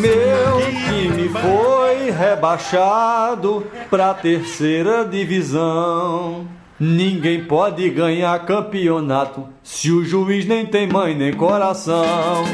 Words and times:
Meu 0.00 0.60
time 0.88 1.28
foi 1.28 2.10
rebaixado 2.10 3.66
pra 3.90 4.14
terceira 4.14 5.04
divisão. 5.04 6.48
Ninguém 6.78 7.44
pode 7.44 7.90
ganhar 7.90 8.46
campeonato 8.46 9.46
se 9.62 9.90
o 9.90 10.02
juiz 10.02 10.46
nem 10.46 10.64
tem 10.64 10.86
mãe 10.86 11.14
nem 11.14 11.34
coração. 11.34 12.44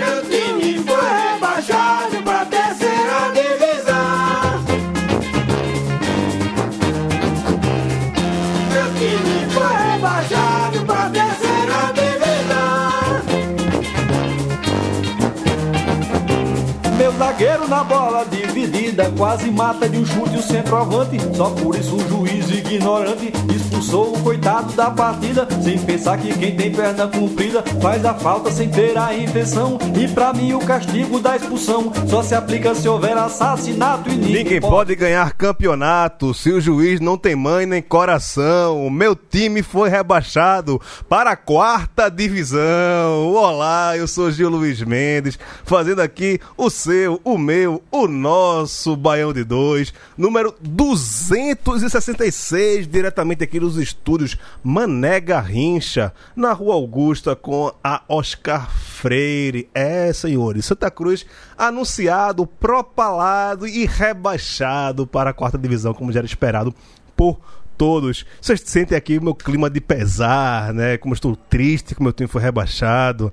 Zagueiro 17.38 17.68
na 17.68 17.84
bola 17.84 18.24
quase 19.04 19.50
mata 19.50 19.88
de 19.88 19.98
um 19.98 20.06
chute 20.06 20.36
o 20.36 20.42
centroavante. 20.42 21.18
Só 21.34 21.50
por 21.50 21.76
isso 21.76 21.96
o 21.96 22.08
juiz 22.08 22.50
ignorante 22.50 23.32
expulsou 23.54 24.14
o 24.14 24.22
coitado 24.22 24.72
da 24.72 24.90
partida. 24.90 25.46
Sem 25.62 25.78
pensar 25.78 26.18
que 26.18 26.32
quem 26.38 26.56
tem 26.56 26.72
perna 26.72 27.06
comprida 27.06 27.62
faz 27.80 28.04
a 28.04 28.14
falta 28.14 28.50
sem 28.50 28.68
ter 28.68 28.96
a 28.96 29.16
intenção. 29.16 29.78
E 29.98 30.08
pra 30.08 30.32
mim 30.32 30.54
o 30.54 30.60
castigo 30.60 31.20
da 31.20 31.36
expulsão 31.36 31.92
só 32.08 32.22
se 32.22 32.34
aplica 32.34 32.74
se 32.74 32.88
houver 32.88 33.16
assassinato 33.16 34.08
e 34.08 34.14
ninguém, 34.14 34.44
Ninguém 34.44 34.60
pode 34.60 34.94
ganhar 34.94 35.32
campeonato 35.32 36.32
se 36.32 36.50
o 36.50 36.60
juiz 36.60 37.00
não 37.00 37.18
tem 37.18 37.34
mãe 37.36 37.66
nem 37.66 37.82
coração. 37.82 38.86
O 38.86 38.90
meu 38.90 39.14
time 39.14 39.62
foi 39.62 39.88
rebaixado 39.88 40.80
para 41.08 41.32
a 41.32 41.36
quarta 41.36 42.08
divisão. 42.08 43.32
Olá, 43.34 43.96
eu 43.96 44.06
sou 44.06 44.30
Gil 44.30 44.48
Luiz 44.48 44.80
Mendes, 44.82 45.38
fazendo 45.64 46.00
aqui 46.00 46.40
o 46.56 46.70
seu, 46.70 47.20
o 47.24 47.36
meu, 47.36 47.82
o 47.90 48.06
nosso 48.06 48.85
Baião 48.94 49.32
de 49.32 49.42
Dois, 49.42 49.92
número 50.16 50.54
266, 50.60 52.86
diretamente 52.86 53.42
aqui 53.42 53.58
nos 53.58 53.76
estúdios 53.78 54.38
Mané 54.62 55.18
Garrincha, 55.18 56.12
na 56.36 56.52
Rua 56.52 56.74
Augusta, 56.74 57.34
com 57.34 57.72
a 57.82 58.02
Oscar 58.08 58.70
Freire. 58.70 59.68
É, 59.74 60.12
senhores, 60.12 60.66
Santa 60.66 60.88
Cruz 60.90 61.24
anunciado, 61.56 62.46
propalado 62.46 63.66
e 63.66 63.86
rebaixado 63.86 65.06
para 65.06 65.30
a 65.30 65.34
quarta 65.34 65.56
divisão, 65.56 65.94
como 65.94 66.12
já 66.12 66.20
era 66.20 66.26
esperado 66.26 66.74
por 67.16 67.40
todos. 67.76 68.26
Vocês 68.40 68.60
sentem 68.64 68.96
aqui 68.96 69.18
o 69.18 69.22
meu 69.22 69.34
clima 69.34 69.70
de 69.70 69.80
pesar, 69.80 70.72
né? 70.72 70.96
Como 70.96 71.12
eu 71.12 71.16
estou 71.16 71.36
triste 71.36 71.94
que 71.94 72.00
o 72.00 72.04
meu 72.04 72.12
time 72.12 72.28
foi 72.28 72.42
rebaixado. 72.42 73.32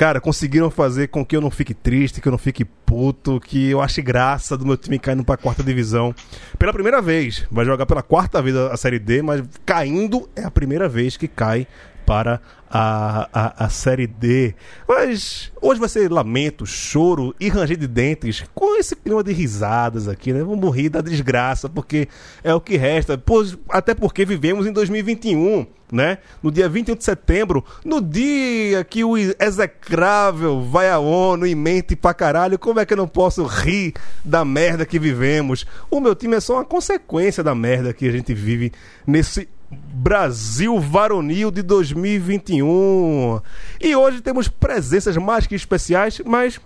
Cara, 0.00 0.18
conseguiram 0.18 0.70
fazer 0.70 1.08
com 1.08 1.22
que 1.22 1.36
eu 1.36 1.42
não 1.42 1.50
fique 1.50 1.74
triste, 1.74 2.22
que 2.22 2.28
eu 2.28 2.30
não 2.30 2.38
fique 2.38 2.64
puto, 2.64 3.38
que 3.38 3.68
eu 3.68 3.82
ache 3.82 4.00
graça 4.00 4.56
do 4.56 4.64
meu 4.64 4.74
time 4.74 4.98
caindo 4.98 5.22
para 5.22 5.34
a 5.34 5.36
quarta 5.36 5.62
divisão. 5.62 6.14
Pela 6.58 6.72
primeira 6.72 7.02
vez, 7.02 7.46
vai 7.50 7.66
jogar 7.66 7.84
pela 7.84 8.02
quarta 8.02 8.40
vez 8.40 8.56
a 8.56 8.74
Série 8.78 8.98
D, 8.98 9.20
mas 9.20 9.42
caindo 9.66 10.26
é 10.34 10.42
a 10.42 10.50
primeira 10.50 10.88
vez 10.88 11.18
que 11.18 11.28
cai 11.28 11.66
para 12.10 12.40
a, 12.68 13.28
a, 13.32 13.66
a 13.66 13.68
Série 13.68 14.08
D. 14.08 14.52
Mas 14.88 15.52
hoje 15.62 15.78
vai 15.78 15.88
ser 15.88 16.10
lamento, 16.10 16.66
choro 16.66 17.32
e 17.38 17.48
ranger 17.48 17.76
de 17.76 17.86
dentes 17.86 18.42
com 18.52 18.76
esse 18.76 18.96
clima 18.96 19.22
de 19.22 19.32
risadas 19.32 20.08
aqui, 20.08 20.32
né? 20.32 20.42
Vamos 20.42 20.74
rir 20.74 20.88
da 20.88 21.00
desgraça, 21.00 21.68
porque 21.68 22.08
é 22.42 22.52
o 22.52 22.60
que 22.60 22.76
resta. 22.76 23.16
Pois, 23.16 23.56
até 23.68 23.94
porque 23.94 24.24
vivemos 24.24 24.66
em 24.66 24.72
2021, 24.72 25.64
né? 25.92 26.18
No 26.42 26.50
dia 26.50 26.68
21 26.68 26.96
de 26.96 27.04
setembro, 27.04 27.64
no 27.84 28.00
dia 28.00 28.82
que 28.82 29.04
o 29.04 29.16
execrável 29.16 30.62
vai 30.62 30.90
à 30.90 30.98
ONU 30.98 31.46
e 31.46 31.54
mente 31.54 31.94
pra 31.94 32.12
caralho, 32.12 32.58
como 32.58 32.80
é 32.80 32.84
que 32.84 32.92
eu 32.92 32.98
não 32.98 33.06
posso 33.06 33.44
rir 33.44 33.94
da 34.24 34.44
merda 34.44 34.84
que 34.84 34.98
vivemos? 34.98 35.64
O 35.88 36.00
meu 36.00 36.16
time 36.16 36.34
é 36.34 36.40
só 36.40 36.54
uma 36.54 36.64
consequência 36.64 37.44
da 37.44 37.54
merda 37.54 37.92
que 37.92 38.08
a 38.08 38.10
gente 38.10 38.34
vive 38.34 38.72
nesse 39.06 39.48
Brasil 39.70 40.78
Varonil 40.80 41.50
de 41.50 41.62
2021. 41.62 43.40
E 43.80 43.94
hoje 43.94 44.20
temos 44.20 44.48
presenças 44.48 45.16
mais 45.16 45.46
que 45.46 45.54
especiais, 45.54 46.20
mas 46.24 46.60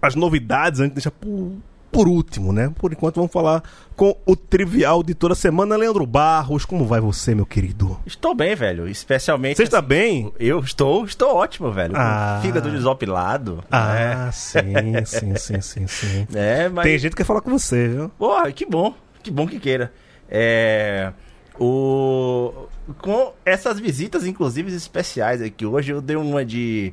as 0.00 0.14
novidades 0.14 0.80
a 0.80 0.84
gente 0.84 0.94
deixa 0.94 1.10
por, 1.10 1.52
por 1.90 2.08
último, 2.08 2.52
né? 2.52 2.72
Por 2.76 2.92
enquanto 2.92 3.16
vamos 3.16 3.30
falar 3.30 3.62
com 3.94 4.16
o 4.26 4.34
trivial 4.34 5.02
de 5.02 5.14
toda 5.14 5.34
semana, 5.34 5.76
Leandro 5.76 6.06
Barros. 6.06 6.64
Como 6.64 6.86
vai 6.86 7.00
você, 7.00 7.34
meu 7.34 7.46
querido? 7.46 7.98
Estou 8.06 8.34
bem, 8.34 8.54
velho. 8.54 8.88
Especialmente. 8.88 9.56
Você 9.56 9.64
está 9.64 9.78
assim, 9.78 9.88
bem? 9.88 10.32
Eu 10.38 10.60
estou, 10.60 11.04
estou 11.04 11.36
ótimo, 11.36 11.70
velho. 11.70 11.94
Ah. 11.96 12.40
Fígado 12.42 12.70
desopilado. 12.70 13.62
Ah, 13.70 14.30
sim, 14.32 14.60
sim, 15.04 15.36
sim, 15.36 15.60
sim, 15.60 15.86
sim. 15.86 16.26
É, 16.34 16.64
é 16.64 16.68
mas. 16.68 16.84
Tem 16.84 16.98
gente 16.98 17.10
que 17.12 17.18
quer 17.18 17.24
falar 17.24 17.40
com 17.40 17.50
você, 17.50 17.88
viu? 17.88 18.08
Porra, 18.18 18.50
que 18.50 18.64
bom. 18.64 18.94
Que 19.22 19.30
bom 19.30 19.46
que 19.46 19.60
queira. 19.60 19.92
É. 20.28 21.12
O. 21.58 22.52
Com 22.98 23.32
essas 23.44 23.80
visitas, 23.80 24.26
inclusive, 24.26 24.74
especiais 24.74 25.40
aqui. 25.40 25.64
Hoje 25.64 25.92
eu 25.92 26.00
dei 26.00 26.16
uma 26.16 26.44
de. 26.44 26.92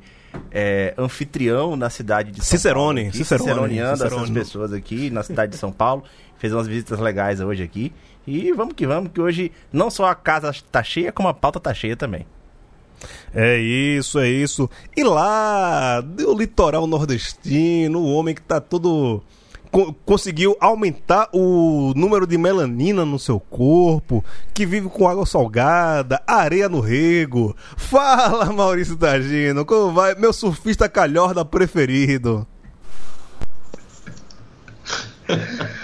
é, 0.51 0.93
anfitrião 0.97 1.75
na 1.75 1.89
cidade 1.89 2.31
de 2.31 2.43
São 2.43 2.57
Cicerone, 2.57 3.01
Paulo. 3.01 3.09
aqui, 3.09 3.17
Cicerone, 3.17 3.49
Ciceroneando 3.49 3.97
Cicerone. 3.97 4.23
essas 4.23 4.29
pessoas 4.33 4.73
aqui 4.73 5.09
na 5.09 5.23
cidade 5.23 5.51
de 5.51 5.57
São 5.57 5.71
Paulo. 5.71 6.03
Fez 6.37 6.53
umas 6.53 6.67
visitas 6.67 6.99
legais 6.99 7.39
hoje 7.39 7.63
aqui. 7.63 7.93
E 8.25 8.51
vamos 8.53 8.73
que 8.75 8.85
vamos, 8.85 9.11
que 9.11 9.19
hoje 9.19 9.51
não 9.73 9.89
só 9.89 10.05
a 10.05 10.15
casa 10.15 10.53
tá 10.71 10.83
cheia, 10.83 11.11
como 11.11 11.27
a 11.27 11.33
pauta 11.33 11.59
tá 11.59 11.73
cheia 11.73 11.95
também. 11.95 12.25
É 13.33 13.57
isso, 13.57 14.19
é 14.19 14.29
isso. 14.29 14.69
E 14.95 15.03
lá, 15.03 16.01
do 16.01 16.37
litoral 16.37 16.85
nordestino, 16.85 17.99
o 17.99 18.13
homem 18.13 18.35
que 18.35 18.41
tá 18.41 18.61
todo. 18.61 19.23
Co- 19.71 19.93
conseguiu 20.05 20.55
aumentar 20.59 21.29
o 21.33 21.93
número 21.95 22.27
de 22.27 22.37
melanina 22.37 23.05
no 23.05 23.17
seu 23.17 23.39
corpo, 23.39 24.23
que 24.53 24.65
vive 24.65 24.89
com 24.89 25.07
água 25.07 25.25
salgada, 25.25 26.21
areia 26.27 26.67
no 26.69 26.79
rego. 26.79 27.55
Fala, 27.77 28.51
Maurício 28.51 28.95
Tagino, 28.97 29.65
como 29.65 29.93
vai? 29.93 30.13
Meu 30.15 30.33
surfista 30.33 30.89
calhorda 30.89 31.43
preferido. 31.45 32.45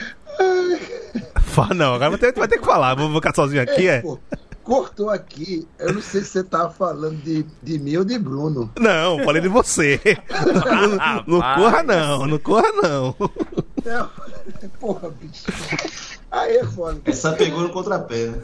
Fala, 1.41 1.73
não, 1.73 1.93
agora 1.95 2.11
vai 2.11 2.19
ter, 2.19 2.33
vai 2.33 2.47
ter 2.47 2.59
que 2.59 2.65
falar. 2.65 2.95
Vou 2.95 3.11
ficar 3.15 3.33
sozinho 3.33 3.61
aqui, 3.61 3.87
é? 3.87 4.01
Pô, 4.01 4.19
cortou 4.63 5.09
aqui. 5.09 5.67
Eu 5.79 5.93
não 5.93 6.01
sei 6.01 6.21
se 6.21 6.27
você 6.29 6.43
tava 6.43 6.69
falando 6.69 7.15
de, 7.23 7.43
de 7.63 7.79
mim 7.79 7.97
ou 7.97 8.05
de 8.05 8.19
Bruno. 8.19 8.71
Não, 8.79 9.23
falei 9.23 9.41
de 9.41 9.47
você. 9.47 9.99
não, 11.25 11.39
não 11.39 11.55
corra, 11.55 11.81
não, 11.83 12.27
não 12.27 12.37
corra, 12.37 12.71
não. 12.83 13.15
Não. 13.87 14.09
Porra, 14.81 15.09
bicho. 15.09 15.45
Aí 16.29 16.57
é 16.57 16.65
foda. 16.65 16.99
Essa 17.05 17.31
pegou 17.33 17.61
no 17.61 17.69
contrapé, 17.71 18.27
né? 18.27 18.43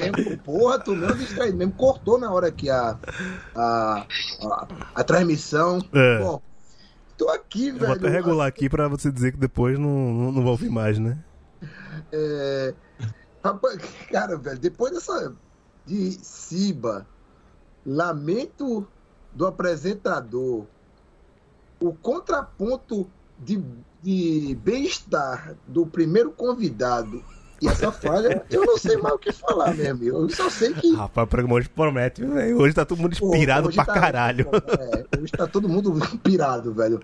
É 0.00 0.10
mesmo, 0.10 0.38
porra, 0.38 0.78
tu 0.78 0.94
mesmo 0.94 1.16
distraído 1.16 1.56
mesmo. 1.56 1.72
Cortou 1.72 2.16
na 2.16 2.30
hora 2.30 2.52
que 2.52 2.70
a, 2.70 2.96
a, 3.54 4.06
a, 4.42 4.68
a 4.94 5.04
transmissão. 5.04 5.80
É. 5.92 6.18
Bom, 6.20 6.40
tô 7.18 7.28
aqui, 7.30 7.72
Vou 7.72 7.80
velho. 7.80 7.92
até 7.94 8.08
regular 8.08 8.46
aqui 8.46 8.68
pra 8.68 8.86
você 8.86 9.10
dizer 9.10 9.32
que 9.32 9.38
depois 9.38 9.76
não, 9.76 9.88
não, 9.88 10.32
não 10.32 10.42
vai 10.42 10.50
ouvir 10.52 10.70
mais, 10.70 11.00
né? 11.00 11.18
É, 12.12 12.74
cara, 14.10 14.36
velho, 14.36 14.58
depois 14.58 14.92
dessa 14.92 15.34
de 15.84 16.12
Siba, 16.12 17.06
lamento 17.84 18.86
do 19.32 19.46
apresentador, 19.46 20.64
o 21.80 21.92
contraponto 21.92 23.10
de, 23.38 23.62
de 24.06 24.56
bem-estar 24.62 25.56
do 25.66 25.84
primeiro 25.84 26.30
convidado 26.30 27.24
e 27.60 27.66
essa 27.66 27.90
falha, 27.90 28.44
eu 28.48 28.64
não 28.64 28.78
sei 28.78 28.96
mais 28.98 29.16
o 29.16 29.18
que 29.18 29.32
falar 29.32 29.74
mesmo. 29.74 30.04
Eu 30.04 30.28
só 30.28 30.48
sei 30.48 30.72
que. 30.74 30.94
Rapaz, 30.94 31.26
o 31.26 31.28
programa 31.28 31.54
hoje 31.56 31.68
promete, 31.68 32.24
velho? 32.24 32.56
Hoje 32.56 32.72
tá 32.72 32.84
todo 32.84 33.00
mundo 33.00 33.14
inspirado 33.14 33.72
pra 33.72 33.84
tá- 33.84 33.94
caralho. 33.94 34.46
É, 34.78 35.20
hoje 35.20 35.32
tá 35.32 35.48
todo 35.48 35.68
mundo 35.68 35.92
pirado, 36.22 36.72
velho. 36.72 37.00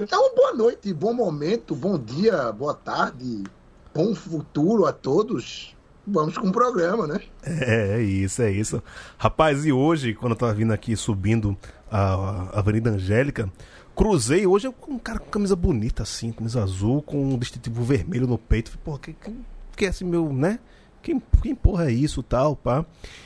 Então, 0.00 0.32
boa 0.36 0.54
noite, 0.54 0.94
bom 0.94 1.12
momento, 1.12 1.74
bom 1.74 1.98
dia, 1.98 2.52
boa 2.52 2.74
tarde, 2.74 3.42
bom 3.92 4.14
futuro 4.14 4.86
a 4.86 4.92
todos. 4.92 5.74
Vamos 6.06 6.38
com 6.38 6.46
o 6.46 6.52
programa, 6.52 7.08
né? 7.08 7.20
É, 7.42 7.96
é 7.96 8.00
isso, 8.00 8.42
é 8.42 8.52
isso. 8.52 8.80
Rapaz, 9.18 9.66
e 9.66 9.72
hoje, 9.72 10.14
quando 10.14 10.32
eu 10.32 10.38
tava 10.38 10.54
vindo 10.54 10.72
aqui 10.72 10.94
subindo 10.94 11.56
a 11.90 12.58
Avenida 12.58 12.90
Angélica. 12.90 13.50
Cruzei 13.96 14.46
hoje 14.46 14.68
um 14.86 14.98
cara 14.98 15.18
com 15.18 15.30
camisa 15.30 15.56
bonita 15.56 16.02
assim, 16.02 16.30
camisa 16.30 16.62
azul, 16.62 17.00
com 17.00 17.16
um 17.16 17.38
distintivo 17.38 17.82
vermelho 17.82 18.26
no 18.26 18.36
peito. 18.36 18.70
Falei, 18.70 18.84
porra, 18.84 18.98
que, 18.98 19.12
que, 19.14 19.34
que 19.74 19.86
é 19.86 19.88
esse 19.88 20.04
meu, 20.04 20.30
né? 20.30 20.58
Quem, 21.02 21.22
quem 21.40 21.54
porra 21.54 21.86
é 21.86 21.92
isso, 21.92 22.22
tal, 22.22 22.54
pá? 22.54 22.84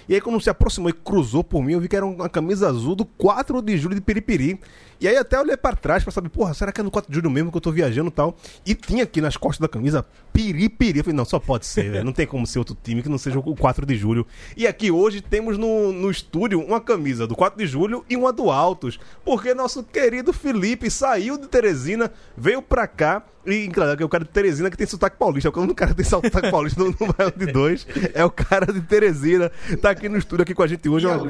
E 0.08 0.14
aí 0.14 0.20
quando 0.20 0.40
se 0.40 0.48
aproximou 0.48 0.88
e 0.88 0.92
cruzou 0.92 1.42
por 1.42 1.60
mim, 1.60 1.72
eu 1.72 1.80
vi 1.80 1.88
que 1.88 1.96
era 1.96 2.06
uma 2.06 2.28
camisa 2.28 2.68
azul 2.68 2.94
do 2.94 3.04
4 3.04 3.60
de 3.60 3.76
julho 3.78 3.96
de 3.96 4.00
Piripiri. 4.00 4.60
E 5.00 5.08
aí 5.08 5.16
até 5.16 5.40
olhei 5.40 5.56
pra 5.56 5.74
trás 5.74 6.02
pra 6.02 6.12
saber, 6.12 6.28
porra, 6.28 6.52
será 6.52 6.70
que 6.70 6.80
é 6.80 6.84
no 6.84 6.90
4 6.90 7.10
de 7.10 7.16
julho 7.16 7.30
mesmo 7.30 7.50
que 7.50 7.56
eu 7.56 7.60
tô 7.60 7.72
viajando 7.72 8.08
e 8.08 8.12
tal? 8.12 8.36
E 8.66 8.74
tinha 8.74 9.04
aqui 9.04 9.20
nas 9.20 9.34
costas 9.34 9.60
da 9.60 9.68
camisa 9.68 10.04
Piripiri. 10.30 10.98
Eu 10.98 11.04
falei, 11.04 11.16
não, 11.16 11.24
só 11.24 11.38
pode 11.38 11.64
ser, 11.64 11.90
velho. 11.90 12.04
Não 12.04 12.12
tem 12.12 12.26
como 12.26 12.46
ser 12.46 12.58
outro 12.58 12.76
time 12.82 13.02
que 13.02 13.08
não 13.08 13.16
seja 13.16 13.38
o 13.38 13.56
4 13.56 13.86
de 13.86 13.96
julho. 13.96 14.26
E 14.54 14.66
aqui 14.66 14.90
hoje 14.90 15.22
temos 15.22 15.56
no, 15.56 15.90
no 15.90 16.10
estúdio 16.10 16.60
uma 16.60 16.82
camisa 16.82 17.26
do 17.26 17.34
4 17.34 17.58
de 17.58 17.66
julho 17.66 18.04
e 18.10 18.16
uma 18.16 18.30
do 18.30 18.50
Altos. 18.50 19.00
Porque 19.24 19.54
nosso 19.54 19.82
querido 19.82 20.34
Felipe 20.34 20.90
saiu 20.90 21.38
de 21.38 21.48
Teresina, 21.48 22.12
veio 22.36 22.60
pra 22.60 22.86
cá. 22.86 23.24
E, 23.46 23.68
claro, 23.68 23.96
que 23.96 24.02
é 24.02 24.06
o 24.06 24.08
cara 24.08 24.24
de 24.24 24.30
Teresina 24.30 24.70
que 24.70 24.76
tem 24.76 24.86
sotaque 24.86 25.16
paulista. 25.16 25.48
É 25.48 25.50
o 25.50 25.74
cara 25.74 25.90
que 25.92 25.96
tem 25.96 26.04
sotaque 26.04 26.50
paulista 26.50 26.84
no, 26.84 26.90
no 26.90 27.46
de 27.46 27.50
dois. 27.50 27.86
É 28.12 28.22
o 28.22 28.30
cara 28.30 28.70
de 28.70 28.82
Teresina. 28.82 29.50
Tá 29.80 29.90
aqui 29.90 30.10
no 30.10 30.18
estúdio 30.18 30.42
aqui 30.42 30.54
com 30.54 30.62
a 30.62 30.66
gente 30.66 30.86
hoje. 30.90 31.06
Uma, 31.06 31.26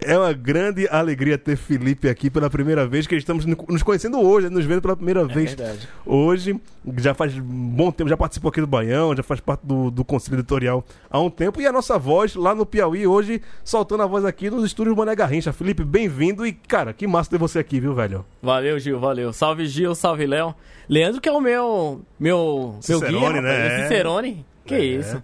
é 0.00 0.16
uma 0.16 0.32
grande 0.32 0.88
alegria 0.88 1.36
ter 1.36 1.56
Felipe 1.56 2.08
aqui 2.08 2.30
pela 2.30 2.48
primeira 2.48 2.86
vez, 2.86 3.06
que 3.06 3.14
estamos 3.16 3.44
nos 3.46 3.82
conhecendo 3.82 4.20
hoje, 4.20 4.48
nos 4.48 4.64
vendo 4.64 4.80
pela 4.82 4.94
primeira 4.96 5.24
vez 5.24 5.54
verdade. 5.54 5.88
hoje. 6.06 6.60
Já 6.96 7.12
faz 7.12 7.34
bom 7.38 7.90
tempo, 7.90 8.08
já 8.08 8.16
participou 8.16 8.48
aqui 8.48 8.60
do 8.60 8.66
Baião, 8.66 9.14
já 9.14 9.22
faz 9.22 9.40
parte 9.40 9.60
do, 9.66 9.90
do 9.90 10.04
conselho 10.04 10.36
editorial 10.36 10.84
há 11.10 11.20
um 11.20 11.28
tempo. 11.28 11.60
E 11.60 11.66
a 11.66 11.72
nossa 11.72 11.98
voz 11.98 12.34
lá 12.34 12.54
no 12.54 12.64
Piauí 12.64 13.06
hoje, 13.06 13.42
soltando 13.64 14.02
a 14.02 14.06
voz 14.06 14.24
aqui 14.24 14.48
nos 14.48 14.64
estúdios 14.64 14.96
Mané 14.96 15.14
Garrincha. 15.14 15.52
Felipe, 15.52 15.84
bem-vindo 15.84 16.46
e, 16.46 16.52
cara, 16.52 16.92
que 16.92 17.06
massa 17.06 17.30
ter 17.30 17.38
você 17.38 17.58
aqui, 17.58 17.78
viu, 17.80 17.94
velho? 17.94 18.24
Valeu, 18.42 18.78
Gil, 18.78 18.98
valeu. 18.98 19.32
Salve, 19.32 19.66
Gil, 19.66 19.94
salve, 19.94 20.26
Léo. 20.26 20.54
Leandro, 20.88 21.20
que 21.20 21.28
é 21.28 21.32
o 21.32 21.40
meu. 21.40 22.00
Meu. 22.18 22.76
Cicerone, 22.80 23.20
meu 23.20 23.30
guia, 23.32 23.42
né? 23.42 23.66
É. 23.66 23.82
Cicerone. 23.82 24.46
Que 24.64 24.74
É. 24.74 24.84
isso. 24.84 25.22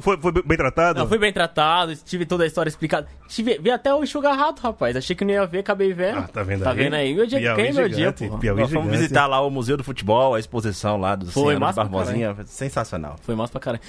Foi, 0.00 0.16
foi- 0.16 0.42
bem 0.42 0.56
tratado? 0.56 0.98
Não, 0.98 1.06
fui 1.06 1.18
bem 1.18 1.32
tratado, 1.32 1.94
tive 1.96 2.24
toda 2.24 2.44
a 2.44 2.46
história 2.46 2.68
explicada. 2.70 3.06
Tive, 3.28 3.58
vi 3.58 3.70
até 3.70 3.92
o 3.94 4.02
enxugar 4.02 4.36
rato, 4.36 4.60
rapaz. 4.62 4.96
Achei 4.96 5.14
que 5.14 5.24
não 5.24 5.32
ia 5.32 5.44
ver, 5.46 5.58
acabei 5.58 5.92
vendo. 5.92 6.18
Ah, 6.20 6.22
tá 6.22 6.42
vendo 6.42 6.64
Tá 6.64 6.70
aí? 6.70 6.76
vendo 6.76 6.94
aí? 6.94 7.14
Meu 7.14 7.26
dia 7.26 7.38
Piauí 7.38 7.66
é 7.66 7.72
meu 7.72 7.88
dia, 7.88 8.12
pô. 8.12 8.38
Piauí 8.38 8.60
Nós 8.60 8.70
fomos 8.70 8.84
gigante. 8.86 9.02
visitar 9.02 9.26
lá 9.26 9.40
o 9.40 9.50
Museu 9.50 9.76
do 9.76 9.84
Futebol, 9.84 10.34
a 10.34 10.40
exposição 10.40 10.96
lá 10.96 11.14
do 11.14 11.26
Foi 11.30 11.42
Senhor 11.44 11.60
massa 11.60 11.82
pra 11.82 11.90
Barbosinha. 11.90 12.36
Sensacional. 12.46 13.16
Foi 13.22 13.34
massa 13.34 13.52
pra 13.52 13.60
caralho. 13.60 13.82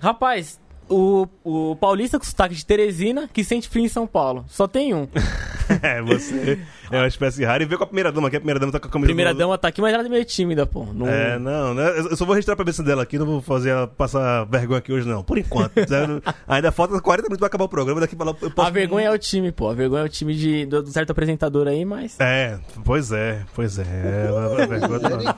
Rapaz, 0.00 0.58
o, 0.88 1.26
o 1.44 1.76
paulista 1.76 2.18
com 2.18 2.24
sotaque 2.24 2.54
de 2.54 2.64
Teresina 2.64 3.28
que 3.32 3.44
sente 3.44 3.68
frio 3.68 3.84
em 3.84 3.88
São 3.88 4.06
Paulo. 4.06 4.44
Só 4.48 4.66
tem 4.66 4.94
um. 4.94 5.06
É, 5.82 6.02
você 6.02 6.58
é 6.90 6.96
uma 6.98 7.06
espécie 7.06 7.44
rara. 7.44 7.62
E 7.62 7.66
veio 7.66 7.78
com 7.78 7.84
a 7.84 7.86
primeira 7.86 8.10
dama 8.12 8.28
aqui. 8.28 8.36
A 8.36 8.40
primeira 8.40 8.58
dama 8.60 8.72
tá 8.72 8.80
com 8.80 8.88
a 8.88 8.90
camisa 8.90 9.06
Primeira 9.06 9.32
do- 9.32 9.38
dama 9.38 9.56
tá 9.56 9.68
aqui, 9.68 9.80
mas 9.80 9.94
ela 9.94 10.04
é 10.04 10.08
meio 10.08 10.24
tímida, 10.24 10.66
pô. 10.66 10.84
Não... 10.92 11.08
É, 11.08 11.38
não, 11.38 11.74
né? 11.74 11.98
Eu 11.98 12.16
só 12.16 12.24
vou 12.24 12.34
registrar 12.34 12.54
a 12.54 12.56
cabeça 12.56 12.82
dela 12.82 13.02
aqui, 13.02 13.18
não 13.18 13.26
vou 13.26 13.40
fazer 13.40 13.70
ela 13.70 13.86
passar 13.86 14.44
vergonha 14.44 14.78
aqui 14.78 14.92
hoje, 14.92 15.08
não. 15.08 15.22
Por 15.22 15.38
enquanto. 15.38 15.72
Ainda 16.48 16.72
falta 16.72 17.00
40 17.00 17.22
minutos 17.28 17.38
pra 17.38 17.46
acabar 17.46 17.64
o 17.64 17.68
programa, 17.68 18.00
daqui 18.00 18.16
pra 18.16 18.26
lá 18.26 18.36
eu 18.40 18.50
posso... 18.50 18.68
A 18.68 18.70
vergonha 18.70 19.08
é 19.08 19.10
o 19.10 19.18
time, 19.18 19.52
pô. 19.52 19.68
A 19.68 19.74
vergonha 19.74 20.02
é 20.02 20.06
o 20.06 20.08
time 20.08 20.34
de, 20.34 20.66
do, 20.66 20.82
do 20.82 20.90
certo 20.90 21.10
apresentador 21.10 21.68
aí, 21.68 21.84
mas. 21.84 22.18
É, 22.18 22.58
pois 22.84 23.12
é, 23.12 23.42
pois 23.54 23.78
é. 23.78 23.82
é 23.82 24.62
a 24.62 24.66
vergonha 24.66 25.34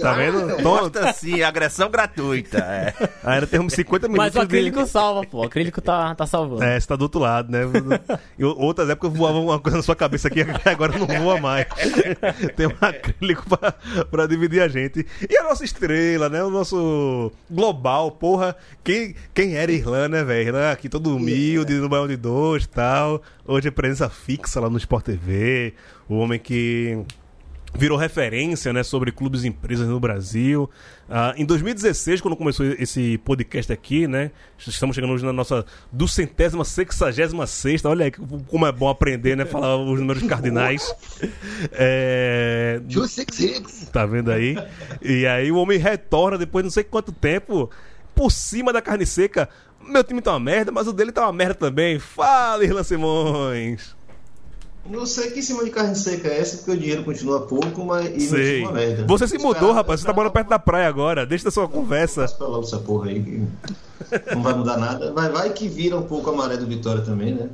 tá- 0.00 0.12
vendo? 0.14 0.62
Tom, 0.62 0.84
Mostra 0.84 1.10
assim, 1.10 1.42
agressão 1.42 1.90
gratuita. 1.90 2.58
É. 2.58 2.94
ainda 3.24 3.46
temos 3.46 3.72
50 3.72 4.08
minutos 4.08 4.34
Mas 4.34 4.36
o 4.36 4.44
acrílico 4.44 4.86
salva, 4.86 5.22
pô. 5.26 5.38
O 5.40 5.44
acrílico 5.44 5.80
tá, 5.80 6.14
tá 6.14 6.26
salvando. 6.26 6.62
É, 6.62 6.78
você 6.78 6.86
tá 6.86 6.96
do 6.96 7.02
outro 7.02 7.20
lado, 7.20 7.50
né? 7.50 7.62
Em 8.38 8.44
outras 8.44 8.88
épocas 8.88 9.16
voava 9.16 9.38
uma 9.38 9.58
coisa 9.58 9.73
na 9.76 9.82
sua 9.82 9.96
cabeça 9.96 10.28
aqui, 10.28 10.40
agora 10.64 10.98
não 10.98 11.06
voa 11.06 11.40
mais. 11.40 11.66
Tem 12.56 12.66
um 12.66 12.76
acrílico 12.80 13.44
pra, 13.48 13.72
pra 14.10 14.26
dividir 14.26 14.62
a 14.62 14.68
gente. 14.68 15.06
E 15.28 15.36
a 15.36 15.44
nossa 15.44 15.64
estrela, 15.64 16.28
né? 16.28 16.42
O 16.42 16.50
nosso 16.50 17.32
global, 17.50 18.10
porra. 18.10 18.56
Quem, 18.82 19.14
quem 19.32 19.56
era 19.56 19.72
Irlã, 19.72 20.08
né, 20.08 20.24
velho? 20.24 20.48
Irlã 20.48 20.70
aqui 20.70 20.88
todo 20.88 21.16
humilde, 21.16 21.74
no 21.74 21.88
Baião 21.88 22.08
de 22.08 22.16
Dois 22.16 22.64
e 22.64 22.68
tal. 22.68 23.22
Hoje 23.46 23.68
é 23.68 23.70
presença 23.70 24.08
fixa 24.08 24.60
lá 24.60 24.70
no 24.70 24.78
Sport 24.78 25.04
TV. 25.04 25.74
O 26.08 26.16
homem 26.16 26.38
que 26.38 26.98
virou 27.76 27.98
referência 27.98 28.72
né, 28.72 28.82
sobre 28.82 29.10
clubes 29.10 29.44
e 29.44 29.48
empresas 29.48 29.88
no 29.88 29.98
Brasil. 29.98 30.70
Ah, 31.08 31.34
em 31.36 31.44
2016, 31.44 32.20
quando 32.20 32.36
começou 32.36 32.64
esse 32.66 33.18
podcast 33.18 33.72
aqui, 33.72 34.06
né? 34.06 34.30
Estamos 34.58 34.94
chegando 34.94 35.12
hoje 35.12 35.24
na 35.24 35.32
nossa 35.32 35.66
duzentésima, 35.92 36.64
sexagésima 36.64 37.46
sexta. 37.46 37.88
Olha 37.88 38.06
aí 38.06 38.12
como 38.48 38.66
é 38.66 38.72
bom 38.72 38.88
aprender, 38.88 39.36
né? 39.36 39.44
Falar 39.44 39.76
os 39.76 40.00
números 40.00 40.22
cardinais. 40.22 40.94
É, 41.72 42.80
266. 42.84 43.90
Tá 43.90 44.06
vendo 44.06 44.30
aí? 44.30 44.56
E 45.02 45.26
aí 45.26 45.50
o 45.50 45.56
homem 45.56 45.78
retorna 45.78 46.38
depois 46.38 46.62
de 46.62 46.66
não 46.66 46.72
sei 46.72 46.84
quanto 46.84 47.12
tempo, 47.12 47.70
por 48.14 48.30
cima 48.30 48.72
da 48.72 48.80
carne 48.80 49.04
seca. 49.04 49.48
Meu 49.80 50.02
time 50.02 50.22
tá 50.22 50.32
uma 50.32 50.40
merda, 50.40 50.72
mas 50.72 50.86
o 50.86 50.92
dele 50.92 51.12
tá 51.12 51.22
uma 51.22 51.32
merda 51.32 51.54
também. 51.54 51.98
Fala, 51.98 52.64
Irlan 52.64 52.82
Simões. 52.82 53.94
Não 54.86 55.06
sei 55.06 55.30
que 55.30 55.42
cima 55.42 55.64
de 55.64 55.70
carne 55.70 55.96
seca 55.96 56.28
é 56.28 56.40
essa, 56.40 56.58
porque 56.58 56.70
o 56.72 56.76
dinheiro 56.76 57.04
continua 57.04 57.40
pouco, 57.46 57.84
mas 57.84 58.06
e 58.06 58.12
não 58.12 58.20
Sei. 58.36 58.60
uma 58.62 58.72
merda. 58.72 59.06
Você 59.06 59.26
se 59.26 59.38
mudou, 59.38 59.52
Espera- 59.54 59.72
rapaz. 59.74 60.00
Você 60.00 60.06
tá 60.06 60.12
morando 60.12 60.32
perto 60.32 60.48
da 60.48 60.58
praia 60.58 60.86
agora. 60.88 61.24
Deixa 61.24 61.44
da 61.44 61.50
sua 61.50 61.66
conversa. 61.66 62.28
Pra 62.28 62.46
logo 62.46 62.64
essa 62.66 62.78
porra 62.78 63.08
aí, 63.08 63.22
que 63.22 63.42
não 64.34 64.42
vai 64.42 64.52
mudar 64.54 64.76
nada. 64.76 65.10
Vai, 65.12 65.30
vai 65.30 65.50
que 65.54 65.68
vira 65.68 65.96
um 65.96 66.02
pouco 66.02 66.28
a 66.30 66.32
maré 66.34 66.56
do 66.58 66.66
Vitória 66.66 67.00
também, 67.02 67.34
né? 67.34 67.48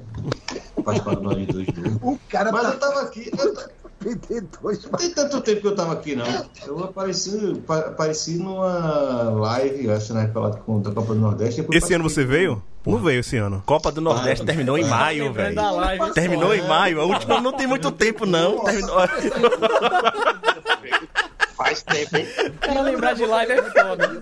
Participar 0.84 1.14
do 1.16 1.22
9 1.22 1.46
2 1.46 1.66
do 1.68 2.00
O 2.02 2.18
cara 2.28 2.50
Mas 2.50 2.62
tá 2.62 2.68
eu 2.72 2.78
tava 2.80 3.00
aqui, 3.02 3.30
eu 3.38 3.54
ta- 4.00 4.58
dois 4.62 4.82
não 4.84 4.92
tem 4.92 5.10
tanto 5.12 5.40
tempo 5.42 5.60
que 5.60 5.66
eu 5.66 5.74
tava 5.74 5.92
aqui, 5.92 6.16
não. 6.16 6.26
Eu 6.66 6.84
apareci, 6.84 7.60
pa- 7.66 7.78
apareci 7.80 8.38
numa 8.38 9.30
live, 9.30 9.90
acho, 9.90 10.14
na 10.14 10.22
época 10.22 10.50
da 10.80 10.90
Copa 10.92 11.14
do 11.14 11.20
Nordeste. 11.20 11.66
Esse 11.70 11.94
ano 11.94 12.08
você 12.08 12.24
veio? 12.24 12.62
Não 12.86 12.98
veio 12.98 13.20
esse 13.20 13.36
ano. 13.36 13.62
Copa 13.66 13.92
do 13.92 14.00
Nordeste 14.00 14.42
Ah, 14.42 14.46
terminou 14.46 14.78
em 14.78 14.84
maio, 14.84 15.24
Lembrando 15.24 15.54
velho. 15.54 16.14
Terminou 16.14 16.54
em 16.54 16.66
maio. 16.66 17.00
A 17.00 17.04
última 17.04 17.40
não 17.40 17.52
tem 17.52 17.66
muito 17.66 17.90
tempo, 17.90 18.24
não. 18.24 18.64
Terminou... 18.64 18.96
Faz 21.56 21.82
tempo, 21.82 22.16
hein? 22.16 22.26
Cara, 22.60 22.80
lembrar 22.80 23.12
de 23.14 23.26
live 23.26 23.52
é 23.52 23.62
foda. 23.62 24.20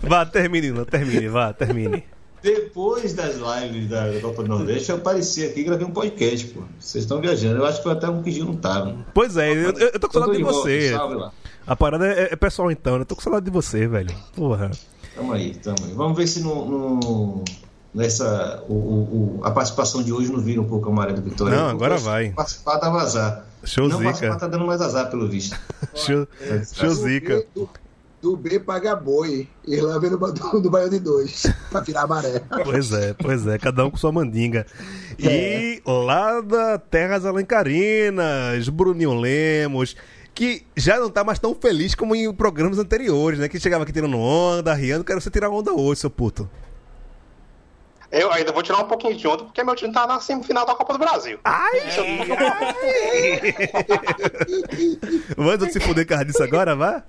Vá, 0.00 0.24
termine, 0.24 0.68
Irlan, 0.68 0.84
termine, 0.84 1.28
vá, 1.28 1.52
termine. 1.52 2.04
Depois 2.42 3.12
das 3.14 3.36
lives 3.36 3.88
da 3.88 4.20
Copa 4.20 4.42
do 4.42 4.48
Nordeste, 4.48 4.90
eu 4.90 4.96
apareci 4.96 5.44
aqui 5.44 5.60
e 5.60 5.64
gravei 5.64 5.86
um 5.86 5.90
podcast, 5.90 6.46
pô. 6.48 6.62
Vocês 6.78 7.04
estão 7.04 7.20
viajando. 7.20 7.58
Eu 7.58 7.66
acho 7.66 7.78
que 7.78 7.82
foi 7.82 7.92
até 7.92 8.08
um 8.08 8.22
que 8.22 8.56
tava. 8.56 8.94
Pois 9.12 9.36
é, 9.36 9.50
eu, 9.50 9.70
eu- 9.72 10.00
tô 10.00 10.08
com 10.08 10.14
saudade 10.18 10.38
de 10.38 10.44
você. 10.44 10.92
A 11.66 11.76
parada 11.76 12.06
é, 12.06 12.32
é 12.32 12.36
pessoal 12.36 12.70
então, 12.70 12.94
né? 12.94 13.02
Eu 13.02 13.06
tô 13.06 13.14
com 13.16 13.22
saudade 13.22 13.44
de 13.44 13.50
você, 13.50 13.86
velho. 13.86 14.14
Porra. 14.34 14.70
Tamo 15.14 15.32
aí, 15.32 15.54
tamo 15.54 15.76
aí. 15.84 15.92
Vamos 15.92 16.16
ver 16.16 16.26
se 16.26 16.40
no, 16.40 16.64
no- 17.00 17.44
nessa, 17.94 18.62
o, 18.68 18.72
o- 18.74 19.40
a 19.42 19.50
participação 19.50 20.02
de 20.02 20.12
hoje 20.12 20.30
não 20.32 20.40
vira 20.40 20.60
um 20.60 20.64
pouco 20.64 20.88
a 20.88 20.92
maré 20.92 21.12
do 21.12 21.22
Vitória. 21.22 21.56
Não, 21.56 21.68
agora 21.68 21.96
vai. 21.98 22.30
Participar 22.30 22.76
dava 22.78 22.98
azar. 23.02 23.44
Show 23.64 23.88
não 23.88 23.98
zica. 23.98 24.36
tá 24.36 24.46
dando 24.46 24.64
mais 24.64 24.80
azar, 24.80 25.10
pelo 25.10 25.26
visto. 25.28 25.58
Show, 25.94 26.26
show 26.72 26.90
zica. 26.90 27.44
Do, 27.54 27.68
do 28.20 28.36
B 28.36 28.60
paga 28.60 28.94
boi. 28.96 29.48
Irlanda 29.66 30.00
vem 30.00 30.10
do, 30.10 30.60
do, 30.60 30.70
Baião 30.70 30.88
de 30.88 30.98
dois. 30.98 31.46
Pra 31.70 31.80
virar 31.80 32.06
maré. 32.06 32.42
Pois 32.64 32.92
é, 32.92 33.14
pois 33.14 33.46
é, 33.46 33.58
cada 33.58 33.84
um 33.84 33.90
com 33.90 33.96
sua 33.96 34.12
mandinga. 34.12 34.66
E 35.20 35.82
lá 35.84 36.40
da 36.40 36.78
Terras 36.78 37.26
Alencarinas, 37.26 38.68
Bruninho 38.68 39.18
Lemos, 39.18 39.96
que 40.32 40.64
já 40.76 40.96
não 40.96 41.10
tá 41.10 41.24
mais 41.24 41.40
tão 41.40 41.56
feliz 41.56 41.92
como 41.96 42.14
em 42.14 42.32
programas 42.32 42.78
anteriores, 42.78 43.40
né? 43.40 43.48
Que 43.48 43.58
chegava 43.58 43.82
aqui 43.82 43.92
tirando 43.92 44.16
onda, 44.16 44.72
riando, 44.74 45.02
quero 45.02 45.20
você 45.20 45.28
tirar 45.28 45.50
onda 45.50 45.72
hoje, 45.72 46.02
seu 46.02 46.10
puto. 46.10 46.48
Eu 48.12 48.32
ainda 48.32 48.52
vou 48.52 48.62
tirar 48.62 48.78
um 48.78 48.86
pouquinho 48.86 49.16
de 49.16 49.26
onda, 49.26 49.42
porque 49.42 49.62
meu 49.64 49.74
time 49.74 49.92
tá 49.92 50.06
na 50.06 50.20
semifinal 50.20 50.64
da 50.64 50.74
Copa 50.76 50.92
do 50.92 50.98
Brasil. 51.00 51.38
Ai! 51.44 51.82
Manda 55.36 55.68
se 55.68 55.80
fuder 55.80 56.06
com 56.06 56.24
disso 56.24 56.44
agora, 56.44 56.76
vá? 56.76 57.02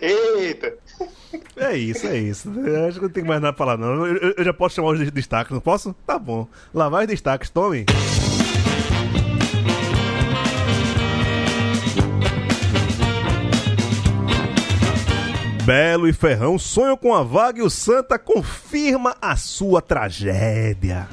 Eita! 0.00 0.74
É 1.56 1.76
isso, 1.76 2.06
é 2.06 2.18
isso. 2.18 2.50
Eu 2.50 2.86
acho 2.86 2.98
que 2.98 3.04
não 3.06 3.10
tem 3.12 3.24
mais 3.24 3.40
nada 3.40 3.52
pra 3.54 3.64
falar, 3.66 3.78
não. 3.78 4.06
Eu, 4.06 4.34
eu- 4.36 4.44
já 4.44 4.52
posso 4.52 4.74
chamar 4.74 4.90
os 4.90 5.10
destaques, 5.10 5.52
não 5.52 5.60
posso? 5.60 5.94
Tá 6.06 6.18
bom. 6.18 6.46
Lá 6.74 6.88
vai 6.88 7.04
os 7.04 7.08
destaques, 7.10 7.48
tome. 7.50 7.86
Belo 15.64 16.08
e 16.08 16.12
Ferrão 16.12 16.58
sonham 16.58 16.96
com 16.96 17.14
a 17.14 17.22
vaga 17.22 17.60
e 17.60 17.62
o 17.62 17.70
Santa 17.70 18.18
confirma 18.18 19.14
a 19.22 19.36
sua 19.36 19.80
tragédia. 19.80 21.06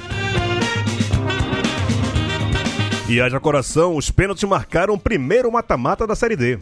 E 3.07 3.19
haja 3.21 3.39
coração, 3.39 3.95
os 3.95 4.09
pênaltis 4.11 4.43
marcaram 4.43 4.93
o 4.93 4.99
primeiro 4.99 5.51
mata-mata 5.51 6.05
da 6.05 6.15
Série 6.15 6.35
D. 6.35 6.59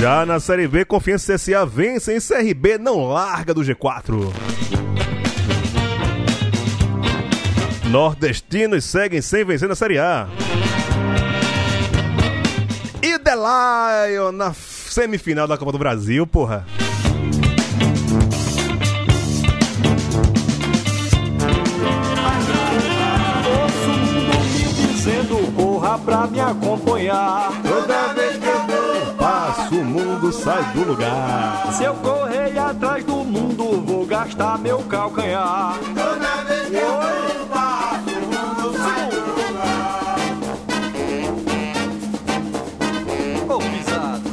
Já 0.00 0.24
na 0.24 0.38
Série 0.38 0.68
B, 0.68 0.84
Confiança 0.84 1.32
e 1.32 1.36
CSA 1.36 1.66
vence 1.66 2.16
e 2.16 2.20
CRB 2.20 2.78
não 2.78 3.08
larga 3.08 3.52
do 3.52 3.62
G4. 3.62 4.32
Nordestinos 7.90 8.84
seguem 8.84 9.20
sem 9.20 9.44
vencer 9.44 9.68
na 9.68 9.74
Série 9.74 9.98
A. 9.98 10.28
E 13.02 13.18
The 13.18 13.34
Lion 13.34 14.30
na 14.30 14.54
semifinal 14.54 15.48
da 15.48 15.58
Copa 15.58 15.72
do 15.72 15.78
Brasil, 15.78 16.24
porra. 16.28 16.64
Dizendo, 24.76 25.52
corra 25.56 25.98
pra 25.98 26.26
me 26.28 26.38
acompanhar. 26.38 27.50
Toda 27.62 28.17
sai 30.38 30.72
do 30.72 30.84
lugar. 30.84 31.72
Se 31.72 31.84
eu 31.84 31.94
correr 31.94 32.56
atrás 32.58 33.04
do 33.04 33.24
mundo, 33.24 33.82
vou 33.82 34.06
gastar 34.06 34.58
meu 34.58 34.78
calcanhar. 34.84 35.78
Toda 35.94 36.44
vez 36.44 36.68
que 36.68 36.76
eu 36.76 36.90
dou 36.90 37.42
um 37.42 37.48
passo, 37.48 38.08
o 38.08 38.20
mundo 38.20 38.78
sai 38.78 39.10
do 39.10 39.16
lugar. 39.18 40.18
Ô, 43.48 43.58
pisado. 43.58 44.30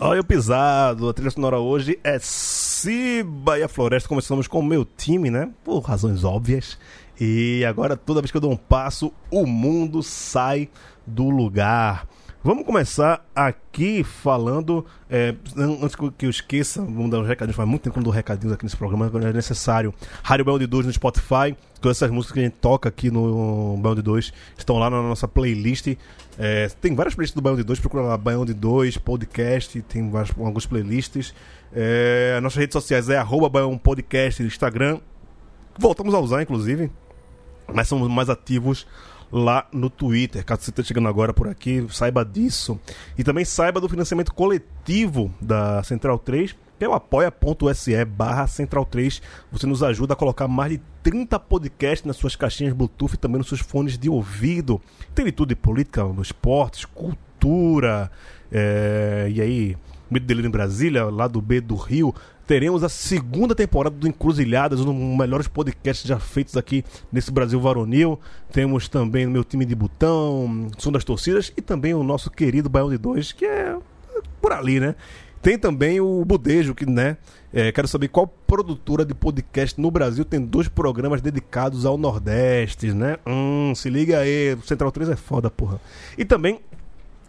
Olha 0.00 0.20
o 0.20 0.24
pisado. 0.24 1.08
A 1.08 1.14
trilha 1.14 1.30
sonora 1.30 1.58
hoje 1.58 1.98
é 2.02 2.18
Ciba 2.18 3.58
e 3.58 3.62
a 3.62 3.68
Floresta. 3.68 4.08
Começamos 4.08 4.48
com 4.48 4.60
o 4.60 4.64
meu 4.64 4.84
time, 4.84 5.30
né? 5.30 5.50
Por 5.62 5.80
razões 5.80 6.24
óbvias. 6.24 6.78
E 7.20 7.64
agora, 7.66 7.96
toda 7.96 8.20
vez 8.20 8.30
que 8.30 8.36
eu 8.36 8.40
dou 8.40 8.52
um 8.52 8.56
passo, 8.56 9.12
o 9.30 9.46
mundo 9.46 10.02
sai 10.02 10.68
do 11.06 11.28
lugar. 11.30 12.06
Vamos 12.46 12.64
começar 12.64 13.26
aqui 13.34 14.04
falando. 14.04 14.86
é, 15.10 15.34
an- 15.56 15.78
antes 15.82 15.96
que 16.16 16.26
eu 16.26 16.30
esqueça, 16.30 16.80
vamos 16.80 17.10
dar 17.10 17.18
um 17.18 17.24
recadinho. 17.24 17.56
Faz 17.56 17.68
muito 17.68 17.82
tempo 17.82 17.94
que 17.94 17.98
eu 17.98 18.04
dou 18.04 18.12
recadinhos 18.12 18.52
aqui 18.54 18.64
nesse 18.64 18.76
programa, 18.76 19.10
mas 19.12 19.24
é 19.24 19.32
necessário. 19.32 19.92
Rádio 20.22 20.44
Bel 20.44 20.56
de 20.60 20.66
2 20.68 20.86
no 20.86 20.92
Spotify. 20.92 21.56
Todas 21.80 21.96
essas 21.96 22.08
músicas 22.08 22.34
que 22.34 22.38
a 22.38 22.42
gente 22.44 22.52
toca 22.60 22.88
aqui 22.88 23.10
no 23.10 23.76
Bel 23.82 23.96
de 23.96 24.02
2 24.02 24.32
estão 24.56 24.78
lá 24.78 24.88
na 24.88 25.02
nossa 25.02 25.26
playlist. 25.26 25.88
É, 26.38 26.68
tem 26.80 26.94
várias 26.94 27.16
playlists 27.16 27.34
do 27.34 27.42
Baião 27.42 27.56
de 27.56 27.64
2, 27.64 27.80
procura 27.80 28.04
lá 28.04 28.16
Baião 28.16 28.46
de 28.46 28.54
2, 28.54 28.96
podcast, 28.98 29.82
tem 29.82 30.08
vários, 30.08 30.32
alguns 30.38 30.66
playlists. 30.66 31.34
É, 31.74 32.34
as 32.36 32.42
nossas 32.44 32.58
redes 32.58 32.74
sociais 32.74 33.08
é 33.08 33.18
arroba 33.18 33.50
Podcast 33.76 34.40
no 34.40 34.46
Instagram. 34.46 35.00
Voltamos 35.76 36.14
a 36.14 36.20
usar, 36.20 36.42
inclusive. 36.42 36.92
Mas 37.74 37.88
somos 37.88 38.08
mais 38.08 38.30
ativos 38.30 38.86
lá 39.30 39.66
no 39.72 39.90
Twitter. 39.90 40.44
Caso 40.44 40.62
você 40.62 40.70
esteja 40.70 40.88
chegando 40.88 41.08
agora 41.08 41.32
por 41.32 41.48
aqui, 41.48 41.86
saiba 41.90 42.24
disso. 42.24 42.78
E 43.16 43.24
também 43.24 43.44
saiba 43.44 43.80
do 43.80 43.88
financiamento 43.88 44.32
coletivo 44.32 45.32
da 45.40 45.82
Central 45.82 46.18
3, 46.18 46.54
que 46.78 46.84
é 46.84 46.88
o 46.88 46.92
apoia.se 46.92 48.04
barra 48.04 48.46
Central 48.46 48.84
3. 48.84 49.22
Você 49.50 49.66
nos 49.66 49.82
ajuda 49.82 50.12
a 50.14 50.16
colocar 50.16 50.46
mais 50.48 50.72
de 50.72 50.80
30 51.02 51.38
podcasts 51.40 52.06
nas 52.06 52.16
suas 52.16 52.36
caixinhas 52.36 52.74
Bluetooth 52.74 53.14
e 53.14 53.18
também 53.18 53.38
nos 53.38 53.48
seus 53.48 53.60
fones 53.60 53.96
de 53.98 54.08
ouvido. 54.08 54.80
Tem 55.14 55.24
de 55.24 55.32
tudo 55.32 55.48
de 55.50 55.56
política, 55.56 56.02
esportes, 56.20 56.84
cultura. 56.84 58.10
é, 58.50 59.28
E 59.32 59.40
aí, 59.40 59.76
Mito 60.10 60.26
Delírio 60.26 60.48
em 60.48 60.52
Brasília, 60.52 61.04
lá 61.06 61.26
do 61.26 61.40
B 61.40 61.60
do 61.60 61.74
Rio, 61.74 62.14
teremos 62.46 62.84
a 62.84 62.88
segunda 62.88 63.54
temporada 63.54 63.96
do 63.96 64.06
Encruzilhadas, 64.06 64.80
um 64.80 64.84
dos 64.84 65.18
melhores 65.18 65.48
podcasts 65.48 66.06
já 66.06 66.18
feitos 66.18 66.56
aqui 66.56 66.84
nesse 67.10 67.30
Brasil 67.30 67.60
varonil. 67.60 68.18
Temos 68.52 68.88
também 68.88 69.26
o 69.26 69.30
meu 69.30 69.44
time 69.44 69.64
de 69.64 69.74
botão, 69.74 70.68
Som 70.78 70.92
das 70.92 71.04
Torcidas 71.04 71.52
e 71.56 71.60
também 71.62 71.94
o 71.94 72.02
nosso 72.02 72.30
querido 72.30 72.68
Baião 72.68 72.90
de 72.90 72.98
Dois, 72.98 73.32
que 73.32 73.44
é 73.44 73.76
por 74.40 74.52
ali, 74.52 74.78
né? 74.78 74.94
Tem 75.42 75.58
também 75.58 76.00
o 76.00 76.24
Budejo, 76.24 76.74
que, 76.74 76.86
né? 76.86 77.16
é, 77.56 77.72
quero 77.72 77.88
saber 77.88 78.08
qual 78.08 78.26
produtora 78.26 79.02
de 79.02 79.14
podcast 79.14 79.80
no 79.80 79.90
Brasil 79.90 80.26
tem 80.26 80.38
dois 80.38 80.68
programas 80.68 81.22
dedicados 81.22 81.86
ao 81.86 81.96
Nordeste, 81.96 82.92
né? 82.92 83.16
Hum, 83.26 83.72
se 83.74 83.88
liga 83.88 84.18
aí, 84.18 84.54
Central 84.62 84.92
3 84.92 85.08
é 85.08 85.16
foda, 85.16 85.50
porra. 85.50 85.80
E 86.18 86.24
também 86.24 86.60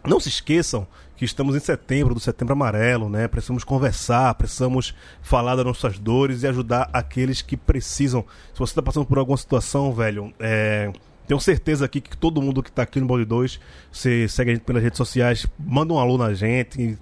não 0.05 0.19
se 0.19 0.27
esqueçam 0.27 0.85
que 1.17 1.25
estamos 1.25 1.55
em 1.55 1.59
setembro, 1.59 2.13
do 2.13 2.19
Setembro 2.19 2.53
Amarelo, 2.53 3.09
né? 3.09 3.27
Precisamos 3.27 3.63
conversar, 3.63 4.33
precisamos 4.35 4.93
falar 5.21 5.55
das 5.55 5.65
nossas 5.65 5.97
dores 5.97 6.43
e 6.43 6.47
ajudar 6.47 6.89
aqueles 6.93 7.41
que 7.41 7.57
precisam. 7.57 8.23
Se 8.53 8.59
você 8.59 8.71
está 8.71 8.83
passando 8.83 9.05
por 9.05 9.17
alguma 9.17 9.35
situação, 9.35 9.91
velho, 9.91 10.31
é, 10.39 10.91
tenho 11.27 11.39
certeza 11.39 11.83
aqui 11.85 11.99
que 11.99 12.15
todo 12.15 12.39
mundo 12.41 12.61
que 12.61 12.69
está 12.69 12.83
aqui 12.83 13.01
no 13.01 13.07
Balde 13.07 13.25
2, 13.25 13.59
você 13.91 14.27
segue 14.27 14.51
a 14.51 14.53
gente 14.53 14.63
pelas 14.63 14.81
redes 14.81 14.97
sociais, 14.97 15.47
manda 15.59 15.91
um 15.91 15.99
alô 15.99 16.19
na 16.19 16.33
gente, 16.35 16.79
e, 16.79 16.97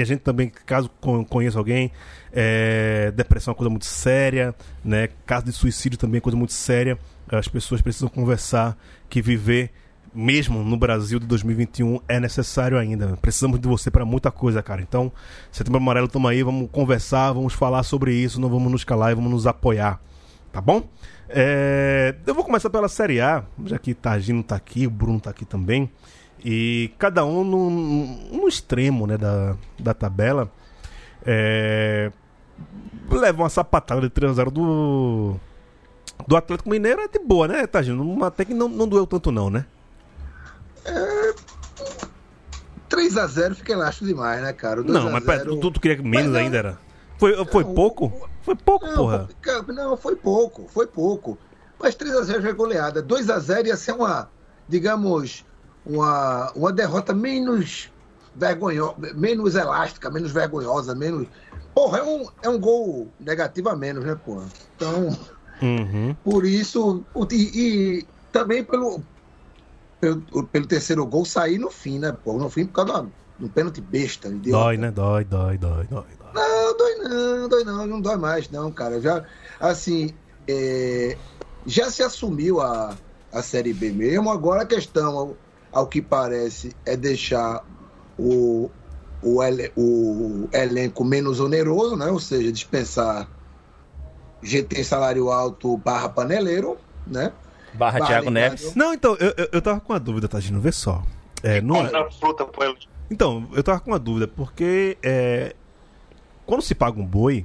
a 0.00 0.04
gente 0.04 0.20
também, 0.20 0.52
caso 0.66 0.90
con- 1.00 1.24
conheça 1.24 1.58
alguém, 1.58 1.90
é, 2.32 3.10
depressão 3.16 3.50
é 3.50 3.52
uma 3.52 3.56
coisa 3.56 3.70
muito 3.70 3.86
séria, 3.86 4.54
né? 4.84 5.08
Caso 5.24 5.46
de 5.46 5.52
suicídio 5.52 5.98
também 5.98 6.18
é 6.18 6.20
coisa 6.20 6.36
muito 6.36 6.52
séria. 6.52 6.98
As 7.28 7.48
pessoas 7.48 7.80
precisam 7.80 8.08
conversar, 8.08 8.76
que 9.08 9.22
viver 9.22 9.72
mesmo 10.16 10.64
no 10.64 10.78
Brasil 10.78 11.18
de 11.18 11.26
2021 11.26 12.00
é 12.08 12.18
necessário 12.18 12.78
ainda. 12.78 13.18
Precisamos 13.20 13.60
de 13.60 13.68
você 13.68 13.90
para 13.90 14.04
muita 14.04 14.30
coisa, 14.30 14.62
cara. 14.62 14.80
Então, 14.80 15.12
Setembro 15.52 15.78
Amarelo, 15.78 16.08
tamo 16.08 16.26
aí, 16.26 16.42
vamos 16.42 16.70
conversar, 16.70 17.32
vamos 17.32 17.52
falar 17.52 17.82
sobre 17.82 18.14
isso, 18.14 18.40
não 18.40 18.48
vamos 18.48 18.72
nos 18.72 18.82
calar 18.82 19.12
e 19.12 19.14
vamos 19.14 19.30
nos 19.30 19.46
apoiar. 19.46 20.00
Tá 20.50 20.60
bom? 20.60 20.88
É, 21.28 22.14
eu 22.26 22.34
vou 22.34 22.42
começar 22.42 22.70
pela 22.70 22.88
Série 22.88 23.20
A, 23.20 23.44
já 23.66 23.78
que 23.78 23.92
Tagino 23.92 24.42
tá 24.42 24.56
aqui, 24.56 24.86
o 24.86 24.90
Bruno 24.90 25.20
tá 25.20 25.30
aqui 25.30 25.44
também. 25.44 25.90
E 26.42 26.90
cada 26.98 27.22
um 27.24 27.44
no, 27.44 27.70
no 27.70 28.48
extremo 28.48 29.06
né, 29.06 29.18
da, 29.18 29.54
da 29.78 29.92
tabela. 29.92 30.50
É, 31.26 32.10
leva 33.10 33.42
uma 33.42 33.50
sapatada 33.50 34.00
de 34.00 34.08
3x0 34.08 34.50
do, 34.50 35.36
do 36.26 36.36
Atlético 36.36 36.70
Mineiro 36.70 37.02
é 37.02 37.08
de 37.08 37.18
boa, 37.18 37.46
né, 37.46 37.66
Tagino? 37.66 38.24
Até 38.24 38.46
que 38.46 38.54
não, 38.54 38.66
não 38.66 38.88
doeu 38.88 39.06
tanto, 39.06 39.30
não, 39.30 39.50
né? 39.50 39.66
3x0 42.88 43.54
fica 43.54 43.72
elástico 43.72 44.06
demais, 44.06 44.40
né, 44.42 44.52
cara? 44.52 44.82
Não, 44.82 44.84
2 44.92 45.06
a 45.06 45.10
mas 45.10 45.24
pera, 45.24 45.38
0 45.40 45.60
tu, 45.60 45.70
tu 45.72 45.80
queria 45.80 46.02
menos 46.02 46.26
Mas 46.26 46.32
não. 46.32 46.40
ainda 46.40 46.56
era? 46.56 46.78
Foi, 47.18 47.44
foi 47.46 47.64
pouco? 47.64 48.28
Foi 48.42 48.54
pouco, 48.54 48.86
Não, 48.86 48.96
porra. 48.96 49.28
não, 49.68 49.96
foi 49.96 50.16
pouco, 50.16 50.68
foi 50.68 50.86
pouco. 50.86 51.38
Mas 51.80 51.94
3x0 51.96 52.42
já 52.42 52.48
é 52.48 52.52
goleada. 52.52 53.02
2x0 53.02 53.66
ia 53.66 53.76
ser 53.76 53.92
uma, 53.92 54.30
digamos, 54.68 55.44
uma, 55.84 56.52
uma 56.54 56.72
derrota 56.72 57.14
menos 57.14 57.90
vergonhosa, 58.34 58.94
menos 59.14 59.54
elástica, 59.54 60.10
menos 60.10 60.30
vergonhosa, 60.30 60.94
menos. 60.94 61.26
Porra, 61.74 61.98
é 61.98 62.02
um, 62.02 62.28
é 62.42 62.48
um 62.48 62.58
gol 62.58 63.08
negativo 63.18 63.68
a 63.70 63.76
menos, 63.76 64.04
né, 64.04 64.14
porra? 64.14 64.46
Então, 64.76 65.16
Uhum. 65.62 66.14
por 66.22 66.44
isso. 66.44 67.02
E, 67.32 67.34
e 67.34 68.06
também 68.30 68.62
pelo, 68.62 69.02
pelo, 70.00 70.48
pelo 70.48 70.66
terceiro 70.66 71.06
gol 71.06 71.24
sair 71.24 71.58
no 71.58 71.70
fim, 71.70 71.98
né, 71.98 72.12
pô? 72.12 72.38
No 72.38 72.50
fim, 72.50 72.66
por 72.66 72.72
causa 72.72 73.02
do, 73.02 73.14
do 73.38 73.50
pênalti 73.50 73.80
besta. 73.80 74.28
idiota. 74.28 74.64
Dói, 74.64 74.76
né? 74.76 74.90
Dói, 74.90 75.24
dói, 75.24 75.58
dói, 75.58 75.86
dói. 75.86 76.16
dói. 76.16 76.32
Não, 76.34 76.76
dói 76.76 76.94
não, 76.96 77.48
dói 77.48 77.64
não, 77.64 77.86
não 77.86 78.00
dói 78.00 78.16
mais, 78.16 78.50
não, 78.50 78.72
cara. 78.72 79.00
Já, 79.00 79.26
assim, 79.60 80.20
é, 80.48 81.18
já 81.64 81.90
se 81.90 82.02
assumiu 82.02 82.60
a, 82.60 83.00
a 83.32 83.42
Série 83.42 83.72
B 83.72 83.92
mesmo. 83.92 84.30
Agora 84.30 84.62
a 84.62 84.66
questão, 84.66 85.16
ao, 85.16 85.42
ao 85.72 85.88
que 85.88 86.02
parece, 86.02 86.78
é 86.84 86.96
deixar 86.96 87.66
o, 88.16 88.74
o, 89.20 89.42
ele- 89.42 89.72
o 89.76 90.48
elenco 90.52 91.04
menos 91.04 91.40
oneroso, 91.40 91.96
né? 91.96 92.06
Ou 92.10 92.20
seja, 92.20 92.52
dispensar 92.52 93.32
GT 94.42 94.84
salário 94.84 95.30
alto 95.30 95.76
barra 95.78 96.08
paneleiro, 96.08 96.84
né? 97.06 97.36
Barra 97.76 98.00
Thiago 98.06 98.30
Neves. 98.30 98.74
Não, 98.74 98.92
então, 98.94 99.16
eu, 99.20 99.32
eu, 99.36 99.48
eu 99.52 99.62
tava 99.62 99.80
com 99.80 99.92
uma 99.92 100.00
dúvida, 100.00 100.28
Tagino, 100.28 100.60
vê 100.60 100.72
só. 100.72 101.02
É, 101.42 101.60
não 101.60 101.84
é- 101.86 102.10
fruta. 102.10 102.46
Então, 103.10 103.48
eu 103.52 103.62
tava 103.62 103.78
com 103.80 103.90
uma 103.92 103.98
dúvida, 103.98 104.26
porque 104.26 104.96
é, 105.02 105.54
quando 106.44 106.62
se 106.62 106.74
paga 106.74 106.98
um 106.98 107.06
boi, 107.06 107.44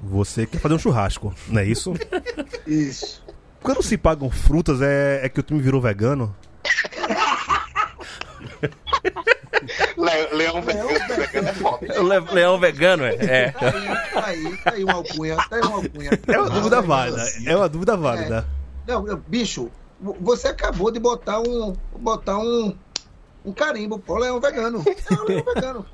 você 0.00 0.46
quer 0.46 0.58
fazer 0.58 0.74
um 0.74 0.78
churrasco, 0.78 1.34
não 1.48 1.60
é 1.60 1.64
isso? 1.66 1.92
Isso. 2.66 3.22
Quando 3.62 3.82
se 3.82 3.96
pagam 3.96 4.28
frutas, 4.30 4.80
é, 4.82 5.20
é 5.24 5.28
que 5.28 5.38
o 5.38 5.42
time 5.42 5.60
virou 5.60 5.80
vegano? 5.80 6.34
Le- 9.96 10.28
Leão 10.36 10.60
vegano 10.62 10.90
é 11.48 11.52
foda. 11.52 11.86
Le- 12.02 12.32
Leão 12.32 12.58
vegano, 12.58 13.04
é? 13.04 13.14
É. 13.20 13.50
Tá 13.52 14.26
aí, 14.26 14.56
tá 14.64 14.72
aí 14.72 14.84
uma 14.84 14.94
alcunha, 14.94 15.36
tá 15.36 15.56
aí 15.56 15.62
uma 15.62 15.76
alcunha. 15.76 16.10
É 16.26 16.38
uma 16.38 16.50
dúvida 16.50 16.82
válida, 16.82 17.24
é 17.46 17.56
uma 17.56 17.68
dúvida 17.68 17.96
válida. 17.96 18.40
Não, 18.40 18.61
não, 18.86 19.04
bicho, 19.26 19.70
vo- 20.00 20.16
você 20.20 20.48
acabou 20.48 20.90
de 20.90 20.98
botar 20.98 21.40
um. 21.40 21.72
botar 21.98 22.38
um. 22.38 22.76
um 23.44 23.52
carimbo, 23.52 23.98
pô, 23.98 24.18
leão 24.18 24.40
vegano. 24.40 24.82
É 25.10 25.14
um 25.14 25.24
leão 25.24 25.44
vegano. 25.44 25.86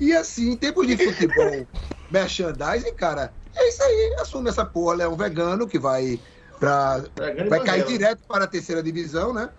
E 0.00 0.12
assim, 0.14 0.50
em 0.52 0.56
tempos 0.56 0.86
de 0.86 0.96
futebol, 0.96 1.66
merchandising, 2.10 2.94
cara, 2.94 3.32
é 3.54 3.68
isso 3.68 3.82
aí. 3.82 4.16
Assume 4.20 4.48
essa 4.48 4.64
porra, 4.64 4.94
leão 4.96 5.14
vegano, 5.16 5.66
que 5.66 5.78
vai 5.78 6.18
pra. 6.58 7.02
Vai 7.48 7.60
cair 7.64 7.84
direto 7.86 8.22
para 8.26 8.44
a 8.44 8.48
terceira 8.48 8.82
divisão, 8.82 9.32
né? 9.32 9.50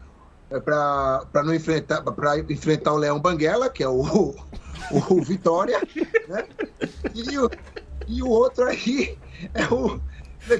É 0.50 0.60
pra, 0.60 1.26
pra 1.32 1.44
não 1.44 1.54
enfrentar. 1.54 2.02
para 2.04 2.38
enfrentar 2.40 2.94
o 2.94 2.98
Leão 2.98 3.20
Banguela, 3.20 3.70
que 3.70 3.84
é 3.84 3.90
o. 3.90 4.36
o 4.92 5.22
Vitória, 5.24 5.80
né? 6.28 6.46
E 7.16 7.38
o, 7.40 7.50
e 8.08 8.22
o 8.22 8.30
outro 8.30 8.66
aí 8.66 9.18
é 9.54 9.66
o. 9.74 10.00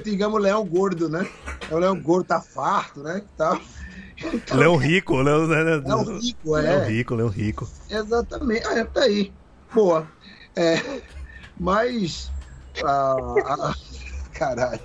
digamos, 0.04 0.38
o 0.38 0.42
leão 0.42 0.64
gordo, 0.64 1.08
né? 1.08 1.28
É 1.70 1.74
o 1.74 1.78
leão 1.78 2.00
gordo, 2.00 2.26
tá 2.26 2.40
farto, 2.40 3.02
né? 3.02 3.22
Tá... 3.36 3.60
Então, 4.32 4.56
leão 4.56 4.76
rico, 4.76 5.16
leão, 5.16 5.46
né? 5.46 5.62
Leão 5.62 6.18
rico, 6.18 6.56
é. 6.56 6.62
Leão 6.62 6.88
rico, 6.88 7.14
leão 7.14 7.28
rico. 7.28 7.68
Exatamente. 7.90 8.66
Ah, 8.66 8.84
tá 8.84 9.02
aí. 9.02 9.32
Boa. 9.74 10.06
É, 10.54 10.80
mas. 11.58 12.30
Ah, 12.82 13.16
ah, 13.44 13.74
caralho. 14.32 14.80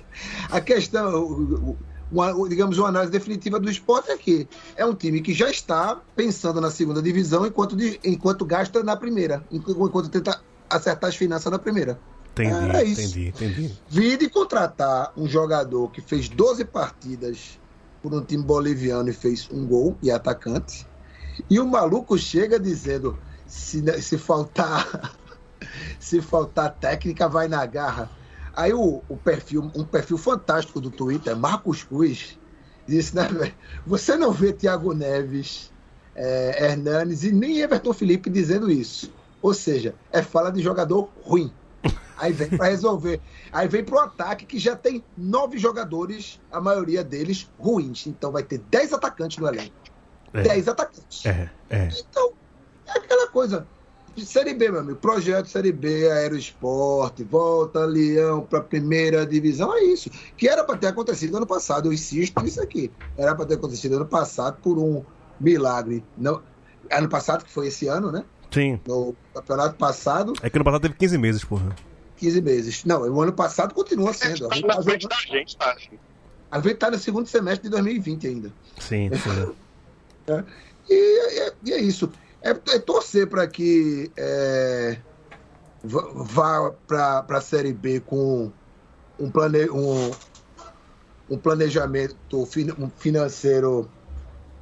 A 0.50 0.60
questão. 0.60 1.76
Uma, 2.10 2.46
digamos, 2.46 2.76
uma 2.76 2.88
análise 2.88 3.10
definitiva 3.10 3.58
do 3.58 3.70
esporte 3.70 4.10
é 4.10 4.18
que 4.18 4.46
é 4.76 4.84
um 4.84 4.94
time 4.94 5.22
que 5.22 5.32
já 5.32 5.50
está 5.50 5.98
pensando 6.14 6.60
na 6.60 6.70
segunda 6.70 7.00
divisão 7.00 7.46
enquanto, 7.46 7.74
enquanto 8.04 8.44
gasta 8.44 8.82
na 8.82 8.94
primeira, 8.94 9.42
enquanto 9.50 10.10
tenta 10.10 10.38
acertar 10.68 11.08
as 11.08 11.16
finanças 11.16 11.50
na 11.50 11.58
primeira. 11.58 11.98
Entendi, 12.32 12.76
é 12.76 12.84
isso. 12.84 13.00
entendi, 13.00 13.28
entendi. 13.28 13.78
Vide 13.88 14.28
contratar 14.28 15.12
um 15.16 15.26
jogador 15.26 15.90
que 15.90 16.00
fez 16.00 16.28
12 16.28 16.64
partidas 16.64 17.60
por 18.02 18.12
um 18.14 18.24
time 18.24 18.42
boliviano 18.42 19.10
e 19.10 19.12
fez 19.12 19.48
um 19.52 19.66
gol 19.66 19.96
e 20.02 20.10
atacante. 20.10 20.86
E 21.48 21.60
o 21.60 21.66
maluco 21.66 22.16
chega 22.16 22.58
dizendo: 22.58 23.18
se, 23.46 23.82
se 24.00 24.16
faltar 24.16 25.14
se 26.00 26.20
faltar 26.20 26.74
técnica, 26.74 27.28
vai 27.28 27.48
na 27.48 27.64
garra. 27.66 28.10
Aí 28.54 28.72
o, 28.72 29.02
o 29.08 29.16
perfil, 29.16 29.70
um 29.74 29.84
perfil 29.84 30.18
fantástico 30.18 30.80
do 30.80 30.90
Twitter, 30.90 31.34
Marcos 31.36 31.82
Cruz, 31.82 32.38
disse, 32.86 33.14
né, 33.14 33.26
velho? 33.28 33.54
Você 33.86 34.16
não 34.16 34.30
vê 34.30 34.52
Thiago 34.52 34.92
Neves, 34.92 35.72
é, 36.14 36.66
Hernanes 36.66 37.24
e 37.24 37.32
nem 37.32 37.60
Everton 37.60 37.92
Felipe 37.92 38.28
dizendo 38.28 38.70
isso. 38.70 39.12
Ou 39.40 39.54
seja, 39.54 39.94
é 40.12 40.22
fala 40.22 40.50
de 40.50 40.62
jogador 40.62 41.08
ruim. 41.22 41.52
Aí 42.22 42.32
vem 42.32 42.48
para 42.50 42.66
resolver. 42.68 43.20
Aí 43.52 43.66
vem 43.66 43.82
pro 43.82 43.98
ataque 43.98 44.46
que 44.46 44.56
já 44.56 44.76
tem 44.76 45.02
nove 45.18 45.58
jogadores, 45.58 46.40
a 46.52 46.60
maioria 46.60 47.02
deles 47.02 47.50
ruins. 47.58 48.06
Então 48.06 48.30
vai 48.30 48.44
ter 48.44 48.58
dez 48.70 48.92
atacantes 48.92 49.38
no 49.38 49.48
elenco. 49.48 49.74
É. 50.32 50.42
Dez 50.42 50.68
atacantes. 50.68 51.26
É, 51.26 51.50
é. 51.68 51.88
Então, 51.88 52.32
é 52.86 52.92
aquela 52.92 53.26
coisa. 53.26 53.66
De 54.14 54.24
Série 54.24 54.54
B, 54.54 54.70
meu 54.70 54.80
amigo. 54.80 54.98
Projeto 55.00 55.48
Série 55.48 55.72
B, 55.72 56.08
Aeroesporte, 56.12 57.24
volta 57.24 57.84
Leão 57.84 58.42
para 58.42 58.60
primeira 58.60 59.26
divisão. 59.26 59.74
É 59.74 59.82
isso. 59.82 60.08
Que 60.36 60.48
era 60.48 60.62
para 60.62 60.76
ter 60.76 60.88
acontecido 60.88 61.36
ano 61.36 61.46
passado. 61.46 61.88
Eu 61.88 61.92
insisto 61.92 62.40
nisso 62.40 62.62
aqui. 62.62 62.92
Era 63.16 63.34
para 63.34 63.46
ter 63.46 63.54
acontecido 63.54 63.96
ano 63.96 64.06
passado 64.06 64.58
por 64.62 64.78
um 64.78 65.02
milagre. 65.40 66.04
Não, 66.16 66.40
ano 66.88 67.08
passado, 67.08 67.44
que 67.44 67.50
foi 67.50 67.66
esse 67.66 67.88
ano, 67.88 68.12
né? 68.12 68.24
Sim. 68.52 68.78
No 68.86 69.16
campeonato 69.34 69.74
passado. 69.74 70.34
É 70.40 70.48
que 70.48 70.56
ano 70.56 70.64
passado 70.64 70.82
teve 70.82 70.94
15 70.94 71.18
meses, 71.18 71.42
porra. 71.42 71.74
15 72.22 72.40
meses. 72.40 72.84
Não, 72.84 73.02
o 73.02 73.20
ano 73.20 73.32
passado 73.32 73.74
continua 73.74 74.12
sendo. 74.12 74.48
A 74.48 74.54
gente 74.54 74.66
tá 74.68 74.76
na 74.76 74.82
frente 74.82 75.08
da 75.08 75.16
gente, 75.16 75.56
tá? 75.56 75.76
A 76.52 76.60
gente 76.60 76.74
tá 76.76 76.88
no 76.88 76.98
segundo 76.98 77.26
semestre 77.26 77.64
de 77.64 77.70
2020 77.70 78.26
ainda. 78.28 78.52
Sim, 78.78 79.10
sim. 79.12 79.54
é, 80.28 80.44
e, 80.88 81.40
é, 81.40 81.52
e, 81.64 81.72
é 81.72 81.80
isso. 81.80 82.12
É, 82.40 82.50
é 82.50 82.78
torcer 82.78 83.26
para 83.26 83.44
que 83.48 84.12
é, 84.16 84.98
vá 85.82 86.72
para 86.86 87.24
a 87.28 87.40
Série 87.40 87.72
B 87.72 87.98
com 87.98 88.52
um, 89.18 89.28
plane, 89.28 89.68
um, 89.70 90.12
um 91.28 91.36
planejamento 91.36 92.16
financeiro 92.98 93.90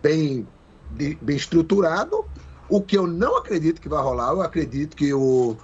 bem, 0.02 0.48
bem 0.90 1.36
estruturado. 1.36 2.24
O 2.70 2.80
que 2.80 2.96
eu 2.96 3.06
não 3.06 3.36
acredito 3.36 3.82
que 3.82 3.88
vai 3.88 4.02
rolar, 4.02 4.30
eu 4.30 4.40
acredito 4.40 4.96
que 4.96 5.12
o, 5.12 5.58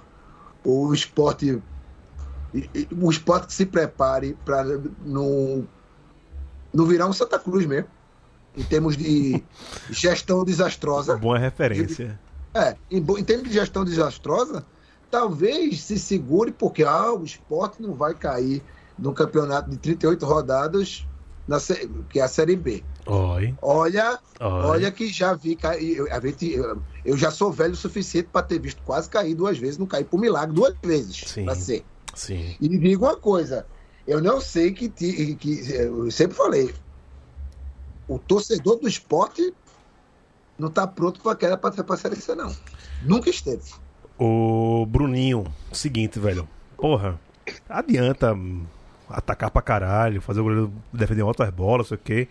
o 0.63 0.93
esporte 0.93 1.59
o 2.99 3.09
esporte 3.09 3.47
que 3.47 3.53
se 3.53 3.65
prepare 3.65 4.37
para 4.45 4.63
não, 5.05 5.67
não 6.73 6.85
virar 6.85 7.07
um 7.07 7.13
Santa 7.13 7.37
Cruz 7.39 7.65
mesmo. 7.65 7.89
Em 8.55 8.63
termos 8.63 8.97
de 8.97 9.43
gestão 9.91 10.43
desastrosa. 10.43 11.17
Boa 11.17 11.37
referência. 11.37 12.19
É, 12.53 12.75
em, 12.89 12.97
em 12.97 13.23
termos 13.23 13.47
de 13.47 13.53
gestão 13.53 13.85
desastrosa, 13.85 14.65
talvez 15.11 15.83
se 15.83 15.99
segure, 15.99 16.51
porque 16.51 16.83
ah, 16.83 17.13
o 17.13 17.23
esporte 17.23 17.81
não 17.81 17.93
vai 17.93 18.15
cair 18.15 18.63
no 18.97 19.13
campeonato 19.13 19.69
de 19.69 19.77
38 19.77 20.25
rodadas, 20.25 21.05
na, 21.47 21.57
que 22.09 22.19
é 22.19 22.23
a 22.23 22.27
Série 22.27 22.55
B. 22.55 22.83
Oi. 23.05 23.55
Olha, 23.61 24.19
Oi. 24.39 24.47
olha 24.47 24.91
que 24.91 25.07
já 25.07 25.33
vi 25.33 25.57
gente, 26.23 26.55
eu 27.05 27.15
já 27.15 27.31
sou 27.31 27.51
velho 27.51 27.73
o 27.73 27.77
suficiente 27.77 28.29
para 28.31 28.41
ter 28.41 28.59
visto 28.59 28.81
quase 28.83 29.09
cair 29.09 29.33
duas 29.33 29.57
vezes, 29.57 29.77
não 29.77 29.85
cair 29.85 30.03
por 30.03 30.19
milagre 30.19 30.53
duas 30.53 30.75
vezes. 30.83 31.33
Para 31.45 31.55
ser. 31.55 31.85
Sim. 32.17 32.55
E 32.59 32.67
digo 32.67 33.05
uma 33.05 33.15
coisa, 33.15 33.65
eu 34.07 34.19
não 34.19 34.41
sei 34.41 34.73
que, 34.73 34.89
que 34.89 35.71
eu 35.71 36.09
sempre 36.09 36.35
falei, 36.35 36.73
o 38.07 38.17
torcedor 38.17 38.79
do 38.79 38.87
esporte 38.87 39.53
não 40.57 40.69
está 40.69 40.87
pronto 40.87 41.21
para 41.21 41.33
aquela 41.33 41.57
para 41.57 41.93
a 41.93 41.97
Série 41.97 42.15
C, 42.15 42.33
não. 42.33 42.51
Nunca 43.03 43.29
esteve. 43.29 43.71
O 44.17 44.87
Bruninho, 44.87 45.45
seguinte, 45.71 46.17
velho. 46.17 46.49
Porra, 46.75 47.19
adianta 47.69 48.35
atacar 49.07 49.51
pra 49.51 49.61
caralho, 49.61 50.19
fazer 50.19 50.39
o 50.39 50.43
goleiro 50.43 50.73
defender 50.91 51.21
outras 51.21 51.51
bolas, 51.51 51.87
sei 51.87 51.97
o 51.97 51.99
quê, 52.03 52.27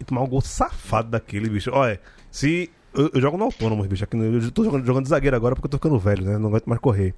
e 0.00 0.04
tomar 0.04 0.22
um 0.22 0.28
gol 0.28 0.40
safado 0.40 1.10
daquele, 1.10 1.50
bicho. 1.50 1.70
Olha, 1.72 2.00
se. 2.30 2.70
Eu, 2.94 3.10
eu 3.12 3.20
jogo 3.20 3.36
no 3.36 3.44
autônomo, 3.44 3.86
bicho. 3.86 4.04
Aqui, 4.04 4.16
eu 4.16 4.50
tô 4.50 4.64
jogando, 4.64 4.86
jogando 4.86 5.04
de 5.04 5.10
zagueiro 5.10 5.36
agora 5.36 5.54
porque 5.54 5.66
eu 5.66 5.70
tô 5.70 5.76
ficando 5.76 5.98
velho, 5.98 6.24
né? 6.24 6.38
Não 6.38 6.48
aguento 6.48 6.66
mais 6.66 6.80
correr. 6.80 7.14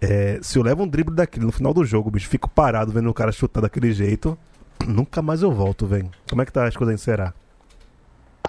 É, 0.00 0.38
se 0.42 0.58
eu 0.58 0.62
levo 0.62 0.82
um 0.82 0.88
drible 0.88 1.14
daquele 1.14 1.44
no 1.44 1.52
final 1.52 1.74
do 1.74 1.84
jogo, 1.84 2.10
bicho, 2.10 2.28
fico 2.28 2.48
parado 2.48 2.92
vendo 2.92 3.10
o 3.10 3.14
cara 3.14 3.32
chutar 3.32 3.60
daquele 3.60 3.92
jeito, 3.92 4.38
nunca 4.86 5.20
mais 5.20 5.42
eu 5.42 5.52
volto, 5.52 5.86
velho. 5.86 6.10
Como 6.28 6.40
é 6.40 6.46
que 6.46 6.52
tá 6.52 6.66
as 6.66 6.76
coisas 6.76 6.94
em 6.94 6.98
Será? 6.98 7.34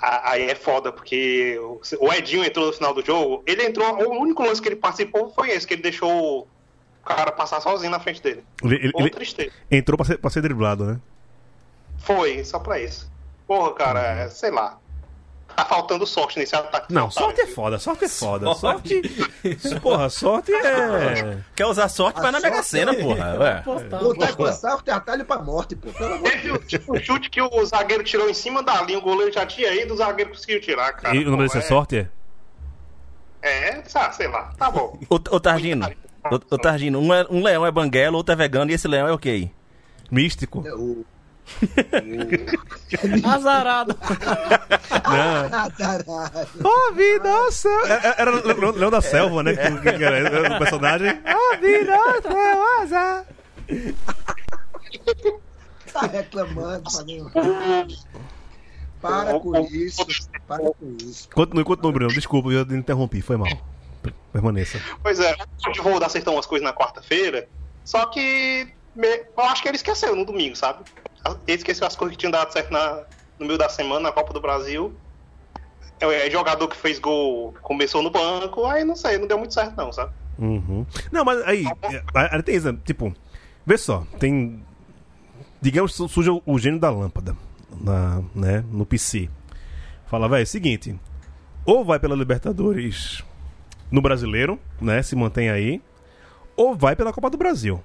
Aí 0.01 0.49
é 0.49 0.55
foda, 0.55 0.91
porque 0.91 1.59
o 1.99 2.13
Edinho 2.13 2.43
entrou 2.43 2.67
no 2.67 2.73
final 2.73 2.93
do 2.93 3.05
jogo, 3.05 3.43
ele 3.45 3.63
entrou, 3.63 3.85
o 4.07 4.19
único 4.19 4.41
lance 4.41 4.61
que 4.61 4.69
ele 4.69 4.77
participou 4.77 5.31
foi 5.31 5.51
esse, 5.51 5.67
que 5.67 5.75
ele 5.75 5.83
deixou 5.83 6.39
o 6.39 6.47
cara 7.05 7.31
passar 7.31 7.61
sozinho 7.61 7.91
na 7.91 7.99
frente 7.99 8.21
dele. 8.21 8.43
Ele, 8.63 8.91
ele 8.95 9.09
tristeza. 9.09 9.51
entrou 9.69 9.97
pra 9.97 10.05
ser, 10.05 10.17
pra 10.17 10.29
ser 10.29 10.41
driblado, 10.41 10.85
né? 10.85 10.99
Foi, 11.99 12.43
só 12.43 12.57
pra 12.57 12.79
isso. 12.79 13.11
Porra, 13.45 13.73
cara, 13.73 14.23
uhum. 14.23 14.31
sei 14.31 14.49
lá. 14.49 14.79
Tá 15.55 15.65
faltando 15.65 16.05
sorte 16.05 16.39
nesse 16.39 16.55
ataque. 16.55 16.93
Não, 16.93 17.09
sorte 17.11 17.41
é 17.41 17.47
foda, 17.47 17.77
sorte 17.77 18.05
é 18.05 18.09
foda. 18.09 18.53
Sorte. 18.53 19.01
porra, 19.81 20.09
sorte 20.09 20.53
é. 20.53 21.37
Quer 21.55 21.65
usar 21.65 21.89
sorte 21.89 22.21
vai 22.21 22.31
na 22.31 22.39
Mega 22.39 22.63
Sena, 22.63 22.93
porra. 22.93 23.37
Ué. 23.39 23.63
Botar 23.89 24.33
com 24.33 24.51
sorte 24.51 24.89
é 24.89 24.93
atalho 24.93 25.25
pra 25.25 25.39
morte, 25.39 25.75
pô. 25.75 25.89
Teve 25.91 26.57
tipo, 26.59 26.95
o 26.95 26.99
chute 26.99 27.29
que 27.29 27.41
o 27.41 27.65
zagueiro 27.65 28.03
tirou 28.03 28.29
em 28.29 28.33
cima 28.33 28.63
da 28.63 28.81
linha, 28.81 28.99
o 28.99 29.01
goleiro 29.01 29.31
já 29.31 29.45
tinha 29.45 29.73
ido, 29.73 29.93
o 29.93 29.97
zagueiro 29.97 30.31
conseguiu 30.31 30.61
tirar, 30.61 30.93
cara. 30.93 31.15
E 31.15 31.25
o 31.25 31.31
nome 31.31 31.43
desse 31.43 31.57
é 31.57 31.61
sorte 31.61 31.97
é? 31.97 32.07
É, 33.41 33.83
sei 34.11 34.27
lá, 34.27 34.53
tá 34.57 34.69
bom. 34.69 34.97
Ô, 35.09 35.15
ô 35.15 35.39
Targino, 35.39 35.89
ô, 36.31 36.35
ô 36.35 36.57
Targino, 36.57 36.99
um, 36.99 37.13
é, 37.13 37.25
um 37.29 37.41
leão 37.43 37.65
é 37.65 37.71
banguela, 37.71 38.15
outro 38.15 38.33
é 38.33 38.35
vegano 38.35 38.69
e 38.69 38.75
esse 38.75 38.87
leão 38.87 39.07
é 39.07 39.11
o 39.11 39.17
quê? 39.17 39.49
Místico. 40.11 40.63
É 40.65 40.73
o 40.73 41.03
Azarado. 43.23 43.97
Azarado. 45.51 46.49
Oh, 46.63 46.93
vida 46.93 47.29
ao 47.29 47.51
céu. 47.51 47.85
Era 48.17 48.31
o 48.31 48.71
Leão 48.71 48.89
da 48.89 49.01
Selva, 49.01 49.43
né? 49.43 49.55
Que, 49.55 49.97
que 49.97 50.03
era 50.03 50.55
o 50.55 50.59
personagem. 50.59 51.19
Oh, 51.25 51.57
vida 51.57 51.95
ao 51.95 52.21
céu, 52.21 52.63
azar. 52.81 53.25
Tá 55.91 56.01
reclamando, 56.07 56.89
Para 59.01 59.39
com 59.39 59.59
isso. 59.67 60.05
Para 60.47 60.63
com 60.63 60.97
isso. 61.01 61.29
Continue, 61.29 61.63
continue, 61.63 61.93
Bruno. 61.93 62.13
Desculpa, 62.13 62.49
eu 62.49 62.61
interrompi. 62.61 63.21
Foi 63.21 63.37
mal. 63.37 63.49
Permaneça. 64.31 64.79
Pois 65.03 65.19
é, 65.19 65.35
o 65.67 65.83
voo 65.83 66.03
acertou 66.03 66.33
umas 66.33 66.45
coisas 66.45 66.65
na 66.65 66.73
quarta-feira. 66.73 67.47
Só 67.83 68.05
que 68.05 68.67
eu 68.95 69.43
acho 69.43 69.61
que 69.61 69.67
ele 69.67 69.77
esqueceu 69.77 70.15
no 70.15 70.25
domingo, 70.25 70.55
sabe? 70.55 70.83
Ele 71.47 71.57
esqueceu 71.57 71.85
as 71.85 71.95
coisas 71.95 72.15
que 72.15 72.19
tinham 72.19 72.31
dado 72.31 72.51
certo 72.51 72.71
na, 72.71 73.03
no 73.39 73.45
meio 73.45 73.57
da 73.57 73.69
semana 73.69 74.01
na 74.01 74.11
Copa 74.11 74.33
do 74.33 74.41
Brasil. 74.41 74.93
É, 75.99 76.27
é, 76.27 76.31
jogador 76.31 76.67
que 76.67 76.75
fez 76.75 76.97
gol, 76.99 77.53
começou 77.61 78.01
no 78.01 78.09
banco, 78.09 78.65
aí 78.65 78.83
não 78.83 78.95
sei, 78.95 79.17
não 79.17 79.27
deu 79.27 79.37
muito 79.37 79.53
certo 79.53 79.75
não, 79.77 79.91
sabe? 79.91 80.11
Uhum. 80.39 80.85
Não, 81.11 81.23
mas 81.23 81.41
aí, 81.43 81.63
aí 82.15 82.41
tem 82.41 82.55
isso, 82.55 82.73
tipo, 82.83 83.13
vê 83.65 83.77
só, 83.77 84.03
tem. 84.19 84.63
Digamos 85.61 85.95
que 85.95 86.07
surge 86.07 86.31
o 86.43 86.57
gênio 86.57 86.79
da 86.79 86.89
lâmpada 86.89 87.37
na, 87.79 88.23
né, 88.33 88.65
no 88.71 88.83
PC. 88.83 89.29
Fala, 90.07 90.27
velho, 90.27 90.47
seguinte, 90.47 90.99
ou 91.63 91.85
vai 91.85 91.99
pela 91.99 92.15
Libertadores 92.15 93.23
no 93.91 94.01
brasileiro, 94.01 94.59
né? 94.81 95.03
Se 95.03 95.15
mantém 95.15 95.49
aí, 95.51 95.81
ou 96.55 96.75
vai 96.75 96.95
pela 96.95 97.13
Copa 97.13 97.29
do 97.29 97.37
Brasil. 97.37 97.81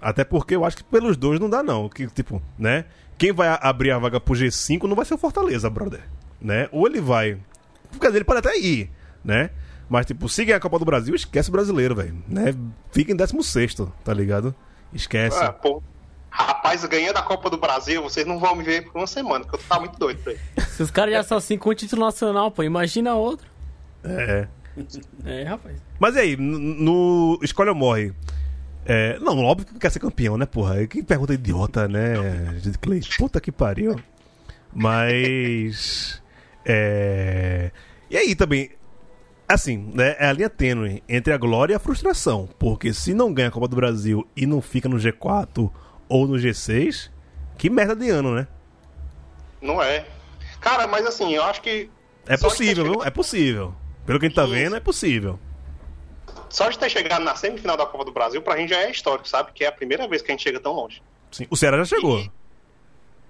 Até 0.00 0.24
porque 0.24 0.54
eu 0.56 0.64
acho 0.64 0.78
que 0.78 0.84
pelos 0.84 1.16
dois 1.16 1.38
não 1.38 1.50
dá, 1.50 1.62
não. 1.62 1.88
Que, 1.88 2.06
tipo, 2.06 2.42
né? 2.58 2.84
Quem 3.18 3.32
vai 3.32 3.58
abrir 3.60 3.90
a 3.90 3.98
vaga 3.98 4.18
pro 4.18 4.34
G5 4.34 4.84
não 4.84 4.96
vai 4.96 5.04
ser 5.04 5.14
o 5.14 5.18
Fortaleza, 5.18 5.68
brother. 5.68 6.02
Né? 6.40 6.68
Ou 6.72 6.86
ele 6.86 7.00
vai. 7.00 7.38
Quer 8.00 8.06
dizer, 8.06 8.18
ele 8.18 8.24
pode 8.24 8.38
até 8.38 8.58
ir, 8.58 8.90
né? 9.24 9.50
Mas, 9.88 10.06
tipo, 10.06 10.28
se 10.28 10.44
ganhar 10.44 10.58
a 10.58 10.60
Copa 10.60 10.78
do 10.78 10.84
Brasil, 10.84 11.14
esquece 11.14 11.48
o 11.48 11.52
brasileiro, 11.52 11.94
velho. 11.94 12.16
Né? 12.28 12.54
Fica 12.92 13.12
em 13.12 13.16
16, 13.16 13.74
tá 14.04 14.14
ligado? 14.14 14.54
Esquece. 14.92 15.42
Ah, 15.42 15.52
pô. 15.52 15.82
Rapaz, 16.30 16.84
ganhando 16.84 17.16
a 17.16 17.22
Copa 17.22 17.50
do 17.50 17.58
Brasil, 17.58 18.00
vocês 18.00 18.24
não 18.24 18.38
vão 18.38 18.54
me 18.54 18.62
ver 18.62 18.84
por 18.84 18.98
uma 18.98 19.06
semana, 19.06 19.44
porque 19.44 19.56
eu 19.56 19.68
tô 19.68 19.80
muito 19.80 19.98
doido 19.98 20.22
pra 20.22 20.32
ele. 20.32 20.40
Se 20.68 20.82
os 20.82 20.90
caras 20.90 21.12
já 21.12 21.22
são 21.24 21.38
assim 21.38 21.58
com 21.58 21.70
o 21.70 21.74
título 21.74 22.04
nacional, 22.04 22.52
pô, 22.52 22.62
imagina 22.62 23.14
outro. 23.14 23.48
É. 24.04 24.46
É, 25.24 25.42
rapaz. 25.42 25.82
Mas 25.98 26.14
e 26.14 26.18
aí, 26.20 26.36
no, 26.36 27.38
Escolhe 27.42 27.70
ou 27.70 27.74
Morre? 27.74 28.14
É, 28.84 29.18
não, 29.18 29.38
óbvio 29.44 29.66
que 29.66 29.78
quer 29.78 29.90
ser 29.90 30.00
campeão, 30.00 30.36
né, 30.36 30.46
porra? 30.46 30.86
Que 30.86 31.02
pergunta 31.02 31.34
idiota, 31.34 31.86
né, 31.86 32.14
Clay? 32.80 33.00
Puta 33.18 33.40
que 33.40 33.52
pariu. 33.52 34.00
Mas. 34.72 36.22
É. 36.64 37.70
E 38.10 38.16
aí 38.16 38.34
também. 38.34 38.70
Assim, 39.48 39.90
né? 39.94 40.14
É 40.18 40.26
a 40.28 40.32
linha 40.32 40.48
tênue 40.48 41.02
entre 41.08 41.32
a 41.32 41.36
glória 41.36 41.72
e 41.72 41.76
a 41.76 41.80
frustração. 41.80 42.48
Porque 42.58 42.94
se 42.94 43.12
não 43.12 43.32
ganha 43.32 43.48
a 43.48 43.50
Copa 43.50 43.66
do 43.66 43.76
Brasil 43.76 44.26
e 44.36 44.46
não 44.46 44.62
fica 44.62 44.88
no 44.88 44.96
G4 44.96 45.70
ou 46.08 46.26
no 46.26 46.34
G6, 46.34 47.10
que 47.58 47.68
merda 47.68 47.96
de 47.96 48.08
ano, 48.10 48.34
né? 48.34 48.46
Não 49.60 49.82
é. 49.82 50.06
Cara, 50.60 50.86
mas 50.86 51.04
assim, 51.04 51.34
eu 51.34 51.42
acho 51.42 51.60
que. 51.62 51.90
É 52.26 52.36
de 52.36 52.42
possível, 52.42 52.84
viu? 52.84 53.04
É 53.04 53.10
possível. 53.10 53.74
Pelo 54.06 54.18
que 54.18 54.26
a 54.26 54.28
gente 54.28 54.36
tá 54.36 54.46
vendo, 54.46 54.76
é 54.76 54.80
possível. 54.80 55.38
Só 56.50 56.68
de 56.68 56.78
ter 56.78 56.90
chegado 56.90 57.22
na 57.22 57.34
semifinal 57.36 57.76
da 57.76 57.86
Copa 57.86 58.04
do 58.04 58.12
Brasil, 58.12 58.42
pra 58.42 58.56
gente 58.56 58.70
já 58.70 58.80
é 58.80 58.90
histórico, 58.90 59.28
sabe? 59.28 59.52
Que 59.52 59.64
é 59.64 59.68
a 59.68 59.72
primeira 59.72 60.06
vez 60.08 60.20
que 60.20 60.30
a 60.30 60.34
gente 60.34 60.42
chega 60.42 60.58
tão 60.60 60.72
longe. 60.72 61.00
Sim. 61.30 61.46
O 61.48 61.56
Ceará 61.56 61.78
já 61.78 61.84
chegou. 61.84 62.28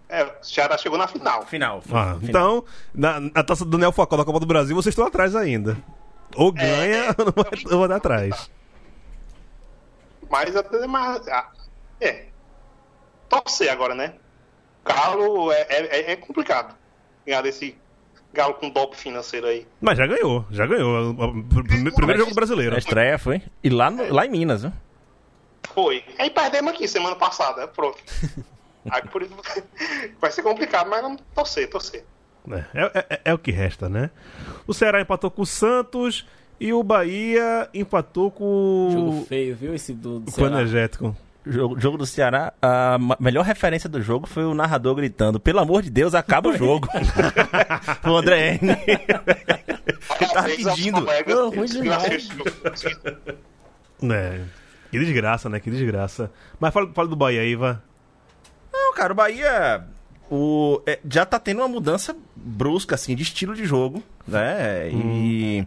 É, 0.09 0.25
o 0.25 0.43
Ceará 0.43 0.77
chegou 0.79 0.99
na 0.99 1.07
final. 1.07 1.47
Final. 1.47 1.83
Ah, 1.93 2.17
então, 2.23 2.65
na, 2.93 3.21
na 3.21 3.45
taça 3.45 3.65
do 3.65 3.71
Daniel 3.71 3.93
Facol 3.93 4.19
da 4.19 4.25
Copa 4.25 4.41
do 4.41 4.47
Brasil, 4.47 4.75
vocês 4.75 4.93
estão 4.93 5.07
atrás 5.07 5.37
ainda. 5.37 5.77
Ou 6.35 6.51
ganha 6.51 7.15
ou 7.19 7.27
não 7.27 7.33
vai, 7.33 7.73
ou 7.73 7.79
vai 7.81 7.89
dar 7.89 7.97
atrás. 7.97 8.51
Mas 10.29 10.57
até 10.57 10.87
mais. 10.87 11.29
ah, 11.29 11.51
É. 12.01 12.25
Torcer 13.29 13.71
agora, 13.71 13.95
né? 13.95 14.15
Galo 14.85 15.53
é, 15.53 15.67
é, 15.69 16.13
é 16.13 16.17
complicado. 16.17 16.75
Ganhar 17.27 17.43
desse 17.43 17.77
Galo 18.33 18.55
com 18.55 18.71
dop 18.71 18.97
financeiro 18.97 19.47
aí. 19.47 19.67
Mas 19.81 19.99
já 19.99 20.07
ganhou, 20.07 20.45
já 20.51 20.65
ganhou. 20.67 21.11
O 21.11 21.43
Primeiro, 21.65 21.95
primeiro 21.95 22.21
jogo 22.23 22.35
brasileiro. 22.35 22.75
A 22.77 22.79
estreia 22.79 23.19
foi. 23.19 23.43
E 23.63 23.69
lá, 23.69 23.91
no- 23.91 24.13
lá 24.13 24.25
em 24.25 24.31
Minas, 24.31 24.63
viu? 24.63 24.73
Foi. 25.75 26.05
Aí 26.19 26.31
perdemos 26.31 26.73
aqui 26.73 26.87
semana 26.87 27.17
passada, 27.17 27.67
pronto. 27.69 27.99
Aí 28.91 29.03
por 29.03 29.23
isso 29.23 29.35
vai 30.21 30.31
ser 30.31 30.43
complicado, 30.43 30.89
mas 30.89 31.03
vamos 31.03 31.21
torcer, 31.35 31.69
torcer. 31.69 32.05
É, 32.51 32.81
é- 32.83 33.07
é- 33.11 33.21
é 33.27 33.35
o 33.35 33.39
que 33.39 33.51
resta, 33.51 33.89
né? 33.89 34.11
O 34.67 34.73
Ceará 34.73 35.01
empatou 35.01 35.31
com 35.31 35.43
o 35.43 35.47
Santos 35.47 36.27
e 36.59 36.73
o 36.73 36.83
Bahia 36.83 37.69
empatou 37.75 38.31
com 38.31 38.89
Jogo 38.93 39.21
o 39.23 39.27
feio, 39.27 39.55
viu? 39.57 39.75
Esse 39.75 39.93
do, 39.93 40.21
do 40.21 40.25
com 40.27 40.31
o 40.31 40.35
Ceará. 40.35 40.57
Energético. 40.57 41.15
Jogo, 41.47 41.81
jogo 41.81 41.97
do 41.97 42.05
Ceará, 42.05 42.53
a 42.61 42.99
melhor 43.19 43.45
referência 43.45 43.89
do 43.89 44.03
jogo 44.03 44.27
foi 44.27 44.45
o 44.45 44.55
narrador 44.55 44.95
gritando: 44.95 45.41
pelo 45.41 45.59
amor 45.59 45.83
de 45.83 45.91
Deus, 45.91 46.15
acaba 46.15 46.51
o 46.51 46.57
jogo. 46.57 46.87
o 48.07 48.17
André 48.17 48.59
N. 48.61 48.73
Ele 48.73 50.33
tava 50.33 50.49
vezes, 50.49 50.67
pedindo. 50.67 50.99
os 50.99 51.05
colegas, 51.05 51.35
Pô, 51.35 51.49
ruim 51.49 51.59
eles 51.59 51.71
ficam 51.73 51.83
demais. 51.83 52.29
assistindo. 52.65 54.13
É. 54.13 54.41
Que 54.91 54.99
desgraça, 54.99 55.49
né? 55.49 55.61
Que 55.61 55.71
desgraça. 55.71 56.31
Mas 56.59 56.75
fala, 56.75 56.93
fala 56.93 57.09
do 57.09 57.17
Bahia 57.17 57.41
aí, 57.41 57.53
Ivan. 57.53 57.81
Não, 58.73 58.93
cara, 58.95 59.13
o 59.13 59.17
Bahia 59.17 59.87
o, 60.31 60.81
é, 60.87 61.01
já 61.09 61.27
tá 61.27 61.39
tendo 61.39 61.59
uma 61.59 61.69
mudança 61.69 62.17
brusca, 62.37 62.95
assim, 62.95 63.17
de 63.17 63.23
estilo 63.23 63.55
de 63.55 63.65
jogo, 63.65 64.03
né? 64.27 64.91
E 64.91 65.67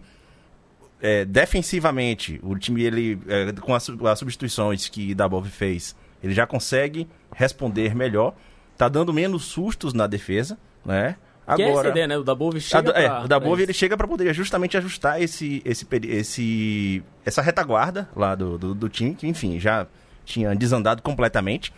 é, 1.04 1.26
defensivamente, 1.26 2.40
o 2.42 2.58
time, 2.58 2.82
ele, 2.82 3.20
é, 3.28 3.52
com 3.62 3.76
as, 3.76 3.90
as 3.90 4.18
substituições 4.20 4.88
que 4.88 5.14
Dabov 5.14 5.46
fez, 5.48 5.96
ele 6.24 6.34
já 6.34 6.48
consegue 6.48 7.08
responder 7.36 7.94
melhor, 7.94 8.34
tá 8.78 8.88
dando 8.88 9.14
menos 9.14 9.44
sustos 9.44 9.94
na 9.94 10.08
defesa, 10.08 10.58
né? 10.86 11.18
Que 11.56 11.62
é 11.62 11.66
essa 11.72 11.90
ideia, 11.90 12.08
né? 12.08 12.18
O 12.18 12.24
Dabov 12.24 12.58
chega 12.62 12.98
a, 12.98 13.02
é, 13.02 13.10
pra- 13.10 13.24
o 13.26 13.28
Dabov 13.28 13.60
ele 13.60 13.74
chega 13.74 13.98
para 13.98 14.08
poder 14.08 14.34
justamente 14.34 14.78
ajustar 14.78 15.22
esse, 15.22 15.62
esse, 15.66 15.86
esse, 16.08 17.04
essa 17.26 17.42
retaguarda 17.42 18.08
lá 18.16 18.34
do, 18.34 18.58
do, 18.58 18.74
do 18.74 18.88
time, 18.88 19.14
que 19.14 19.28
enfim, 19.28 19.60
já 19.60 19.86
tinha 20.24 20.56
desandado 20.56 21.02
completamente. 21.02 21.74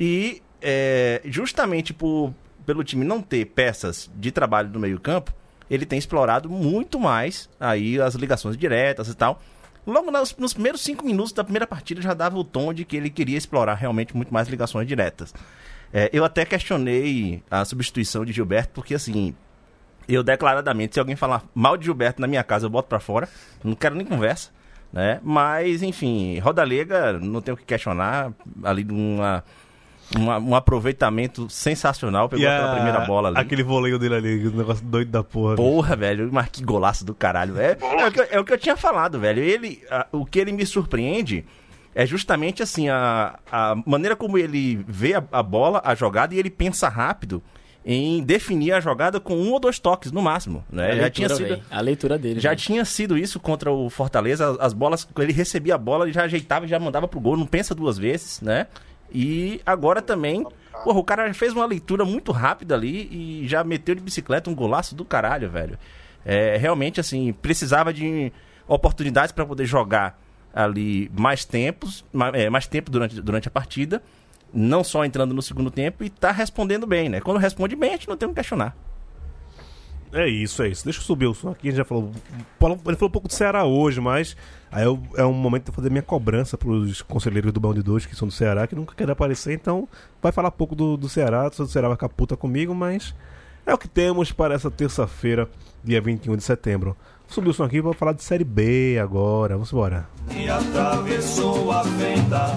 E 0.00 0.40
é, 0.62 1.20
justamente 1.26 1.92
por, 1.92 2.32
pelo 2.64 2.82
time 2.82 3.04
não 3.04 3.20
ter 3.20 3.44
peças 3.44 4.10
de 4.16 4.30
trabalho 4.30 4.70
no 4.70 4.80
meio 4.80 4.98
campo, 4.98 5.34
ele 5.70 5.86
tem 5.86 5.98
explorado 5.98 6.50
muito 6.50 6.98
mais 6.98 7.48
aí 7.58 8.00
as 8.00 8.14
ligações 8.14 8.56
diretas 8.56 9.08
e 9.08 9.14
tal. 9.14 9.40
Logo 9.86 10.10
nos, 10.10 10.36
nos 10.36 10.52
primeiros 10.52 10.82
cinco 10.82 11.04
minutos 11.04 11.32
da 11.32 11.42
primeira 11.44 11.66
partida 11.66 12.02
já 12.02 12.12
dava 12.12 12.36
o 12.36 12.44
tom 12.44 12.72
de 12.74 12.84
que 12.84 12.96
ele 12.96 13.08
queria 13.08 13.38
explorar 13.38 13.74
realmente 13.74 14.14
muito 14.14 14.32
mais 14.34 14.48
ligações 14.48 14.86
diretas. 14.86 15.32
É, 15.92 16.10
eu 16.12 16.24
até 16.24 16.44
questionei 16.44 17.42
a 17.50 17.64
substituição 17.64 18.24
de 18.24 18.32
Gilberto, 18.32 18.72
porque 18.74 18.94
assim, 18.94 19.34
eu 20.08 20.22
declaradamente, 20.22 20.94
se 20.94 21.00
alguém 21.00 21.16
falar 21.16 21.44
mal 21.54 21.76
de 21.76 21.84
Gilberto 21.86 22.20
na 22.20 22.26
minha 22.26 22.44
casa, 22.44 22.66
eu 22.66 22.70
boto 22.70 22.88
pra 22.88 23.00
fora. 23.00 23.28
Não 23.64 23.74
quero 23.74 23.94
nem 23.94 24.04
conversa, 24.06 24.50
né? 24.92 25.18
Mas, 25.22 25.82
enfim, 25.82 26.38
Rodalega, 26.40 27.14
não 27.18 27.40
tenho 27.40 27.54
o 27.56 27.58
que 27.58 27.64
questionar. 27.64 28.32
Ali, 28.62 28.84
uma, 28.88 28.94
uma- 29.22 29.44
um 30.18 30.54
aproveitamento 30.54 31.48
sensacional. 31.48 32.28
Pegou 32.28 32.44
E 32.44 32.46
aquela 32.48 32.72
a- 32.72 32.74
primeira 32.74 33.00
bola 33.00 33.28
ali. 33.28 33.38
Aquele 33.38 33.62
voleio 33.62 33.98
dele 33.98 34.14
ali, 34.16 34.46
o 34.48 34.50
negócio 34.56 34.84
doido 34.84 35.10
da 35.10 35.22
porra. 35.22 35.56
Porra, 35.56 35.94
velho, 35.96 36.28
mas 36.32 36.48
que 36.48 36.62
golaço 36.64 37.04
do 37.04 37.14
caralho. 37.14 37.58
É, 37.60 37.76
é, 37.80 38.06
o, 38.06 38.12
que, 38.12 38.20
eu- 38.20 38.26
é 38.30 38.40
o 38.40 38.44
que 38.44 38.52
eu 38.52 38.58
tinha 38.58 38.76
falado, 38.76 39.20
velho. 39.20 39.42
Ele, 39.42 39.82
a- 39.90 40.06
o 40.12 40.24
que 40.26 40.38
ele 40.40 40.52
me 40.52 40.66
surpreende 40.66 41.44
é 41.94 42.04
justamente 42.06 42.62
assim, 42.62 42.88
a, 42.88 43.38
a 43.50 43.74
maneira 43.86 44.14
como 44.16 44.36
ele 44.38 44.84
vê 44.88 45.14
a, 45.14 45.24
a 45.32 45.42
bola, 45.42 45.80
a 45.84 45.94
jogada, 45.94 46.34
e 46.34 46.38
ele 46.38 46.50
pensa 46.50 46.88
rápido 46.88 47.42
em 47.84 48.22
definir 48.22 48.72
a 48.72 48.80
jogada 48.80 49.18
com 49.18 49.34
um 49.36 49.52
ou 49.52 49.58
dois 49.58 49.78
toques 49.78 50.12
no 50.12 50.20
máximo. 50.20 50.62
A 50.70 50.76
Né? 50.76 50.82
leitura, 50.88 51.02
Já 51.04 51.10
tinha 51.10 51.28
sido. 51.30 51.62
A 51.70 51.80
leitura 51.80 52.18
dele. 52.18 52.38
Já 52.38 52.50
véi. 52.50 52.56
tinha 52.58 52.84
sido 52.84 53.16
isso 53.16 53.40
contra 53.40 53.72
o 53.72 53.88
Fortaleza. 53.88 54.50
As, 54.50 54.60
as 54.60 54.72
bolas, 54.74 55.08
ele 55.18 55.32
recebia 55.32 55.76
a 55.76 55.78
bola, 55.78 56.04
ele 56.04 56.12
já 56.12 56.24
ajeitava 56.24 56.66
e 56.66 56.68
já 56.68 56.78
mandava 56.78 57.08
pro 57.08 57.18
gol, 57.18 57.36
não 57.36 57.46
pensa 57.46 57.74
duas 57.74 57.96
vezes, 57.96 58.40
né? 58.42 58.66
E 59.12 59.60
agora 59.64 60.00
também, 60.00 60.46
porra, 60.84 60.98
o 60.98 61.04
cara 61.04 61.32
fez 61.34 61.52
uma 61.52 61.66
leitura 61.66 62.04
muito 62.04 62.32
rápida 62.32 62.74
ali 62.74 63.08
e 63.10 63.48
já 63.48 63.64
meteu 63.64 63.94
de 63.94 64.00
bicicleta 64.00 64.50
um 64.50 64.54
golaço 64.54 64.94
do 64.94 65.04
caralho, 65.04 65.50
velho. 65.50 65.78
É, 66.24 66.56
realmente, 66.56 67.00
assim, 67.00 67.32
precisava 67.32 67.92
de 67.92 68.32
oportunidades 68.68 69.32
para 69.32 69.44
poder 69.44 69.66
jogar 69.66 70.20
ali 70.54 71.10
mais 71.16 71.44
tempos, 71.44 72.04
mais, 72.12 72.34
é, 72.34 72.50
mais 72.50 72.66
tempo 72.66 72.90
durante, 72.90 73.20
durante 73.20 73.48
a 73.48 73.50
partida, 73.50 74.02
não 74.52 74.82
só 74.82 75.04
entrando 75.04 75.34
no 75.34 75.42
segundo 75.42 75.70
tempo 75.70 76.04
e 76.04 76.10
tá 76.10 76.30
respondendo 76.30 76.86
bem, 76.86 77.08
né? 77.08 77.20
Quando 77.20 77.38
responde 77.38 77.76
bem, 77.76 77.90
a 77.90 77.92
gente 77.92 78.08
não 78.08 78.16
tem 78.16 78.28
o 78.28 78.32
que 78.32 78.36
questionar. 78.36 78.76
É 80.12 80.28
isso, 80.28 80.62
é 80.62 80.68
isso. 80.68 80.84
Deixa 80.84 80.98
eu 80.98 81.04
subir 81.04 81.26
o 81.26 81.34
som 81.34 81.50
aqui. 81.50 81.68
A 81.68 81.70
gente 81.70 81.78
já 81.78 81.84
falou. 81.84 82.10
Ele 82.60 82.96
falou 82.96 83.08
um 83.08 83.10
pouco 83.10 83.28
do 83.28 83.32
Ceará 83.34 83.64
hoje, 83.64 84.00
mas. 84.00 84.36
Aí 84.72 84.84
eu- 84.84 85.00
é 85.16 85.24
um 85.24 85.32
momento 85.32 85.66
de 85.66 85.72
fazer 85.72 85.90
minha 85.90 86.02
cobrança 86.02 86.56
pros 86.58 87.02
conselheiros 87.02 87.52
do 87.52 87.60
Bão 87.60 87.74
de 87.74 87.82
Dois, 87.82 88.06
que 88.06 88.14
são 88.16 88.26
do 88.28 88.34
Ceará, 88.34 88.66
que 88.66 88.74
nunca 88.74 88.94
querem 88.94 89.12
aparecer, 89.12 89.52
então 89.54 89.88
vai 90.22 90.30
falar 90.32 90.50
pouco 90.52 90.74
do, 90.74 90.96
do 90.96 91.08
Ceará. 91.08 91.48
O 91.58 91.66
Ceará 91.66 91.88
vai 91.88 91.96
ficar 91.96 92.08
puta 92.08 92.36
comigo, 92.36 92.74
mas 92.74 93.14
é 93.66 93.74
o 93.74 93.78
que 93.78 93.88
temos 93.88 94.30
para 94.32 94.54
essa 94.54 94.70
terça-feira, 94.70 95.48
dia 95.82 96.00
21 96.00 96.36
de 96.36 96.42
setembro. 96.44 96.96
Subiu 97.26 97.50
o 97.50 97.54
som 97.54 97.64
aqui 97.64 97.80
pra 97.82 97.92
falar 97.92 98.12
de 98.12 98.22
Série 98.24 98.42
B 98.44 98.98
agora. 99.00 99.54
Vamos 99.54 99.72
embora. 99.72 100.08
E 100.36 100.48
atravessou 100.48 101.70
a 101.70 101.84
fenda 101.84 102.56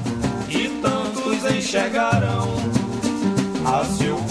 e 0.50 0.70
tantos 0.82 1.46
enxergarão. 1.56 2.48
Ah, 3.66 3.84
se 3.86 4.06
eu 4.06 4.16
um 4.18 4.28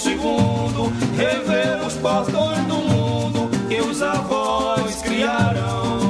segundo 0.00 0.90
rever 1.16 1.86
os 1.86 1.94
portões 1.94 2.64
do 2.66 2.76
mundo 2.76 3.50
que 3.68 3.80
os 3.80 4.02
avós 4.02 5.02
criarão. 5.02 6.00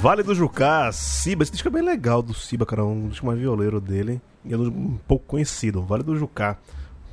Vale 0.00 0.22
do 0.22 0.34
Jucá, 0.34 0.92
Ciba. 0.92 1.42
Esse 1.42 1.52
disco 1.52 1.66
é 1.68 1.70
bem 1.70 1.82
legal 1.82 2.22
do 2.22 2.32
Ciba, 2.32 2.64
cara. 2.64 2.84
Um 2.84 3.08
disco 3.08 3.26
mais 3.26 3.38
violeiro 3.38 3.80
dele. 3.80 4.20
E 4.44 4.52
é 4.52 4.56
um 4.56 4.96
pouco 5.08 5.24
conhecido. 5.26 5.82
Vale 5.82 6.04
do 6.04 6.16
Jucá. 6.16 6.56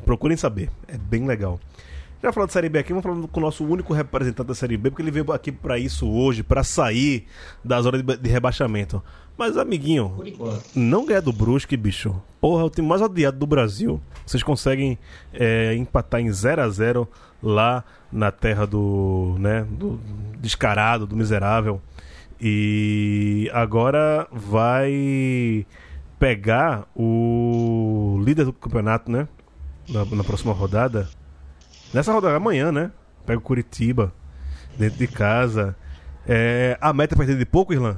Procurem 0.06 0.38
saber. 0.38 0.70
É 0.88 0.96
bem 0.96 1.26
legal. 1.26 1.60
Já 2.26 2.32
falando 2.32 2.48
de 2.48 2.54
Série 2.54 2.70
B 2.70 2.80
aqui, 2.80 2.90
vamos 2.90 3.04
falando 3.04 3.28
com 3.28 3.40
o 3.40 3.44
nosso 3.44 3.64
único 3.64 3.94
representante 3.94 4.48
da 4.48 4.56
Série 4.56 4.78
B, 4.78 4.90
porque 4.90 5.04
ele 5.04 5.12
veio 5.12 5.32
aqui 5.32 5.52
pra 5.52 5.78
isso 5.78 6.10
hoje, 6.10 6.42
pra 6.42 6.64
sair 6.64 7.28
da 7.64 7.80
zona 7.80 8.02
de, 8.02 8.28
rebaixamento. 8.28 9.00
Mas, 9.38 9.56
amiguinho, 9.56 10.12
não 10.74 11.06
ganhar 11.06 11.20
do 11.20 11.32
Brusque, 11.32 11.78
bicho. 11.78 12.20
Porra, 12.42 12.64
é 12.64 12.66
o 12.66 12.70
time 12.72 12.88
mais 12.88 13.00
odiado 13.00 13.38
do 13.38 13.46
Brasil. 13.46 14.02
Vocês 14.26 14.42
conseguem 14.42 14.98
é, 15.32 15.76
empatar 15.76 16.20
em 16.20 16.32
0 16.32 16.64
a 16.64 16.68
0 16.68 17.08
lá 17.44 17.84
na 18.12 18.32
terra 18.32 18.66
do, 18.66 19.36
né, 19.38 19.64
do 19.70 20.00
descarado, 20.40 21.06
do 21.06 21.16
miserável. 21.16 21.80
E 22.42 23.52
agora 23.54 24.28
vai 24.32 25.64
pegar 26.18 26.88
o 26.96 28.20
líder 28.26 28.46
do 28.46 28.54
campeonato, 28.54 29.12
né? 29.12 29.28
Na, 29.88 30.04
na 30.06 30.24
próxima 30.24 30.54
rodada. 30.54 31.08
Nessa 31.96 32.12
rodada 32.12 32.36
amanhã, 32.36 32.74
né? 32.74 32.92
Pega 33.26 33.40
o 33.40 33.42
Curitiba 33.42 34.14
dentro 34.78 34.98
de 35.00 35.08
casa. 35.08 35.74
É, 36.28 36.78
a 36.82 36.92
meta 36.92 37.16
é 37.16 37.18
perder 37.18 37.38
de 37.38 37.46
pouco, 37.46 37.72
Irlan? 37.72 37.96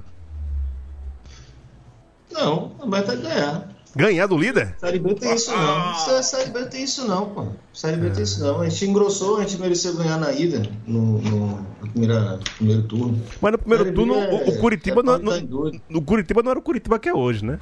Não, 2.31 2.73
a 2.79 2.85
meta 2.85 3.13
é 3.13 3.15
ganhar. 3.15 3.69
Ganhar 3.95 4.27
do 4.27 4.37
líder? 4.37 4.75
Série 4.77 4.99
B 4.99 5.15
tem 5.15 5.33
isso 5.33 5.49
não. 5.49 6.15
É, 6.15 6.21
série 6.21 6.51
B 6.51 6.65
tem 6.65 6.83
isso 6.83 7.07
não, 7.07 7.29
pô. 7.31 7.47
Série 7.73 7.97
B 7.97 8.11
tem 8.11 8.21
isso 8.21 8.39
não. 8.39 8.61
A 8.61 8.69
gente 8.69 8.85
engrossou, 8.85 9.37
a 9.37 9.41
gente 9.41 9.59
mereceu 9.59 9.95
ganhar 9.95 10.19
na 10.19 10.31
ida, 10.31 10.61
no, 10.85 11.19
no, 11.19 11.47
no 11.81 11.89
primeira, 11.89 12.37
no 12.37 12.43
primeiro 12.43 12.83
turno. 12.83 13.19
Mas 13.41 13.51
no 13.53 13.57
primeiro 13.57 13.93
turno, 13.95 14.13
é- 14.13 14.47
o, 14.47 14.59
Curitiba 14.59 14.99
é 14.99 15.03
não, 15.03 15.13
tá 15.13 15.23
não, 15.23 15.43
doido. 15.43 15.81
o 15.91 16.01
Curitiba 16.03 16.43
não 16.43 16.51
era 16.51 16.59
o 16.59 16.61
Curitiba 16.61 16.99
que 16.99 17.09
é 17.09 17.13
hoje, 17.15 17.43
né? 17.43 17.57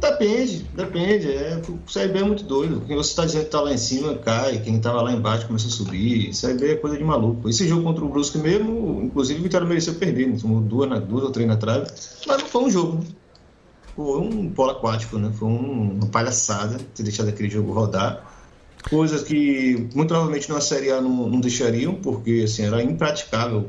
Depende, 0.00 0.64
depende. 0.74 1.32
É, 1.32 1.60
o 1.68 1.90
Série 1.90 2.12
B 2.12 2.18
é 2.20 2.22
muito 2.24 2.44
doido. 2.44 2.82
Quem 2.86 2.96
você 2.96 3.10
está 3.10 3.24
dizendo 3.24 3.44
que 3.44 3.50
tá 3.50 3.60
lá 3.60 3.72
em 3.72 3.78
cima 3.78 4.14
cai, 4.16 4.58
quem 4.60 4.78
tava 4.80 5.02
lá 5.02 5.12
embaixo 5.12 5.46
começa 5.46 5.66
a 5.68 5.70
subir. 5.70 6.32
Série 6.34 6.54
B 6.58 6.72
é 6.72 6.76
coisa 6.76 6.96
de 6.96 7.04
maluco. 7.04 7.48
Esse 7.48 7.66
jogo 7.66 7.82
contra 7.82 8.04
o 8.04 8.08
Brusque 8.08 8.38
mesmo, 8.38 9.02
inclusive 9.02 9.40
o 9.40 9.42
Vitória 9.42 9.66
mereceu 9.66 9.94
perder, 9.94 10.28
né? 10.28 10.38
Tomou 10.40 10.60
duas, 10.60 11.02
duas 11.04 11.24
ou 11.24 11.30
três 11.30 11.48
na 11.48 11.56
trave. 11.56 11.86
Mas 12.26 12.38
não 12.42 12.46
foi 12.48 12.62
um 12.64 12.70
jogo. 12.70 12.98
né? 12.98 13.04
Foi 13.94 14.20
um 14.20 14.50
polo 14.50 14.72
aquático, 14.72 15.18
né? 15.18 15.32
Foi 15.32 15.48
um- 15.48 15.92
uma 15.98 16.06
palhaçada 16.08 16.78
ter 16.94 17.02
deixado 17.02 17.28
aquele 17.28 17.48
jogo 17.48 17.72
rodar. 17.72 18.22
Coisas 18.90 19.22
que 19.22 19.88
muito 19.94 20.08
provavelmente 20.08 20.48
na 20.50 20.60
Série 20.60 20.90
A 20.90 21.00
não, 21.00 21.28
não 21.28 21.40
deixariam, 21.40 21.94
porque 21.94 22.42
assim, 22.44 22.64
era 22.64 22.82
impraticável 22.82 23.66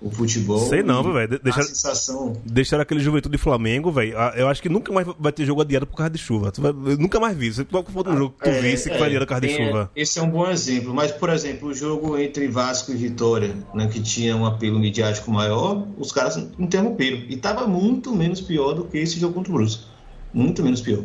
o 0.00 0.10
futebol. 0.10 0.60
Sei 0.60 0.82
não, 0.82 1.02
velho. 1.12 1.40
Deixar, 1.42 1.62
sensação 1.64 2.36
deixar 2.44 2.80
aquele 2.80 3.00
Juventude 3.00 3.34
e 3.34 3.38
Flamengo, 3.38 3.90
velho. 3.90 4.16
ah, 4.16 4.32
Eu 4.36 4.46
acho 4.48 4.62
que 4.62 4.68
nunca 4.68 4.92
mais 4.92 5.06
vai 5.18 5.32
ter 5.32 5.44
jogo 5.44 5.60
adiado 5.60 5.86
por 5.86 5.96
causa 5.96 6.10
de 6.10 6.18
chuva. 6.18 6.52
Vai- 6.56 6.72
nunca 6.96 7.18
mais 7.18 7.36
vi. 7.36 7.52
Se 7.52 7.64
qual 7.64 7.84
for 7.84 8.06
um 8.08 8.16
jogo 8.16 8.34
que 8.38 8.44
tu 8.44 8.50
É, 8.50 8.60
visse 8.60 8.88
que 8.88 8.94
é, 8.94 8.98
vai 8.98 9.08
adiado 9.08 9.26
por 9.26 9.30
causa 9.30 9.40
de 9.48 9.56
tem- 9.56 9.66
chuva. 9.66 9.90
Esse 9.96 10.18
é 10.18 10.22
um 10.22 10.30
bom 10.30 10.48
exemplo. 10.48 10.94
Mas, 10.94 11.10
por 11.10 11.30
exemplo, 11.30 11.68
o 11.70 11.74
jogo 11.74 12.16
entre 12.16 12.46
Vasco 12.48 12.92
e 12.92 12.94
Vitória, 12.94 13.54
né, 13.74 13.88
que 13.88 14.00
tinha 14.00 14.36
um 14.36 14.46
apelo 14.46 14.78
midiático 14.78 15.30
maior, 15.32 15.84
os 15.98 16.12
caras 16.12 16.36
interromperam. 16.58 17.18
E 17.28 17.34
estava 17.34 17.66
muito 17.66 18.14
menos 18.14 18.40
pior 18.40 18.74
do 18.74 18.84
que 18.84 18.98
esse 18.98 19.18
jogo 19.18 19.34
contra 19.34 19.50
o 19.52 19.54
Brusque. 19.56 19.84
Muito 20.32 20.62
menos 20.62 20.80
pior. 20.80 21.02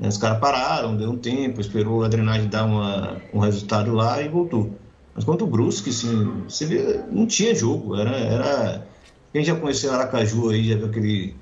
Né, 0.00 0.08
Os 0.08 0.16
caras 0.18 0.40
pararam, 0.40 0.96
deu 0.96 1.08
um 1.10 1.16
tempo, 1.16 1.60
esperou 1.60 2.02
a 2.02 2.08
drenagem 2.08 2.48
dar 2.48 2.64
uma, 2.64 3.16
um 3.32 3.38
resultado 3.38 3.92
lá 3.92 4.20
e 4.20 4.28
voltou. 4.28 4.74
Mas 5.14 5.24
contra 5.24 5.44
o 5.44 5.48
Brusque, 5.48 5.90
assim, 5.90 6.42
você 6.48 6.66
vê, 6.66 7.00
não 7.10 7.26
tinha 7.26 7.54
jogo. 7.54 7.96
Era, 7.96 8.10
era... 8.10 8.86
Quem 9.32 9.44
já 9.44 9.54
conheceu 9.54 9.92
Aracaju 9.92 10.50
aí, 10.50 10.68
já 10.68 10.76
viu 10.76 10.86
aquele 10.86 11.34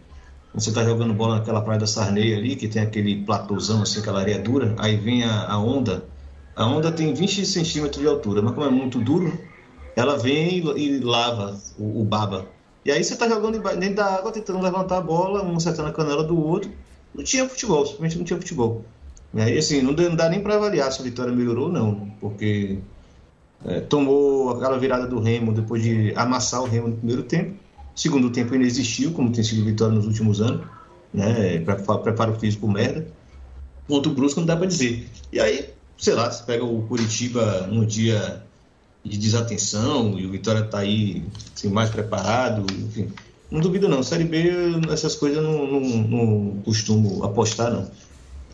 você 0.55 0.71
tá 0.71 0.85
jogando 0.85 1.15
bola 1.15 1.37
naquela 1.37 1.63
praia 1.63 1.81
da 1.81 1.87
Sarney 1.87 2.35
ali, 2.35 2.57
que 2.57 2.69
tem 2.69 2.83
aquele 2.83 3.25
platôzão, 3.25 3.83
assim, 3.83 4.01
aquela 4.01 4.21
areia 4.21 4.39
dura, 4.39 4.75
aí 4.79 4.97
vem 4.97 5.25
a, 5.25 5.51
a 5.51 5.59
onda. 5.59 6.05
A 6.55 6.67
onda 6.67 6.93
tem 6.93 7.15
20 7.15 7.47
centímetros 7.47 8.03
de 8.03 8.07
altura, 8.07 8.43
mas 8.43 8.55
como 8.55 8.67
é 8.67 8.71
muito 8.71 9.01
duro, 9.01 9.33
ela 9.97 10.19
vem 10.19 10.59
e, 10.59 10.99
lava 10.99 11.59
o, 11.79 12.03
o 12.03 12.05
baba. 12.05 12.47
E 12.85 12.93
aí 12.93 13.03
você 13.03 13.17
tá 13.17 13.27
jogando 13.27 13.63
dentro 13.79 13.97
da 13.97 14.17
água, 14.17 14.31
tentando 14.31 14.61
levantar 14.61 14.99
a 14.99 15.01
bola, 15.01 15.43
um 15.43 15.57
acertando 15.57 15.89
a 15.89 15.93
canela 15.93 16.23
do 16.23 16.39
outro. 16.39 16.71
Não 17.15 17.25
tinha 17.25 17.49
futebol, 17.49 17.87
simplesmente 17.87 18.19
não 18.19 18.25
tinha 18.25 18.39
futebol. 18.39 18.85
E 19.33 19.41
aí, 19.41 19.57
assim, 19.57 19.81
não 19.81 19.95
dá 19.95 20.29
nem 20.29 20.43
para 20.43 20.57
avaliar 20.57 20.93
se 20.93 21.01
a 21.01 21.05
vitória 21.05 21.33
melhorou 21.33 21.67
ou 21.67 21.73
não, 21.73 22.11
porque 22.21 22.79
é, 23.67 23.81
tomou 23.81 24.51
aquela 24.51 24.79
virada 24.79 25.07
do 25.07 25.21
Remo 25.21 25.53
depois 25.53 25.83
de 25.83 26.13
amassar 26.17 26.63
o 26.63 26.67
Remo 26.67 26.89
no 26.89 26.97
primeiro 26.97 27.23
tempo. 27.23 27.57
Segundo 27.95 28.31
tempo 28.31 28.55
ainda 28.55 28.67
existiu, 28.67 29.13
como 29.13 29.31
tem 29.31 29.45
sido 29.45 29.65
Vitória 29.65 29.95
nos 29.95 30.07
últimos 30.07 30.41
anos, 30.41 30.67
né? 31.13 31.59
Pre- 31.59 31.99
Preparo 32.03 32.39
físico 32.39 32.67
merda. 32.67 33.07
Contra 33.87 34.11
o 34.11 34.15
Brusco 34.15 34.41
não 34.41 34.47
dá 34.47 34.57
para 34.57 34.67
dizer. 34.67 35.09
E 35.31 35.39
aí, 35.39 35.69
sei 35.99 36.15
lá, 36.15 36.31
você 36.31 36.43
pega 36.45 36.65
o 36.65 36.83
Curitiba 36.83 37.67
num 37.67 37.85
dia 37.85 38.43
de 39.05 39.19
desatenção 39.19 40.19
e 40.19 40.25
o 40.25 40.31
Vitória 40.31 40.63
tá 40.63 40.79
aí 40.79 41.23
assim, 41.55 41.69
mais 41.69 41.91
preparado, 41.91 42.65
enfim. 42.73 43.09
Não 43.51 43.61
duvido 43.61 43.89
não. 43.89 44.03
Série 44.03 44.25
B, 44.25 44.51
essas 44.91 45.15
coisas 45.15 45.43
não, 45.43 45.67
não, 45.67 45.81
não 45.81 46.63
costumo 46.65 47.23
apostar, 47.25 47.71
não. 47.71 47.91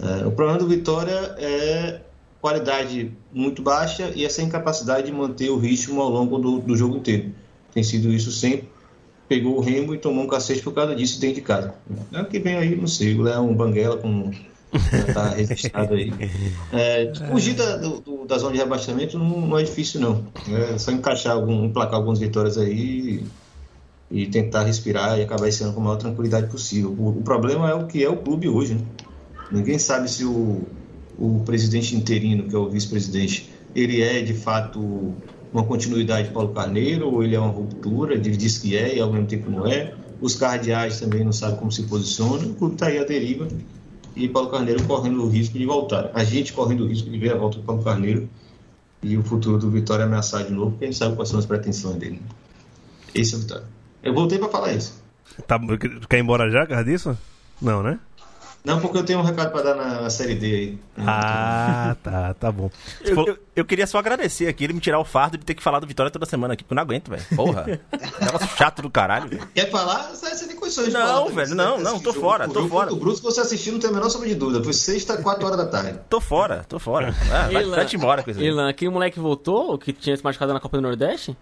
É, 0.01 0.27
o 0.27 0.33
problema 0.33 0.59
do 0.59 0.67
Vitória 0.67 1.37
é 1.39 2.01
qualidade 2.41 3.13
muito 3.33 3.63
baixa 3.63 4.13
e 4.15 4.25
essa 4.25 4.43
incapacidade 4.43 5.07
de 5.07 5.13
manter 5.13 5.51
o 5.51 5.59
ritmo 5.59 6.01
ao 6.01 6.09
longo 6.09 6.39
do, 6.39 6.59
do 6.61 6.77
jogo 6.77 6.97
inteiro. 6.97 7.33
Tem 7.75 7.83
sido 7.83 8.13
isso 8.13 8.31
sempre. 8.33 8.69
Pegou 9.29 9.57
o 9.57 9.61
Remo 9.61 9.95
e 9.95 9.99
tomou 9.99 10.25
um 10.25 10.29
cacete 10.29 10.63
por 10.63 10.73
causa 10.73 10.95
disso 10.97 11.21
dentro 11.21 11.37
de 11.37 11.43
casa. 11.43 11.75
É 12.13 12.21
o 12.23 12.25
que 12.25 12.39
vem 12.39 12.57
aí, 12.57 12.75
não 12.77 12.87
sei. 12.87 13.15
O 13.15 13.23
Leão 13.23 13.53
Banguela 13.55 13.97
com 13.99 14.31
tá 15.13 15.29
registrado 15.37 15.95
aí. 15.95 16.13
É, 16.73 17.13
fugir 17.31 17.55
da, 17.55 17.77
do- 17.77 18.25
da 18.27 18.39
zona 18.39 18.53
de 18.53 18.59
rebaixamento 18.59 19.19
não, 19.19 19.41
não 19.47 19.59
é 19.59 19.63
difícil, 19.63 20.01
não. 20.01 20.25
É 20.73 20.79
só 20.79 20.91
encaixar, 20.93 21.35
algum, 21.35 21.65
emplacar 21.67 21.97
algumas 21.97 22.19
vitórias 22.19 22.57
aí 22.57 23.23
e, 24.11 24.23
e 24.23 24.27
tentar 24.27 24.63
respirar 24.65 25.19
e 25.19 25.23
acabar 25.23 25.47
esse 25.49 25.63
ano 25.63 25.75
com 25.75 25.81
a 25.81 25.85
maior 25.85 25.97
tranquilidade 25.97 26.47
possível. 26.51 26.91
O, 26.99 27.19
o 27.19 27.23
problema 27.23 27.69
é 27.69 27.75
o 27.75 27.87
que 27.87 28.03
é 28.03 28.09
o 28.09 28.17
clube 28.17 28.49
hoje, 28.49 28.75
né? 28.75 28.81
Ninguém 29.51 29.79
sabe 29.79 30.11
se 30.11 30.25
o, 30.25 30.63
o 31.19 31.43
presidente 31.45 31.97
interino, 31.97 32.45
que 32.45 32.55
é 32.55 32.59
o 32.59 32.69
vice-presidente, 32.69 33.51
ele 33.75 34.01
é 34.01 34.23
de 34.23 34.35
fato 34.35 35.15
uma 35.53 35.65
continuidade 35.65 36.29
de 36.29 36.35
Paulo 36.35 36.51
Carneiro 36.51 37.13
ou 37.13 37.23
ele 37.23 37.35
é 37.35 37.41
uma 37.41 37.51
ruptura, 37.51 38.15
ele 38.15 38.37
diz 38.37 38.59
que 38.59 38.77
é 38.77 38.97
e 38.97 39.01
ao 39.01 39.13
mesmo 39.13 39.27
tempo 39.27 39.51
não 39.51 39.67
é. 39.67 39.95
Os 40.21 40.35
cardeais 40.35 41.01
também 41.01 41.25
não 41.25 41.33
sabem 41.33 41.57
como 41.57 41.73
se 41.73 41.83
posiciona, 41.85 42.47
o 42.47 42.55
clube 42.55 42.75
está 42.75 42.87
aí 42.87 42.99
à 42.99 43.05
deriva 43.05 43.49
e 44.15 44.29
Paulo 44.29 44.51
Carneiro 44.51 44.83
correndo 44.85 45.23
o 45.23 45.29
risco 45.29 45.57
de 45.57 45.65
voltar. 45.65 46.11
A 46.15 46.25
gente 46.25 46.53
correndo 46.53 46.85
o 46.85 46.89
risco 46.89 47.09
de 47.09 47.19
ver 47.19 47.33
a 47.33 47.37
volta 47.37 47.59
do 47.59 47.65
Paulo 47.65 47.83
Carneiro 47.83 48.29
e 49.03 49.17
o 49.17 49.23
futuro 49.23 49.59
do 49.59 49.71
Vitória 49.71 50.05
ameaçado 50.05 50.49
de 50.49 50.53
novo, 50.53 50.73
porque 50.73 50.85
a 50.85 50.89
gente 50.89 50.99
sabe 50.99 51.15
quais 51.15 51.29
são 51.29 51.39
as 51.39 51.47
pretensões 51.47 51.97
dele. 51.97 52.21
Esse 53.15 53.35
é 53.35 53.37
o 53.37 53.41
Vitória. 53.41 53.65
Eu 54.03 54.15
voltei 54.15 54.39
para 54.39 54.49
falar 54.49 54.73
isso. 54.73 55.03
Tá, 55.47 55.59
quer 56.09 56.19
ir 56.19 56.21
embora 56.21 56.51
já, 56.51 56.83
disso? 56.83 57.17
Não, 57.63 57.83
né? 57.83 57.99
Não, 58.69 58.81
porque 58.81 58.99
eu 58.99 59.05
tenho 59.05 59.19
um 59.19 59.23
recado 59.23 59.51
para 59.51 59.63
dar 59.63 59.75
na, 59.75 60.03
na 60.03 60.11
Série 60.11 60.35
D 60.35 60.47
aí. 60.47 60.79
Ah, 60.99 61.97
tá, 62.03 62.35
tá 62.35 62.53
bom. 62.53 62.71
Eu, 63.05 63.15
falou- 63.15 63.29
eu- 63.31 63.39
eu 63.57 63.65
queria 63.65 63.87
só 63.87 63.99
agradecer 63.99 64.47
aqui 64.47 64.63
ele 64.65 64.73
me 64.75 64.81
tirar 64.81 64.99
o 65.01 65.05
fardo 65.05 65.37
de 65.39 65.45
ter 65.45 65.55
que 65.55 65.63
falar 65.63 65.81
do 65.81 65.87
Vitória 65.87 66.11
toda 66.13 66.27
semana 66.27 66.55
aqui, 66.55 66.63
porque 66.63 66.75
eu 66.75 66.77
não 66.77 66.83
aguento, 66.83 67.09
velho. 67.11 67.23
Porra. 67.35 67.65
Negócio 68.21 68.49
chato 68.57 68.83
do 68.83 68.91
caralho, 68.91 69.29
velho. 69.29 69.49
Quer 69.55 69.71
falar? 69.71 70.11
Você 70.15 70.47
tem 70.47 70.55
condições 70.57 70.87
de 70.89 70.93
Não, 70.93 71.01
falar. 71.01 71.19
também. 71.21 71.35
velho, 71.35 71.49
Você 71.49 71.55
não, 71.55 71.79
não, 71.81 71.99
tô 71.99 72.13
jogo- 72.13 72.21
fora, 72.21 72.45
o 72.45 72.53
tô 72.53 72.61
jogo 72.61 72.69
fora. 72.69 72.93
O 72.93 72.97
Brusco 72.97 73.25
você 73.31 73.41
assistiu, 73.41 73.73
não 73.73 73.81
tem 73.81 73.91
a 73.91 73.93
menor 73.93 74.11
sombra 74.11 74.29
de 74.29 74.35
dúvida. 74.37 74.63
Foi 74.63 74.73
sexta, 74.73 75.17
quatro 75.23 75.45
horas 75.47 75.57
da 75.59 75.67
tarde. 75.67 75.99
Tô 76.09 76.21
fora, 76.21 76.65
tô 76.69 76.79
fora. 76.79 77.15
Ah, 77.33 77.49
vai, 77.53 77.65
vai 77.65 77.87
te 77.87 77.97
embora 77.97 78.23
com 78.23 78.31
isso 78.31 78.39
aí. 78.41 78.47
Ilan, 78.47 78.69
aquele 78.69 78.91
moleque 78.91 79.19
voltou, 79.19 79.77
que 79.79 79.93
tinha 79.93 80.17
se 80.17 80.23
machucado 80.23 80.53
na 80.53 80.61
Copa 80.61 80.77
do 80.77 80.83
Nordeste? 80.83 81.37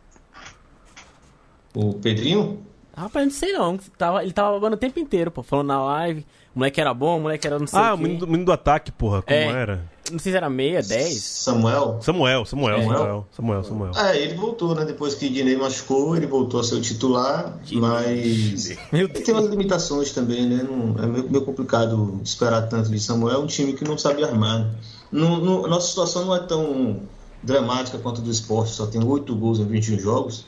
O 1.74 1.92
Pedrinho? 1.94 2.64
Rapaz, 2.96 3.26
não 3.26 3.32
sei 3.32 3.52
não. 3.52 3.78
Tava, 3.98 4.22
ele 4.22 4.32
tava 4.32 4.52
babando 4.52 4.74
o 4.74 4.78
tempo 4.78 4.98
inteiro, 4.98 5.30
pô, 5.30 5.42
falando 5.42 5.66
na 5.68 5.82
live. 5.84 6.24
O 6.54 6.58
moleque 6.58 6.80
era 6.80 6.94
bom, 6.94 7.18
o 7.18 7.20
moleque 7.20 7.46
era 7.46 7.58
não 7.58 7.66
sei 7.66 7.78
Ah, 7.78 7.92
o 7.92 7.94
o 7.94 7.98
quê. 7.98 8.02
menino 8.04 8.20
do, 8.20 8.26
menino 8.26 8.44
do 8.46 8.52
ataque, 8.52 8.90
porra. 8.90 9.20
Como 9.20 9.36
É. 9.36 9.44
era? 9.44 9.84
Não 10.10 10.18
sei 10.20 10.32
se 10.32 10.38
era 10.38 10.48
meia, 10.48 10.80
dez. 10.82 11.20
Samuel? 11.22 11.98
Samuel, 12.00 12.44
Samuel, 12.46 12.76
É. 12.78 12.82
Samuel, 12.84 13.26
Samuel, 13.32 13.64
Samuel. 13.64 13.92
É, 13.96 14.16
ele 14.16 14.34
voltou, 14.34 14.74
né? 14.74 14.84
Depois 14.86 15.14
que 15.14 15.28
Dinei 15.28 15.56
machucou, 15.56 16.16
ele 16.16 16.26
voltou 16.26 16.60
a 16.60 16.64
ser 16.64 16.76
o 16.76 16.80
titular, 16.80 17.58
mas 17.72 18.68
Meu 18.92 19.06
ele 19.06 19.08
tem 19.08 19.34
umas 19.34 19.46
limitações 19.46 20.12
também, 20.12 20.46
né? 20.46 20.62
Não, 20.62 21.02
é 21.02 21.06
meio, 21.06 21.28
meio 21.30 21.44
complicado 21.44 22.20
esperar 22.24 22.62
tanto 22.68 22.88
de 22.90 22.98
Samuel, 23.00 23.34
é 23.34 23.38
um 23.38 23.46
time 23.46 23.72
que 23.74 23.84
não 23.84 23.98
sabe 23.98 24.24
armar. 24.24 24.70
não- 25.12 25.64
a 25.64 25.68
nossa 25.68 25.88
situação 25.88 26.24
não 26.24 26.34
é 26.34 26.40
tão 26.40 27.00
dramática 27.42 27.98
quanto 27.98 28.20
a 28.20 28.24
do 28.24 28.30
esporte, 28.30 28.72
só 28.72 28.86
tem 28.86 29.02
oito 29.04 29.34
gols 29.36 29.58
em 29.60 29.64
21 29.66 29.98
jogos, 29.98 30.46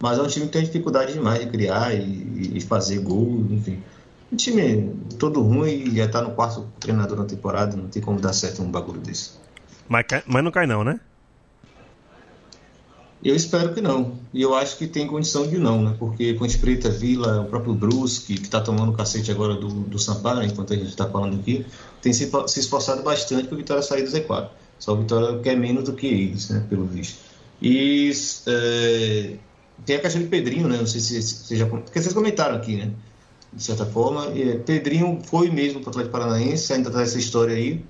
mas 0.00 0.18
é 0.18 0.22
um 0.22 0.26
time 0.26 0.46
que 0.46 0.52
tem 0.52 0.62
dificuldade 0.62 1.12
demais 1.12 1.40
de 1.40 1.46
criar 1.46 1.94
e, 1.94 2.52
e 2.56 2.60
fazer 2.60 3.00
gol, 3.00 3.46
enfim. 3.50 3.82
Um 4.32 4.36
time 4.36 4.94
todo 5.18 5.42
ruim 5.42 5.70
e 5.70 5.96
já 5.96 6.08
tá 6.08 6.22
no 6.22 6.30
quarto 6.30 6.66
treinador 6.80 7.18
na 7.18 7.24
temporada, 7.24 7.76
não 7.76 7.88
tem 7.88 8.02
como 8.02 8.20
dar 8.20 8.32
certo 8.32 8.62
um 8.62 8.70
bagulho 8.70 9.00
desse. 9.00 9.32
Mas, 9.88 10.06
mas 10.26 10.42
não 10.42 10.50
cai 10.50 10.66
não, 10.66 10.82
né? 10.82 10.98
Eu 13.24 13.36
espero 13.36 13.72
que 13.72 13.80
não. 13.80 14.18
E 14.34 14.42
eu 14.42 14.52
acho 14.54 14.76
que 14.76 14.86
tem 14.86 15.06
condição 15.06 15.46
de 15.46 15.56
não, 15.56 15.80
né? 15.80 15.94
Porque 15.96 16.34
Ponte 16.34 16.58
Preta, 16.58 16.90
Vila, 16.90 17.42
o 17.42 17.44
próprio 17.44 17.72
Brusque, 17.72 18.34
que 18.34 18.42
está 18.42 18.60
tomando 18.60 18.90
o 18.90 18.96
cacete 18.96 19.30
agora 19.30 19.54
do, 19.54 19.68
do 19.68 19.98
Sampaio, 19.98 20.42
enquanto 20.42 20.72
a 20.72 20.76
gente 20.76 20.88
está 20.88 21.08
falando 21.08 21.38
aqui, 21.38 21.64
tem 22.00 22.12
se, 22.12 22.28
se 22.48 22.60
esforçado 22.60 23.02
bastante 23.02 23.46
para 23.46 23.54
o 23.54 23.58
Vitória 23.58 23.82
sair 23.82 24.02
do 24.02 24.10
Z4. 24.10 24.48
Só 24.76 24.94
o 24.94 24.96
Vitória 24.96 25.38
quer 25.38 25.56
menos 25.56 25.84
do 25.84 25.92
que 25.92 26.06
eles, 26.08 26.50
né? 26.50 26.66
Pelo 26.68 26.84
visto. 26.84 27.18
E 27.60 28.10
é, 28.48 29.34
tem 29.84 29.96
a 29.96 30.00
questão 30.00 30.22
de 30.22 30.28
Pedrinho, 30.28 30.68
né? 30.68 30.76
Não 30.78 30.86
sei 30.86 31.00
se 31.00 31.22
vocês 31.22 31.58
já 31.58 31.66
porque 31.66 32.00
vocês 32.00 32.14
comentaram 32.14 32.56
aqui, 32.56 32.76
né? 32.76 32.90
De 33.52 33.62
certa 33.62 33.84
forma. 33.84 34.26
E, 34.28 34.58
Pedrinho 34.58 35.20
foi 35.24 35.50
mesmo 35.50 35.80
para 35.80 35.88
o 35.88 35.90
Atlético 35.90 36.12
Paranaense, 36.12 36.72
ainda 36.72 36.88
está 36.88 37.02
essa 37.02 37.18
história 37.18 37.54
aí. 37.54 37.84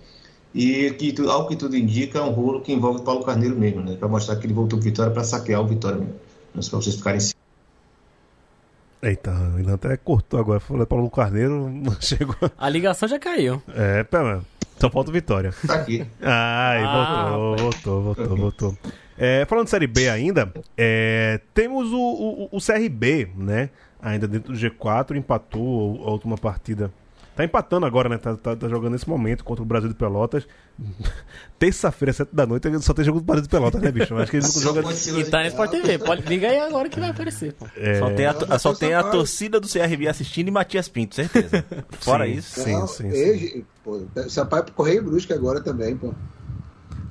E 0.55 0.91
que, 0.93 1.15
ao 1.29 1.47
que 1.47 1.57
tudo 1.57 1.77
indica, 1.77 2.19
é 2.19 2.23
um 2.23 2.31
rolo 2.31 2.61
que 2.61 2.73
envolve 2.73 3.03
Paulo 3.03 3.25
Carneiro 3.25 3.57
mesmo, 3.57 3.83
né? 3.83 3.97
Para 3.97 4.09
mostrar 4.09 4.37
que 4.37 4.47
ele 4.47 4.55
voltou 4.55 4.79
pro 4.79 4.85
Vitória 4.85 5.13
para 5.13 5.25
saquear 5.25 5.63
o 5.63 5.67
Vitória 5.67 5.99
mesmo. 5.99 6.15
Mas 6.55 6.69
para 6.69 6.79
vocês 6.79 6.97
ficarem 6.97 7.21
Eita, 9.03 9.33
o 9.57 9.59
Ilan 9.59 9.75
até 9.75 9.97
cortou 9.97 10.39
agora. 10.39 10.61
Falou 10.61 10.87
para 10.87 10.99
o 11.03 11.11
Carneiro, 11.11 11.69
chegou. 12.01 12.37
A 12.57 12.69
ligação 12.69 13.09
já 13.09 13.19
caiu. 13.19 13.61
É, 13.75 14.05
pera, 14.05 14.43
só 14.79 14.89
falta 14.89 15.11
o 15.11 15.13
Vitória. 15.13 15.53
Tá 15.67 15.75
aqui. 15.75 16.07
Ai, 16.21 16.85
Ah, 16.85 17.31
voltou, 17.37 17.57
voltou, 17.57 18.03
voltou, 18.03 18.37
voltou. 18.37 18.79
É, 19.19 19.45
falando 19.47 19.65
de 19.65 19.71
Série 19.71 19.87
B 19.89 20.09
ainda, 20.09 20.53
é, 20.77 21.41
temos 21.53 21.93
o, 21.93 21.99
o, 22.53 22.57
o 22.57 22.59
CRB, 22.61 23.29
né? 23.37 23.71
Ainda 24.01 24.27
dentro 24.27 24.53
do 24.53 24.59
G4, 24.59 25.17
empatou 25.17 26.03
a 26.07 26.11
última 26.11 26.37
partida 26.37 26.93
Tá 27.35 27.45
empatando 27.45 27.87
agora, 27.87 28.09
né? 28.09 28.19
Tá, 28.19 28.37
tá, 28.37 28.55
tá 28.55 28.69
jogando 28.69 28.93
nesse 28.93 29.09
momento 29.09 29.43
contra 29.43 29.63
o 29.63 29.67
Brasil 29.67 29.89
de 29.89 29.95
Pelotas. 29.95 30.47
Terça-feira, 31.59 32.13
sete 32.13 32.35
da 32.35 32.45
noite, 32.45 32.69
só 32.83 32.93
tem 32.93 33.05
jogo 33.05 33.21
do 33.21 33.25
Brasil 33.25 33.43
de 33.45 33.49
Pelotas, 33.49 33.81
né, 33.81 33.91
bicho? 33.93 34.15
Acho 34.17 34.31
que 34.31 34.37
eles 34.37 34.55
não 34.55 34.63
jogam. 34.63 34.83
E 34.91 35.25
tá 35.25 35.39
na 35.39 35.47
Sport 35.49 35.71
TV. 35.71 35.99
Pode, 35.99 36.23
liga 36.23 36.49
aí 36.49 36.59
agora 36.59 36.89
que 36.89 36.99
vai 37.01 37.11
aparecer, 37.11 37.53
pô. 37.55 37.67
É, 37.77 37.99
Só 37.99 38.11
tem, 38.11 38.27
a, 38.27 38.59
só 38.59 38.75
tem 38.75 38.95
a 38.95 39.03
torcida 39.03 39.59
do 39.61 39.69
CRB 39.69 40.09
assistindo 40.09 40.49
e 40.49 40.51
Matias 40.51 40.89
Pinto, 40.89 41.15
certeza. 41.15 41.65
Fora 42.01 42.27
Sim, 42.27 42.33
isso. 42.33 42.61
Sim, 42.61 42.87
sim, 42.87 43.11
sim. 43.11 43.17
ele- 43.17 43.67
pô, 43.85 44.03
Sampaio 44.29 44.65
pro 44.65 44.75
Correio 44.75 45.03
Brusque 45.03 45.33
agora 45.33 45.61
também, 45.61 45.97
pô. 45.97 46.13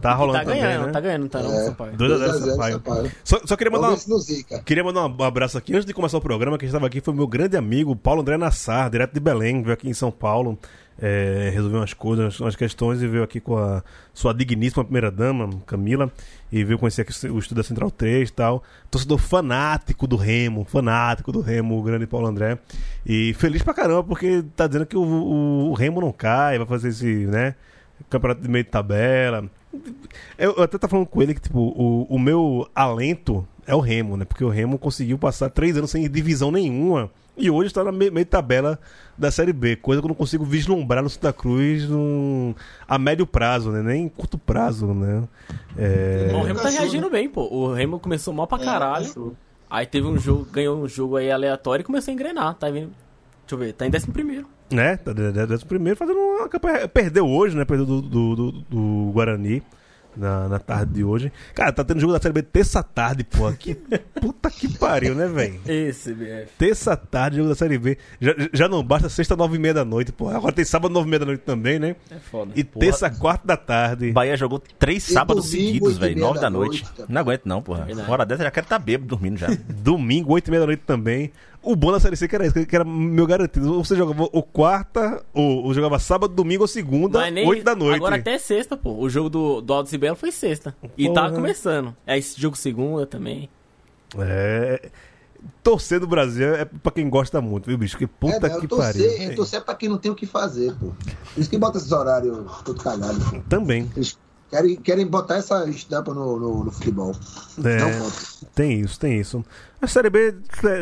Tá 0.02 0.14
rolando 0.14 0.40
Tá 0.40 0.46
também, 0.46 0.62
ganhando, 0.62 0.86
né? 0.88 0.92
tá 0.92 1.00
ganhando, 1.00 1.30
tá 1.30 1.42
não, 1.44 1.54
É. 1.54 1.66
Sampaio. 1.66 1.96
2 1.98 2.12
a 2.12 2.18
0 2.18 2.32
2 2.32 2.32
a 2.42 2.46
0 2.46 2.52
Sampaio. 2.56 2.74
Sampaio. 2.74 3.12
Só, 3.24 3.40
só 3.46 3.56
queria 3.56 3.72
mandar 3.72 3.90
uma. 3.90 4.62
Queria 4.66 4.84
mandar 4.84 5.06
um 5.08 5.24
abraço 5.24 5.58
aqui 5.58 5.74
antes 5.74 5.86
de 5.86 5.94
começar 5.94 6.18
o 6.18 6.22
programa, 6.22 6.58
que 6.58 6.66
estava 6.66 6.88
aqui 6.88 7.00
foi 7.02 7.14
o 7.14 7.18
meu 7.18 7.28
grande 7.28 7.56
amigo 7.56 7.96
Paulo 7.96 8.22
André 8.22 8.38
Nassar, 8.38 8.90
direto 8.90 9.14
de 9.14 9.20
Belém, 9.20 9.62
veio 9.62 9.74
aqui 9.74 9.88
em 9.90 9.94
São 9.94 10.12
Paulo, 10.12 10.58
é, 11.02 11.50
resolveu 11.54 11.80
umas 11.80 11.94
coisas, 11.94 12.40
umas 12.40 12.56
questões 12.56 13.02
e 13.02 13.08
veio 13.08 13.24
aqui 13.24 13.40
com 13.40 13.58
a 13.58 13.82
sua 14.14 14.34
digníssima 14.34 14.84
primeira 14.84 15.10
dama, 15.10 15.50
Camila, 15.66 16.12
e 16.52 16.64
veio 16.64 16.78
conhecer 16.78 17.02
aqui 17.02 17.12
o 17.12 17.40
estúdio 17.40 17.56
da 17.56 17.64
Central 17.64 17.90
3 17.90 18.30
e 18.30 18.34
tal. 18.34 18.64
Torcedor 18.90 19.18
fanático 19.18 20.06
do 20.06 20.16
Remo, 20.16 20.66
fanático 20.66 21.32
do 21.32 21.42
Remo, 21.42 21.80
o 21.80 21.82
grande 21.84 22.06
Paulo 22.06 22.28
André. 22.28 22.58
E 23.06 23.34
feliz 23.36 23.64
pra 23.64 23.74
caramba, 23.74 24.04
porque 24.04 24.44
tá 24.56 24.68
dizendo 24.68 24.86
que 24.86 24.98
o, 24.98 25.02
o- 25.04 25.70
o 25.70 25.74
Remo 25.74 26.02
não 26.02 26.12
cai, 26.12 26.58
vai 26.58 26.68
fazer 26.68 26.90
esse, 26.90 27.06
né? 27.28 27.56
Campeonato 28.10 28.42
de 28.42 28.50
meio 28.50 28.64
de 28.64 28.70
tabela. 28.70 29.46
Eu, 30.38 30.54
eu 30.58 30.64
até 30.64 30.78
tava 30.78 30.92
falando 30.92 31.08
com 31.08 31.22
ele 31.22 31.34
que, 31.34 31.42
tipo, 31.42 31.60
o, 31.60 32.06
o 32.10 32.20
meu 32.20 32.68
alento 32.76 33.48
é 33.66 33.76
o 33.76 33.80
Remo, 33.80 34.18
né? 34.18 34.26
Porque 34.26 34.44
o 34.44 34.50
Remo 34.50 34.78
conseguiu 34.78 35.18
passar 35.18 35.50
três 35.50 35.78
anos 35.78 35.92
sem 35.92 36.10
divisão 36.10 36.52
nenhuma. 36.52 37.10
E 37.38 37.50
hoje 37.50 37.68
está 37.68 37.84
na 37.84 37.92
me- 37.92 38.12
meio 38.12 38.26
de 38.26 38.30
tabela 38.32 38.78
da 39.18 39.32
Série 39.32 39.54
B. 39.54 39.76
Coisa 39.78 40.02
que 40.02 40.06
eu 40.06 40.10
não 40.10 40.16
consigo 40.16 40.44
vislumbrar 40.44 41.02
no 41.02 41.10
Santa 41.10 41.32
Cruz 41.32 41.88
num, 41.88 42.54
a 42.88 42.98
médio 43.00 43.26
prazo, 43.26 43.72
né? 43.72 43.82
Nem 43.82 44.10
curto 44.10 44.38
prazo, 44.38 44.88
né? 44.94 45.24
É... 45.78 46.30
Bom, 46.32 46.42
o 46.42 46.44
Remo 46.44 46.60
tá 46.60 46.70
reagindo 46.70 47.10
bem, 47.10 47.30
pô. 47.30 47.44
O 47.48 47.74
Remo 47.74 48.00
começou 48.00 48.34
mal 48.34 48.48
pra 48.48 48.60
caralho. 48.60 49.08
cachorro. 49.08 49.38
Aí 49.70 49.86
teve 49.86 50.06
um 50.06 50.18
jogo, 50.20 50.46
ganhou 50.52 50.84
um 50.84 50.88
jogo 50.88 51.16
aí 51.16 51.32
aleatório 51.32 51.82
e 51.82 51.86
começou 51.86 52.12
a 52.12 52.14
engrenar. 52.14 52.54
Tá 52.56 52.70
vindo. 52.70 52.92
Deixa 53.44 53.54
eu 53.54 53.58
ver, 53.58 53.74
tá 53.74 53.88
em 53.88 53.90
décimo 53.90 54.12
primeiro. 54.12 54.46
Né? 54.72 54.98
Tá 54.98 55.14
décimo 55.14 55.68
primeiro 55.70 55.98
fazendo 55.98 56.18
uma 56.20 56.48
campanha. 56.50 56.88
Perdeu 56.88 57.28
hoje, 57.28 57.56
né? 57.56 57.66
Perdeu 57.66 57.86
do, 57.86 58.02
do, 58.02 58.36
do- 58.36 58.52
do 58.52 59.12
Guarani 59.14 59.62
na, 60.16 60.50
na 60.50 60.60
tarde 60.60 60.92
de 60.96 61.04
hoje. 61.06 61.32
Cara, 61.56 61.72
tá 61.72 61.86
tendo 61.86 62.02
jogo 62.02 62.12
da 62.12 62.20
Série 62.20 62.34
B 62.34 62.42
terça 62.42 62.84
tarde, 62.84 63.24
pô. 63.24 63.50
Que 63.54 63.76
puta 64.20 64.50
que 64.52 64.68
pariu, 64.78 65.16
né, 65.16 65.26
velho? 65.28 65.60
Esse, 65.66 66.14
BF. 66.14 66.50
Terça 66.58 66.98
tarde, 66.98 67.38
jogo 67.38 67.48
da 67.48 67.56
Série 67.56 67.78
B. 67.78 67.98
Já, 68.20 68.34
já 68.52 68.68
não 68.68 68.84
basta 68.84 69.08
sexta, 69.08 69.38
nove 69.38 69.56
e 69.56 69.60
meia 69.60 69.74
da 69.74 69.86
noite, 69.86 70.12
pô. 70.12 70.28
Agora 70.30 70.52
tem 70.52 70.66
sábado, 70.66 70.92
nove 70.92 71.08
e 71.08 71.10
meia 71.12 71.20
da 71.20 71.26
noite 71.26 71.42
também, 71.46 71.80
né? 71.80 71.96
É 72.10 72.16
foda. 72.20 72.52
E 72.56 72.62
terça, 72.64 73.10
quarta 73.10 73.48
da 73.48 73.56
tarde. 73.56 74.12
Bahia 74.12 74.36
jogou 74.36 74.60
três 74.78 75.08
E 75.10 75.14
sábados 75.14 75.50
domingo, 75.50 75.66
seguidos, 75.68 75.98
velho. 75.98 76.20
Nove 76.20 76.36
da 76.36 76.42
da 76.42 76.50
noite. 76.50 76.84
noite. 76.84 77.12
Não 77.12 77.22
aguento, 77.22 77.46
não, 77.46 77.62
porra. 77.62 77.88
Hora 78.10 78.26
dessa, 78.26 78.42
eu 78.42 78.46
já 78.48 78.52
quero 78.52 78.66
estar 78.66 78.80
bêbado 78.80 79.08
dormindo 79.08 79.38
já. 79.38 79.48
Domingo, 79.82 80.34
oito 80.34 80.50
e 80.50 80.52
meia 80.52 80.60
da 80.62 80.68
noite 80.68 80.84
também. 80.86 81.32
O 81.64 81.76
bom 81.76 81.92
da 81.92 82.00
Série 82.00 82.16
C 82.16 82.28
que 82.28 82.36
era 82.36 82.46
isso, 82.46 82.66
que 82.66 82.76
era 82.76 82.84
meu 82.84 83.28
garantido. 83.28 83.74
Ou 83.76 83.84
você 83.86 83.96
jogava 83.96 84.24
o 84.32 84.42
quarta, 84.42 85.24
ou, 85.34 85.66
ou 85.66 85.74
jogava 85.74 86.00
sábado, 86.00 86.34
domingo 86.34 86.64
ou 86.64 86.68
segunda, 86.68 87.30
nem- 87.30 87.48
oito 87.48 87.64
da 87.64 87.76
noite. 87.76 87.98
Agora 87.98 88.16
até 88.16 88.38
sexta, 88.40 88.76
pô. 88.76 88.94
O 88.98 89.08
jogo 89.10 89.30
do, 89.30 89.62
do 89.62 89.74
Aldo 89.74 89.98
Belo 90.00 90.16
foi 90.16 90.32
sexta. 90.32 90.76
E 90.98 91.08
Porra. 91.08 91.30
tá 91.30 91.36
começando. 91.36 91.96
É 92.06 92.18
esse 92.18 92.40
jogo 92.42 92.58
segunda 92.58 93.06
também. 93.06 93.48
É. 94.18 94.90
Torcer 95.64 96.00
do 96.00 96.06
Brasil 96.08 96.54
é 96.56 96.66
pra 96.66 96.92
quem 96.92 97.10
gosta 97.10 97.42
muito, 97.42 97.66
viu, 97.66 97.78
bicho? 97.78 97.98
Que 97.98 98.06
puta 98.06 98.46
é, 98.48 98.60
que 98.60 98.68
torcer, 98.68 99.18
pariu. 99.18 99.36
torcer 99.36 99.62
pra 99.62 99.74
quem 99.76 99.90
não 99.90 99.98
tem 99.98 100.12
o 100.12 100.16
que 100.16 100.26
fazer, 100.28 100.74
pô. 100.76 100.88
Por 101.34 101.40
isso 101.42 101.50
que 101.50 101.58
bota 101.58 101.78
esses 101.78 101.92
horários 101.92 102.38
todo 102.64 102.82
cagado. 102.82 103.20
pô. 103.30 103.40
Também. 103.50 103.90
Eles 103.96 104.18
querem, 104.52 104.76
querem 104.76 105.08
botar 105.08 105.36
essa 105.38 105.68
estampa 105.70 106.14
no, 106.14 106.38
no, 106.40 106.64
no 106.66 106.72
futebol. 106.72 107.16
É, 107.64 107.78
Não 107.80 108.12
tem 108.54 108.82
isso, 108.82 109.00
tem 109.00 109.20
isso. 109.20 109.44
A 109.82 109.88
Série 109.88 110.10
B, 110.10 110.36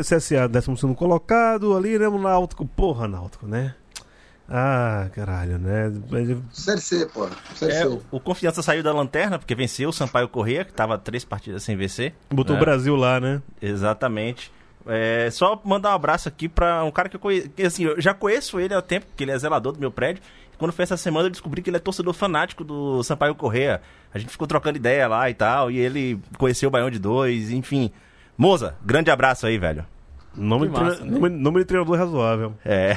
CSA, 0.04 0.48
12 0.50 0.96
colocado, 0.96 1.78
ali, 1.78 1.98
né? 1.98 2.08
O 2.08 2.18
Náutico, 2.20 2.66
porra, 2.66 3.08
Náutico, 3.08 3.48
né? 3.48 3.76
Ah, 4.52 5.08
caralho, 5.14 5.60
né? 5.60 5.94
Série 6.52 6.82
C, 6.82 7.06
pô. 7.06 7.28
Série 7.56 7.72
É, 7.72 7.82
C. 7.84 8.00
o- 8.12 8.20
Confiança 8.20 8.64
saiu 8.64 8.82
da 8.82 8.92
lanterna 8.92 9.38
porque 9.38 9.54
venceu 9.54 9.90
o 9.90 9.94
Sampaio 9.94 10.28
Corrêa, 10.28 10.66
que 10.66 10.74
tava 10.74 10.98
três 10.98 11.24
partidas 11.24 11.62
sem 11.62 11.78
vencer. 11.78 12.16
Botou 12.32 12.56
né? 12.56 12.62
o 12.62 12.66
Brasil 12.66 12.96
lá, 12.96 13.20
né? 13.20 13.42
Exatamente. 13.62 14.52
É, 14.88 15.30
só 15.32 15.62
mandar 15.64 15.92
um 15.92 15.94
abraço 15.94 16.28
aqui 16.28 16.50
pra 16.50 16.84
um 16.84 16.90
cara 16.90 17.08
que 17.10 17.16
eu 17.16 17.20
conheço. 17.20 17.50
Assim, 17.64 17.84
eu 17.84 18.02
já 18.02 18.12
conheço 18.14 18.60
ele 18.60 18.74
há 18.74 18.82
tempo, 18.82 19.06
porque 19.06 19.24
ele 19.24 19.32
é 19.32 19.38
zelador 19.38 19.74
do 19.74 19.80
meu 19.80 19.92
prédio. 19.92 20.24
Quando 20.60 20.72
foi 20.74 20.84
essa 20.84 20.98
semana, 20.98 21.26
eu 21.28 21.32
descobri 21.32 21.62
que 21.64 21.70
ele 21.72 21.78
é 21.78 21.80
torcedor 21.80 22.14
fanático 22.14 22.64
do 22.64 23.02
Sampaio 23.02 23.34
Correia. 23.34 23.82
A 24.14 24.20
gente 24.20 24.30
ficou 24.30 24.46
trocando 24.46 24.78
ideia 24.78 25.08
lá 25.08 25.28
e 25.30 25.34
tal. 25.34 25.72
E 25.72 25.80
ele 25.80 26.20
conheceu 26.38 26.68
o 26.68 26.72
Baião 26.72 26.92
de 26.92 27.00
Dois, 27.00 27.50
enfim. 27.50 27.90
Moza, 28.38 28.76
grande 28.86 29.10
abraço 29.10 29.48
aí, 29.48 29.58
velho. 29.58 29.86
De, 30.36 30.42
massa, 30.70 30.98
treina- 30.98 31.06
né? 31.06 31.20
nome, 31.20 31.30
nome 31.30 31.60
de 31.60 31.66
treinador 31.66 31.98
razoável. 31.98 32.54
É. 32.64 32.94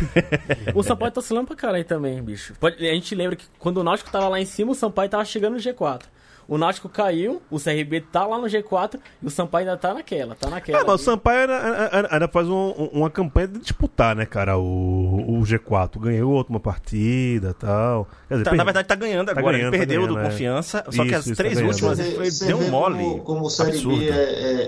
O 0.75 0.83
Sampaio 0.83 1.11
tá 1.13 1.21
oscilando 1.21 1.47
pra 1.47 1.57
caralho 1.57 1.85
também, 1.85 2.23
bicho. 2.23 2.53
Pode- 2.61 2.77
a 2.87 2.93
gente 2.95 3.15
lembra 3.15 3.37
que 3.37 3.47
quando 3.59 3.79
o 3.79 3.85
Náutico 3.85 4.11
tava 4.11 4.29
lá 4.29 4.39
em 4.41 4.45
cima, 4.45 4.73
o 4.73 4.75
Sampaio 4.75 5.09
tava 5.09 5.25
chegando 5.25 5.55
no 5.55 5.59
G4. 5.61 6.03
O 6.49 6.59
Náutico 6.59 6.89
caiu, 6.89 7.41
o 7.51 7.59
CRB 7.59 8.01
tá 8.01 8.27
lá 8.27 8.37
no 8.39 8.47
G4 8.47 8.99
e 9.23 9.27
o 9.27 9.31
Sampaio 9.31 9.67
ainda 9.67 9.77
tá 9.79 9.95
naquela, 9.95 10.35
tá 10.35 10.51
naquela. 10.51 10.81
Ah, 10.81 10.85
mas 10.87 11.01
o. 11.01 11.05
Sampaio 11.05 11.41
ainda, 11.41 12.09
ainda- 12.11 12.29
faz 12.29 12.49
um- 12.49 12.71
uma 12.93 13.09
campanha 13.09 13.49
de 13.49 13.59
disputar, 13.61 14.15
né, 14.17 14.27
cara? 14.27 14.59
O, 14.59 15.39
o 15.39 15.43
G4 15.45 15.99
ganhou 16.01 16.33
a 16.35 16.37
última 16.39 16.59
partida 16.61 17.51
e 17.51 17.55
tal. 17.55 18.09
Quer 18.29 18.35
dizer, 18.35 18.45
Tá, 18.45 18.51
per- 18.51 18.57
na 18.59 18.65
verdade, 18.65 18.89
tá 18.89 18.95
ganhando 18.95 19.27
Tá 19.27 19.39
agora. 19.39 19.57
ganhando, 19.57 19.75
ele 19.75 19.83
tá 19.83 19.87
perdeu 19.87 20.03
ganhando, 20.03 20.15
do 20.15 20.21
é. 20.21 20.31
Confiança. 20.31 20.85
Só 20.91 21.03
que 21.03 21.09
Isso, 21.09 21.17
as 21.19 21.27
isso, 21.27 21.37
tá 21.37 21.43
três 21.43 21.55
ganhando. 21.55 21.71
últimas 21.73 21.99
ele 21.99 22.17
foi, 22.31 22.47
deu 22.49 22.59
um 22.59 22.71
mole. 22.71 22.99
Como, 22.99 23.19
como 23.21 23.45
o 23.47 23.51
Série 23.51 23.71
absurdo. 23.71 23.99
B 23.99 24.09
é, 24.11 24.13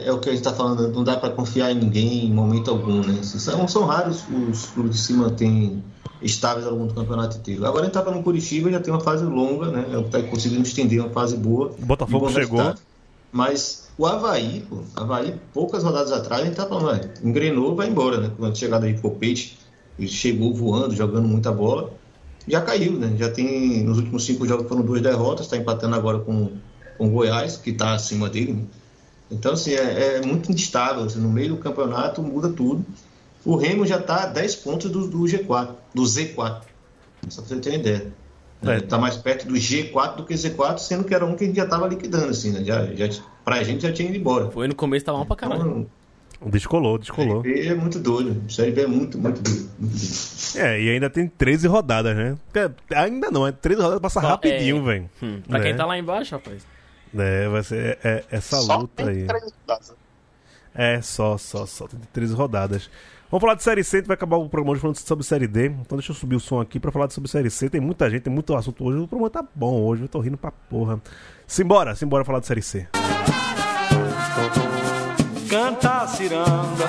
é, 0.04 0.06
é 0.08 0.12
o 0.12 0.18
que 0.20 0.28
a 0.28 0.32
gente 0.32 0.40
está 0.46 0.52
falando, 0.54 0.88
não 0.92 1.02
dá 1.04 1.16
para 1.16 1.30
confiar 1.30 1.70
em 1.70 1.74
ninguém 1.76 2.26
em 2.26 2.32
momento 2.32 2.70
algum, 2.70 3.00
né? 3.00 3.18
São, 3.22 3.66
são 3.68 3.84
raros 3.84 4.24
os 4.50 4.66
clubes 4.66 4.96
que 4.96 5.02
se 5.06 5.12
mantêm 5.12 5.82
estáveis 6.24 6.66
ao 6.66 6.72
longo 6.72 6.86
do 6.88 6.94
campeonato 6.94 7.36
inteiro. 7.36 7.64
Agora 7.64 7.82
a 7.82 7.84
gente 7.84 7.96
está 7.96 8.02
falando 8.02 8.22
Curitiba, 8.22 8.70
já 8.70 8.80
tem 8.80 8.92
uma 8.92 9.00
fase 9.00 9.24
longa, 9.24 9.68
né? 9.68 9.86
Está 10.00 10.22
conseguindo 10.22 10.62
estender 10.62 11.00
uma 11.00 11.10
fase 11.10 11.36
boa. 11.36 11.72
O 11.78 11.84
Botafogo 11.84 12.28
chegou. 12.30 12.58
resultado. 12.58 12.80
Mas 13.30 13.88
o 13.98 14.06
Havaí, 14.06 14.64
pô, 14.68 14.78
Havaí, 14.94 15.34
poucas 15.52 15.82
rodadas 15.82 16.12
atrás, 16.12 16.42
a 16.42 16.44
gente 16.46 16.54
tá 16.54 16.66
falando, 16.66 16.86
ué, 16.86 17.10
engrenou, 17.22 17.74
vai 17.74 17.88
embora, 17.88 18.18
né? 18.18 18.30
Com 18.36 18.46
a 18.46 18.54
chegada 18.54 18.86
aí 18.86 18.98
Copete, 18.98 19.58
ele 19.98 20.08
chegou 20.08 20.54
voando, 20.54 20.94
jogando 20.94 21.26
muita 21.26 21.50
bola, 21.52 21.92
já 22.46 22.60
caiu, 22.60 22.92
né? 22.92 23.14
Já 23.18 23.30
tem, 23.30 23.82
nos 23.82 23.98
últimos 23.98 24.24
cinco 24.24 24.46
jogos 24.46 24.68
foram 24.68 24.82
duas 24.82 25.02
derrotas, 25.02 25.46
está 25.46 25.56
empatando 25.56 25.96
agora 25.96 26.20
com, 26.20 26.50
com 26.96 27.08
o 27.08 27.10
Goiás, 27.10 27.56
que 27.56 27.70
está 27.70 27.94
acima 27.94 28.28
dele, 28.28 28.52
né? 28.52 28.62
Então, 29.30 29.54
assim, 29.54 29.72
é, 29.72 30.16
é 30.16 30.22
muito 30.24 30.52
instável, 30.52 31.04
assim, 31.04 31.18
no 31.18 31.28
meio 31.28 31.50
do 31.50 31.56
campeonato 31.56 32.22
muda 32.22 32.48
tudo. 32.48 32.84
O 33.44 33.56
Remo 33.56 33.86
já 33.86 33.96
está 33.98 34.24
a 34.24 34.26
10 34.26 34.56
pontos 34.56 34.90
do, 34.90 35.06
do 35.06 35.18
G4, 35.20 35.74
do 35.94 36.02
Z4, 36.02 36.62
só 37.28 37.42
para 37.42 37.48
você 37.48 37.56
ter 37.60 37.70
uma 37.70 37.76
ideia. 37.78 38.12
É. 38.66 38.76
Está 38.78 38.96
mais 38.96 39.16
perto 39.16 39.46
do 39.46 39.54
G4 39.54 40.16
do 40.16 40.24
que 40.24 40.32
Z4, 40.34 40.78
sendo 40.78 41.04
que 41.04 41.14
era 41.14 41.26
um 41.26 41.34
que 41.36 41.44
a 41.44 41.46
gente 41.46 41.56
já 41.56 41.64
estava 41.64 41.86
liquidando, 41.86 42.28
assim, 42.30 42.50
né? 42.52 42.64
Já, 42.64 42.86
já, 42.94 43.22
pra 43.44 43.62
gente 43.62 43.82
já 43.82 43.92
tinha 43.92 44.08
ido 44.08 44.16
embora. 44.16 44.50
Foi 44.50 44.66
no 44.66 44.74
começo, 44.74 45.04
tava 45.04 45.18
mal 45.18 45.26
pra 45.26 45.36
caralho. 45.36 45.60
Então, 45.60 45.86
Descolou, 46.50 46.98
descolou. 46.98 47.42
Série 47.42 47.54
B 47.62 47.66
é 47.68 47.74
muito 47.74 47.98
doido. 47.98 48.50
Série 48.52 48.70
B 48.72 48.82
é 48.82 48.86
muito, 48.86 49.18
muito 49.18 49.40
doido. 49.42 49.70
Muito 49.78 49.96
doido. 49.96 50.66
É, 50.66 50.80
e 50.80 50.90
ainda 50.90 51.08
tem 51.10 51.26
13 51.26 51.66
rodadas, 51.68 52.16
né? 52.16 52.36
É, 52.54 52.70
Ainda 52.96 53.30
não, 53.30 53.46
é 53.46 53.52
13 53.52 53.80
rodadas 53.80 54.00
passa 54.02 54.20
Só- 54.20 54.26
rapidinho, 54.28 54.78
é. 54.78 54.80
velho. 54.82 55.10
Hum, 55.22 55.40
pra 55.48 55.58
Né? 55.58 55.64
quem 55.66 55.76
tá 55.76 55.84
lá 55.86 55.98
embaixo, 55.98 56.34
rapaz. 56.34 56.66
É, 57.16 57.48
vai 57.48 57.62
ser 57.62 57.98
é- 58.04 58.24
essa 58.30 58.56
Só 58.60 58.76
luta 58.78 59.04
tem 59.04 59.08
aí. 59.08 59.24
três 59.26 59.42
rodadas. 59.44 59.94
É, 60.74 61.00
só, 61.02 61.38
só, 61.38 61.64
só. 61.66 61.86
Tem 61.86 62.00
13 62.12 62.34
rodadas. 62.34 62.90
Vamos 63.34 63.42
falar 63.42 63.54
de 63.56 63.64
Série 63.64 63.82
C, 63.82 64.00
vai 64.02 64.14
acabar 64.14 64.36
o 64.36 64.48
programa 64.48 64.78
falando 64.78 64.96
sobre 64.96 65.24
Série 65.24 65.48
D. 65.48 65.66
Então 65.66 65.98
deixa 65.98 66.12
eu 66.12 66.14
subir 66.14 66.36
o 66.36 66.40
som 66.40 66.60
aqui 66.60 66.78
pra 66.78 66.92
falar 66.92 67.10
sobre 67.10 67.28
Série 67.28 67.50
C. 67.50 67.68
Tem 67.68 67.80
muita 67.80 68.08
gente, 68.08 68.22
tem 68.22 68.32
muito 68.32 68.54
assunto 68.54 68.84
hoje. 68.84 68.98
O 69.00 69.08
programa 69.08 69.28
tá 69.28 69.44
bom 69.52 69.82
hoje, 69.82 70.02
eu 70.02 70.08
tô 70.08 70.20
rindo 70.20 70.38
pra 70.38 70.52
porra. 70.52 71.02
Simbora, 71.44 71.96
simbora 71.96 72.24
falar 72.24 72.38
de 72.38 72.46
Série 72.46 72.62
C. 72.62 72.86
Canta 75.50 76.02
a 76.02 76.06
ciranda, 76.06 76.84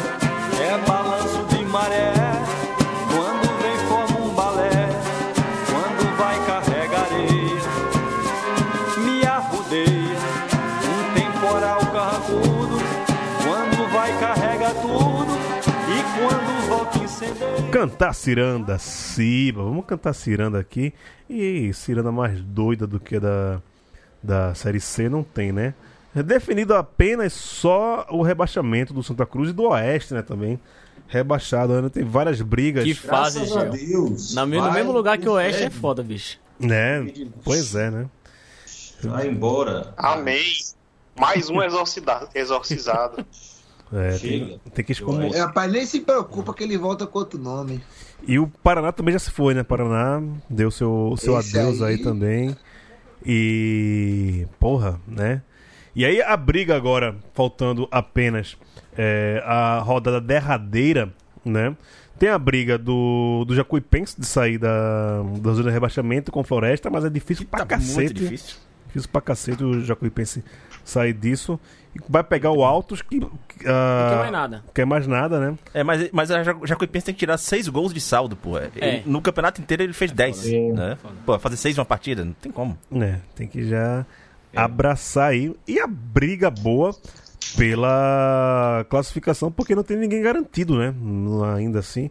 é 0.61 0.77
balanço 0.87 1.45
de 1.47 1.65
maré. 1.65 2.24
Cantar 17.75 18.13
ciranda, 18.13 18.79
Siba. 18.79 19.61
Vamos 19.61 19.85
cantar 19.85 20.13
ciranda 20.13 20.57
aqui. 20.57 20.93
E 21.29 21.73
ciranda 21.73 22.09
mais 22.09 22.39
doida 22.39 22.87
do 22.87 23.01
que 23.01 23.17
a 23.17 23.19
da, 23.19 23.61
da 24.23 24.55
Série 24.55 24.79
C 24.79 25.09
não 25.09 25.21
tem, 25.23 25.51
né? 25.51 25.73
É 26.15 26.23
definido 26.23 26.73
apenas 26.73 27.33
só 27.33 28.07
o 28.09 28.21
rebaixamento 28.21 28.93
do 28.93 29.03
Santa 29.03 29.25
Cruz 29.25 29.49
e 29.49 29.53
do 29.53 29.63
Oeste, 29.63 30.13
né, 30.13 30.21
também. 30.21 30.57
rebaixado. 31.09 31.73
Ainda 31.73 31.89
tem 31.89 32.05
várias 32.05 32.41
brigas. 32.41 32.85
Que 32.85 32.93
fase. 32.93 33.41
Deus. 33.71 34.33
Na, 34.33 34.45
no 34.45 34.71
mesmo 34.71 34.93
lugar 34.93 35.17
que 35.17 35.27
o 35.27 35.33
Oeste 35.33 35.63
é 35.63 35.69
foda, 35.69 36.01
bicho. 36.01 36.39
Né? 36.57 37.05
Pois 37.43 37.75
é, 37.75 37.91
né? 37.91 38.05
Vai 39.03 39.27
embora. 39.27 39.93
Amém. 39.97 40.41
Mais 41.19 41.49
um 41.49 41.61
exorcizado. 41.61 43.25
É, 43.95 44.17
tem, 44.17 44.59
tem 44.73 44.85
que 44.85 44.91
escomor... 44.91 45.33
É, 45.33 45.39
rapaz, 45.39 45.71
nem 45.71 45.85
se 45.85 46.01
preocupa 46.01 46.53
que 46.53 46.63
ele 46.63 46.77
volta 46.77 47.07
com 47.07 47.19
outro 47.19 47.39
nome. 47.39 47.81
E 48.27 48.37
o 48.39 48.47
Paraná 48.47 48.91
também 48.91 49.13
já 49.13 49.19
se 49.19 49.31
foi, 49.31 49.53
né? 49.53 49.63
Paraná 49.63 50.21
deu 50.49 50.69
seu, 50.71 51.15
seu 51.17 51.39
Esse 51.39 51.57
adeus 51.57 51.81
aí. 51.81 51.95
aí- 51.95 52.03
também. 52.03 52.55
E. 53.25 54.47
Porra, 54.59 54.99
né? 55.07 55.41
E 55.95 56.05
aí 56.05 56.21
a 56.21 56.35
briga 56.37 56.75
agora, 56.75 57.15
faltando 57.33 57.87
apenas 57.91 58.57
é, 58.97 59.41
a 59.45 59.79
rodada 59.79 60.19
derradeira, 60.21 61.13
né? 61.43 61.75
Tem 62.19 62.29
a 62.29 62.37
briga 62.39 62.77
do, 62.77 63.43
do 63.45 63.53
Jacuipense 63.55 64.19
de 64.19 64.25
sair 64.25 64.57
da, 64.57 65.21
da 65.39 65.51
zona 65.53 65.69
de 65.69 65.73
rebaixamento 65.73 66.31
com 66.31 66.43
Floresta, 66.43 66.89
mas 66.89 67.03
é 67.05 67.09
difícil 67.09 67.45
pra 67.45 67.59
Tá 67.61 67.65
cacete. 67.65 67.95
muito 67.95 68.13
difícil. 68.13 68.55
Difícil 68.87 69.09
pra 69.11 69.21
cacete 69.21 69.63
o 69.63 69.81
Jacuipense 69.83 70.43
sair 70.85 71.11
disso. 71.13 71.59
E 71.93 71.99
vai 72.09 72.23
pegar 72.23 72.51
o 72.51 72.63
Altos 72.63 73.01
que. 73.01 73.19
que, 73.19 73.65
Não 73.65 74.09
quer 74.09 74.17
mais 74.17 74.31
nada. 74.31 74.63
Quer 74.73 74.85
mais 74.85 75.07
nada, 75.07 75.39
né? 75.39 75.57
É, 75.73 75.81
mas, 75.83 76.09
mas 76.11 76.29
a 76.31 76.43
Ja- 76.43 76.55
Jacuipense 76.65 77.05
tem 77.07 77.13
que 77.15 77.19
tirar 77.19 77.37
seis 77.37 77.67
gols 77.69 77.93
de 77.93 78.01
saldo, 78.01 78.35
pô. 78.35 78.57
Ele- 78.57 78.71
É. 78.81 79.03
no 79.05 79.21
campeonato 79.21 79.61
inteiro 79.61 79.81
ele 79.83 79.93
fez 79.93 80.11
10. 80.11 80.43
Né? 80.73 80.97
Pô, 81.25 81.37
fazer 81.39 81.55
seis 81.57 81.77
uma 81.77 81.85
partida, 81.85 82.23
não 82.25 82.33
tem 82.33 82.51
como. 82.51 82.77
É, 83.01 83.19
tem 83.35 83.47
que 83.47 83.63
já 83.67 84.05
abraçar 84.55 85.29
aí. 85.31 85.55
E 85.67 85.79
a 85.79 85.87
briga 85.87 86.49
boa 86.51 86.93
pela 87.57 88.85
classificação, 88.89 89.51
porque 89.51 89.73
não 89.75 89.83
tem 89.83 89.97
ninguém 89.97 90.21
garantido, 90.21 90.77
né? 90.77 90.93
Ainda 91.55 91.79
assim. 91.79 92.09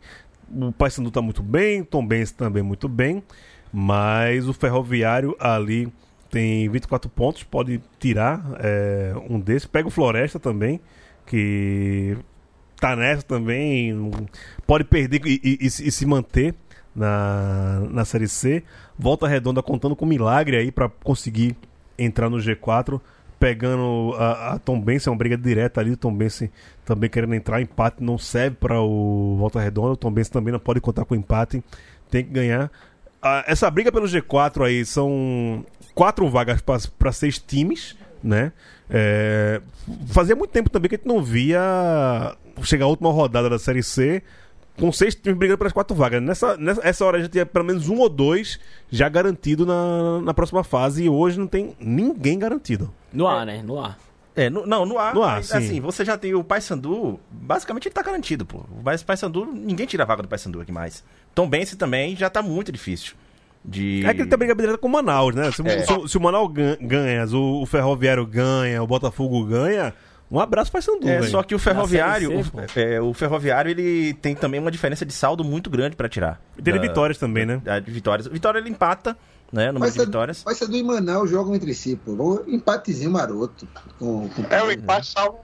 O 0.51 0.72
Paysandu 0.72 1.11
tá 1.11 1.20
muito 1.22 1.43
bem, 1.43 1.81
o 1.83 1.85
Tom 1.85 2.07
Benz 2.07 2.31
também 2.33 2.62
muito 2.62 2.89
bem, 2.89 3.22
mas 3.72 4.49
o 4.49 4.53
Ferroviário 4.53 5.37
ali 5.41 5.93
tem 6.35 6.68
24 6.68 7.09
pontos, 7.11 7.45
pode 7.45 7.80
tirar 8.01 8.45
é, 8.59 9.14
um 9.30 9.39
desses. 9.39 9.66
Pega 9.66 9.87
o 9.87 9.91
Floresta 9.91 10.41
também, 10.41 10.80
que 11.24 12.16
tá 12.80 12.97
nessa 12.97 13.22
também, 13.22 14.11
pode 14.66 14.82
perder 14.85 15.20
e, 15.24 15.41
e- 15.45 15.59
e 15.61 15.70
se- 15.70 15.87
e 15.87 15.93
se 15.93 16.05
manter 16.05 16.53
na, 16.95 17.82
na 17.89 18.05
Série 18.05 18.26
C. 18.26 18.64
Volta 18.99 19.28
Redonda 19.28 19.62
contando 19.62 19.95
com 19.95 20.05
milagre 20.05 20.57
aí 20.57 20.72
para 20.72 20.89
conseguir 20.89 21.57
entrar 21.97 22.28
no 22.28 22.39
G4, 22.39 23.01
pegando 23.39 24.12
a, 24.18 24.55
a 24.55 24.59
Tom 24.59 24.80
Benson, 24.80 25.11
é 25.11 25.12
uma 25.12 25.18
briga 25.18 25.37
direta 25.37 25.80
ali, 25.80 25.93
o 25.93 25.97
Tom 25.97 26.12
Benson 26.12 26.49
também 26.85 27.09
querendo 27.09 27.35
entrar, 27.35 27.61
empate 27.62 28.03
não 28.03 28.18
serve 28.18 28.57
para 28.57 28.80
o 28.80 29.37
Volta 29.39 29.61
Redonda, 29.61 29.93
o 29.93 29.97
Tom 29.97 30.11
Benson 30.11 30.32
também 30.32 30.51
não 30.53 30.59
pode 30.59 30.80
contar 30.80 31.05
com 31.05 31.14
empate, 31.14 31.62
tem 32.11 32.24
que 32.24 32.30
ganhar. 32.30 32.70
Ah, 33.27 33.43
essa 33.47 33.70
briga 33.70 33.91
pelo 33.91 34.07
G4 34.07 34.66
aí 34.66 34.85
são 34.85 35.64
quatro 35.95 36.29
vagas 36.29 36.61
para 36.61 37.11
seis 37.11 37.39
times, 37.39 37.97
né? 38.22 38.53
É, 38.91 39.62
fazia 40.09 40.37
muito 40.37 40.51
tempo 40.51 40.68
também 40.68 40.91
que 40.91 40.97
a 40.97 40.99
gente 40.99 41.09
não 41.09 41.22
via 41.22 42.37
chegar 42.62 42.85
a 42.85 42.89
última 42.89 43.11
rodada 43.11 43.49
da 43.49 43.59
Série 43.59 43.83
C 43.83 44.22
com 44.79 44.93
seis 44.93 45.14
times 45.14 45.39
brigando 45.39 45.57
pelas 45.57 45.72
quatro 45.72 45.97
vagas. 45.97 46.22
Nessa, 46.22 46.59
nessa 46.59 46.87
essa 46.87 47.03
hora 47.03 47.22
já 47.22 47.29
tinha 47.29 47.47
pelo 47.47 47.64
menos 47.64 47.89
um 47.89 47.99
ou 47.99 48.11
dois 48.11 48.61
já 48.91 49.09
garantido 49.09 49.64
na, 49.64 50.20
na 50.20 50.35
próxima 50.35 50.62
fase 50.62 51.05
e 51.05 51.09
hoje 51.09 51.39
não 51.39 51.47
tem 51.47 51.75
ninguém 51.81 52.39
garantido. 52.39 52.93
No 53.11 53.27
ar, 53.27 53.47
né? 53.47 53.62
No 53.62 53.81
ar. 53.83 53.99
É, 54.37 54.51
no- 54.51 54.66
não, 54.66 54.85
no 54.85 54.99
ar, 54.99 55.14
No 55.14 55.22
ar, 55.22 55.37
mas, 55.37 55.47
sim. 55.47 55.57
assim, 55.57 55.80
você 55.80 56.05
já 56.05 56.18
tem 56.18 56.35
o 56.35 56.43
Paysandu, 56.43 57.20
basicamente 57.30 57.87
ele 57.87 57.95
tá 57.95 58.03
garantido, 58.03 58.45
pô. 58.45 58.64
Mas 58.82 59.01
o 59.03 59.07
Paysandu, 59.07 59.47
ninguém 59.47 59.87
tira 59.87 60.03
a 60.03 60.07
vaga 60.07 60.22
do 60.22 60.28
Paysandu 60.28 60.61
aqui 60.61 60.72
mais. 60.72 61.05
Tom 61.35 61.49
Bense 61.49 61.76
também 61.76 62.16
já 62.16 62.28
tá 62.28 62.43
muito 62.43 62.72
difícil. 62.72 63.14
De... 63.64 64.05
É 64.05 64.12
que 64.12 64.20
ele 64.22 64.28
tem 64.28 64.39
briga 64.39 64.55
direta 64.55 64.76
com 64.76 64.89
o 64.89 64.91
Manaus, 64.91 65.35
né? 65.35 65.51
Se, 65.51 65.62
o- 65.62 65.66
É. 65.66 65.78
se 65.87 66.09
se 66.09 66.18
o 66.18 66.20
Manaus 66.20 66.53
gan- 66.53 66.76
ganha, 66.80 67.24
o, 67.28 67.62
o 67.62 67.66
Ferroviário 67.66 68.26
ganha, 68.26 68.82
o 68.82 68.87
Botafogo 68.87 69.43
ganha, 69.45 69.95
um 70.30 70.39
abraço 70.41 70.70
para 70.70 70.82
Sandu, 70.82 71.09
É, 71.09 71.22
só 71.22 71.43
que 71.43 71.55
o 71.55 71.59
Ferroviário, 71.59 72.28
Série 72.28 72.68
C, 72.68 72.80
o, 72.80 72.80
é, 72.80 73.01
o 73.01 73.14
Ferroviário, 73.14 73.70
ele 73.70 74.12
tem 74.14 74.35
também 74.35 74.61
uma 74.61 74.70
diferença 74.70 75.07
de 75.07 75.12
saldo 75.14 75.43
muito 75.45 75.70
grande 75.70 75.97
pra 75.97 76.09
tirar. 76.11 76.41
Teve 76.62 76.78
Da- 76.78 76.82
vitórias 76.87 77.16
também, 77.18 77.47
né? 77.47 77.61
da- 77.64 77.78
de 77.80 77.91
vitórias. 77.91 78.26
Vitória 78.26 78.59
ele 78.59 78.68
empata, 78.68 79.16
né, 79.55 79.67
número 79.69 79.81
Vai 79.81 79.91
de 79.91 79.97
ser, 79.97 80.07
vitórias. 80.07 80.43
vai 80.43 80.55
ser 80.55 80.67
do 80.67 80.77
e 80.77 80.83
Manaus 80.83 81.31
jogam 81.31 81.55
entre 81.55 81.73
si, 81.75 81.97
pô. 81.97 82.13
Um 82.13 82.55
empatezinho 82.55 83.11
maroto. 83.11 83.67
Com, 83.99 84.29
com 84.29 84.43
É 84.51 84.63
o 84.63 84.71
empate 84.71 85.07
salvo. 85.07 85.39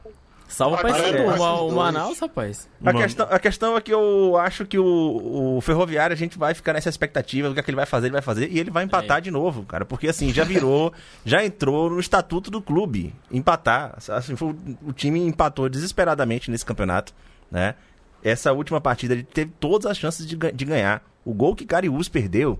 Salva 0.49 0.79
pra 0.79 0.91
esse 0.91 1.17
é, 1.17 1.23
o. 1.25 1.71
Manaus, 1.71 2.19
rapaz. 2.19 2.69
A 2.85 2.93
questão, 2.93 3.27
a 3.31 3.39
questão 3.39 3.77
é 3.77 3.81
que 3.81 3.95
eu 3.95 4.37
acho 4.37 4.67
que 4.67 4.77
o, 4.77 5.57
o 5.57 5.61
Ferroviário, 5.61 6.13
a 6.13 6.17
gente 6.17 6.37
vai 6.37 6.55
ficar 6.55 6.73
nessa 6.73 6.89
expectativa 6.89 7.47
do 7.49 7.55
que, 7.55 7.61
é 7.61 7.63
que 7.63 7.71
ele 7.71 7.77
vai 7.77 7.87
fazer, 7.87 8.09
ele 8.09 8.15
vai 8.15 8.21
fazer, 8.23 8.51
e 8.51 8.59
ele 8.59 8.69
vai 8.69 8.83
empatar 8.83 9.19
É. 9.19 9.21
de 9.21 9.31
novo, 9.31 9.63
cara. 9.63 9.85
Porque 9.85 10.09
assim, 10.09 10.33
já 10.35 10.43
virou, 10.43 10.93
já 11.25 11.45
entrou 11.45 11.89
no 11.91 12.01
estatuto 12.01 12.51
do 12.51 12.61
clube. 12.61 13.15
Empatar. 13.31 13.97
Assim, 14.09 14.35
foi, 14.35 14.57
o- 14.85 14.93
time 14.93 15.21
empatou 15.25 15.69
desesperadamente 15.69 16.51
nesse 16.51 16.67
campeonato, 16.67 17.15
né? 17.49 17.77
Essa 18.21 18.53
última 18.53 18.81
partida 18.81 19.15
ele 19.15 19.23
teve 19.23 19.53
todas 19.61 19.87
as 19.89 19.97
chances 19.97 20.27
de, 20.27 20.37
de 20.37 20.65
ganhar. 20.65 21.01
O 21.25 21.33
gol 21.33 21.55
que 21.55 21.65
Cariús 21.65 22.09
perdeu, 22.09 22.59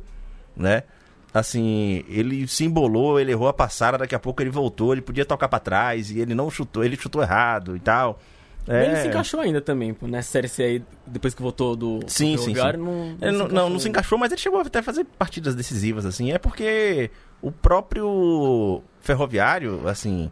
né? 0.57 0.85
Assim, 1.33 2.05
ele 2.09 2.47
se 2.49 2.65
embolou, 2.65 3.21
ele 3.21 3.31
errou 3.31 3.47
a 3.49 3.53
passada, 3.53 3.97
daqui 3.99 4.15
a 4.15 4.19
pouco 4.19 4.43
ele 4.43 4.51
voltou, 4.51 4.93
ele 4.93 5.01
podia 5.01 5.25
tocar 5.25 5.49
pra 5.49 5.61
trás 5.61 6.11
e 6.11 6.19
ele 6.19 6.35
não 6.35 6.51
chutou, 6.51 6.85
ele 6.85 6.97
chutou 6.97 7.23
errado 7.23 7.77
e 7.77 7.81
tal. 7.81 8.19
Ele 8.67 8.93
É. 8.93 9.03
se 9.03 9.09
encaixou 9.09 9.41
ainda 9.41 9.61
também, 9.61 9.97
nessa 10.03 10.31
série 10.33 10.49
C 10.49 10.63
aí, 10.63 10.85
depois 11.07 11.33
que 11.35 11.41
voltou 11.41 11.75
do 11.77 12.01
Sim, 12.07 12.37
sim, 12.37 12.53
Ferroviário, 12.55 12.79
sim. 12.81 12.85
Não, 12.85 13.29
Ele 13.29 13.37
não, 13.39 13.49
não, 13.49 13.71
não 13.71 13.79
se 13.79 13.89
encaixou, 13.89 14.19
mas 14.19 14.31
ele 14.33 14.41
chegou 14.41 14.61
até 14.61 14.81
a 14.81 14.83
fazer 14.83 15.05
partidas 15.19 15.55
decisivas, 15.55 16.05
assim. 16.05 16.31
É 16.33 16.39
porque 16.39 17.11
o 17.41 17.51
próprio 17.51 18.83
Ferroviário, 19.01 19.87
assim, 19.89 20.31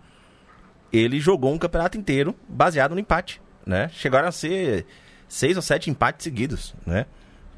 ele 0.93 1.21
jogou 1.21 1.53
um 1.53 1.59
campeonato 1.59 1.97
inteiro 1.97 2.35
baseado 2.49 2.93
no 2.93 3.01
empate, 3.01 3.41
né? 3.65 3.89
Chegaram 3.95 4.29
a 4.29 4.33
ser 4.33 4.85
seis 5.29 5.57
ou 5.57 5.63
sete 5.63 5.91
empates 5.91 6.25
seguidos, 6.25 6.75
né? 6.87 7.07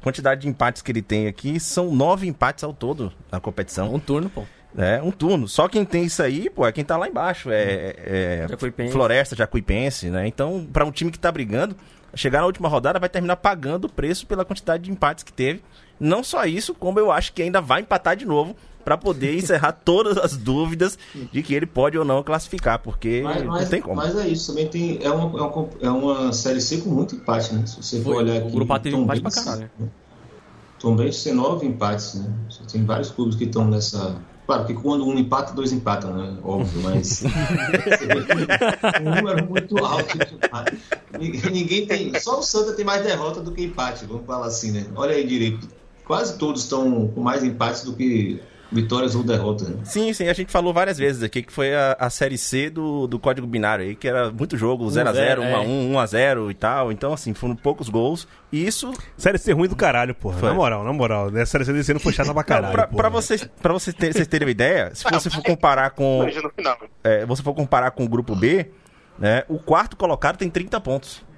Quantidade 0.01 0.41
de 0.41 0.47
empates 0.47 0.81
que 0.81 0.91
ele 0.91 1.01
tem 1.01 1.27
aqui 1.27 1.59
são 1.59 1.93
nove 1.93 2.27
empates 2.27 2.63
ao 2.63 2.73
todo 2.73 3.13
na 3.31 3.39
competição. 3.39 3.93
Um 3.93 3.99
turno, 3.99 4.29
pô. 4.29 4.43
É, 4.77 5.01
um 5.01 5.11
turno. 5.11 5.47
Só 5.47 5.67
quem 5.67 5.83
tem 5.83 6.05
isso 6.05 6.23
aí, 6.23 6.49
pô, 6.49 6.65
é 6.65 6.71
quem 6.71 6.83
tá 6.83 6.97
lá 6.97 7.07
embaixo. 7.07 7.51
É, 7.51 7.95
é 7.97 8.45
Jacuipense. 8.49 8.91
Floresta, 8.91 9.35
Jacuipense, 9.35 10.09
né? 10.09 10.25
Então, 10.27 10.67
pra 10.71 10.85
um 10.85 10.91
time 10.91 11.11
que 11.11 11.19
tá 11.19 11.31
brigando, 11.31 11.75
chegar 12.15 12.39
na 12.39 12.45
última 12.45 12.67
rodada 12.67 12.99
vai 12.99 13.09
terminar 13.09 13.35
pagando 13.37 13.85
o 13.85 13.89
preço 13.89 14.25
pela 14.25 14.45
quantidade 14.45 14.83
de 14.83 14.91
empates 14.91 15.23
que 15.23 15.33
teve. 15.33 15.61
Não 15.99 16.23
só 16.23 16.45
isso, 16.45 16.73
como 16.73 16.99
eu 16.99 17.11
acho 17.11 17.33
que 17.33 17.41
ainda 17.43 17.61
vai 17.61 17.81
empatar 17.81 18.15
de 18.15 18.25
novo 18.25 18.55
pra 18.81 18.97
poder 18.97 19.37
encerrar 19.37 19.71
todas 19.85 20.17
as 20.17 20.35
dúvidas 20.35 20.97
de 21.31 21.41
que 21.43 21.53
ele 21.53 21.65
pode 21.65 21.97
ou 21.97 22.03
não 22.03 22.21
classificar, 22.23 22.79
porque 22.79 23.21
Mas, 23.23 23.41
não 23.43 23.47
mas- 23.51 23.69
tem 23.69 23.81
como. 23.81 23.95
mas 23.95 24.15
é 24.17 24.27
isso, 24.27 24.47
também 24.51 24.67
tem. 24.67 24.99
É 25.01 25.09
uma, 25.09 25.39
é, 25.39 25.41
uma, 25.43 25.69
é 25.81 25.89
uma 25.89 26.33
série 26.33 26.59
C 26.59 26.77
com 26.77 26.89
muito 26.89 27.15
empate, 27.15 27.53
né? 27.53 27.65
Se 27.65 27.77
você 27.81 27.97
for 27.97 28.15
Foi, 28.15 28.23
olhar 28.23 28.35
o 28.35 28.37
aqui. 28.45 28.51
grupo 28.51 28.73
A 28.73 28.79
teve 28.79 28.95
Tom 28.95 29.03
empate 29.03 29.21
pra 29.21 29.31
caralho. 29.31 29.69
né? 29.79 29.87
Tom 30.79 30.95
Benz 30.95 31.23
tem 31.23 31.33
nove 31.33 31.65
empates, 31.67 32.15
né? 32.15 32.27
Você 32.49 32.63
tem 32.71 32.83
vários 32.83 33.11
clubes 33.11 33.35
que 33.35 33.43
estão 33.43 33.67
nessa. 33.67 34.15
Claro 34.47 34.65
que 34.65 34.73
quando 34.73 35.05
um 35.05 35.15
empata, 35.17 35.53
dois 35.53 35.71
empatam, 35.71 36.11
né? 36.17 36.35
Óbvio, 36.43 36.81
mas. 36.81 37.23
um 39.01 39.15
número 39.15 39.47
muito 39.47 39.77
alto 39.77 40.17
de 40.17 40.33
empate. 40.33 40.77
Ninguém 41.51 41.85
tem. 41.85 42.19
Só 42.19 42.39
o 42.39 42.43
Santa 42.43 42.73
tem 42.73 42.83
mais 42.83 43.03
derrota 43.03 43.41
do 43.41 43.51
que 43.51 43.63
empate, 43.63 44.05
vamos 44.05 44.25
falar 44.25 44.47
assim, 44.47 44.71
né? 44.71 44.85
Olha 44.95 45.15
aí 45.15 45.25
direito. 45.25 45.67
Quase 46.05 46.37
todos 46.37 46.63
estão 46.63 47.07
com 47.09 47.21
mais 47.21 47.43
empates 47.43 47.83
do 47.83 47.93
que 47.93 48.41
vitórias 48.71 49.15
ou 49.15 49.23
derrotas, 49.23 49.67
né? 49.67 49.77
Sim, 49.83 50.13
sim, 50.13 50.27
a 50.27 50.33
gente 50.33 50.51
falou 50.51 50.73
várias 50.73 50.97
vezes 50.97 51.21
aqui 51.21 51.43
que 51.43 51.51
foi 51.51 51.75
a, 51.75 51.95
a 51.99 52.09
série 52.09 52.37
C 52.37 52.69
do, 52.69 53.05
do 53.05 53.19
código 53.19 53.45
binário 53.45 53.83
aí, 53.83 53.95
que 53.95 54.07
era 54.07 54.31
muito 54.31 54.57
jogo, 54.57 54.85
0x0, 54.85 55.39
1x1, 55.39 55.91
1x0 55.91 56.51
e 56.51 56.53
tal. 56.53 56.91
Então, 56.91 57.13
assim, 57.13 57.33
foram 57.33 57.55
poucos 57.55 57.89
gols. 57.89 58.27
E 58.51 58.65
isso 58.65 58.91
Série 59.17 59.37
C 59.37 59.51
ruim 59.51 59.67
do 59.67 59.75
caralho, 59.75 60.15
porra. 60.15 60.37
Foi. 60.37 60.49
Na 60.49 60.55
moral, 60.55 60.83
na 60.83 60.93
moral. 60.93 61.29
Né? 61.29 61.45
Série 61.45 61.65
C 61.65 61.73
desse 61.73 61.91
ano 61.91 61.99
foi 61.99 62.13
chata 62.13 62.33
pra 62.33 62.43
caralho. 62.43 62.67
Não, 62.67 62.73
pra, 62.73 62.87
pra 62.87 63.09
vocês, 63.09 63.47
pra 63.61 63.73
vocês, 63.73 63.95
terem, 63.95 64.13
vocês 64.13 64.27
terem 64.27 64.45
uma 64.45 64.51
ideia, 64.51 64.91
se 64.93 65.03
você 65.03 65.29
for 65.29 65.43
comparar 65.43 65.91
com. 65.91 66.25
É, 67.03 67.25
você 67.25 67.43
for 67.43 67.53
comparar 67.53 67.91
com 67.91 68.05
o 68.05 68.09
grupo 68.09 68.35
B, 68.35 68.71
né? 69.19 69.43
O 69.49 69.59
quarto 69.59 69.97
colocado 69.97 70.37
tem 70.37 70.49
30 70.49 70.79
pontos. 70.79 71.30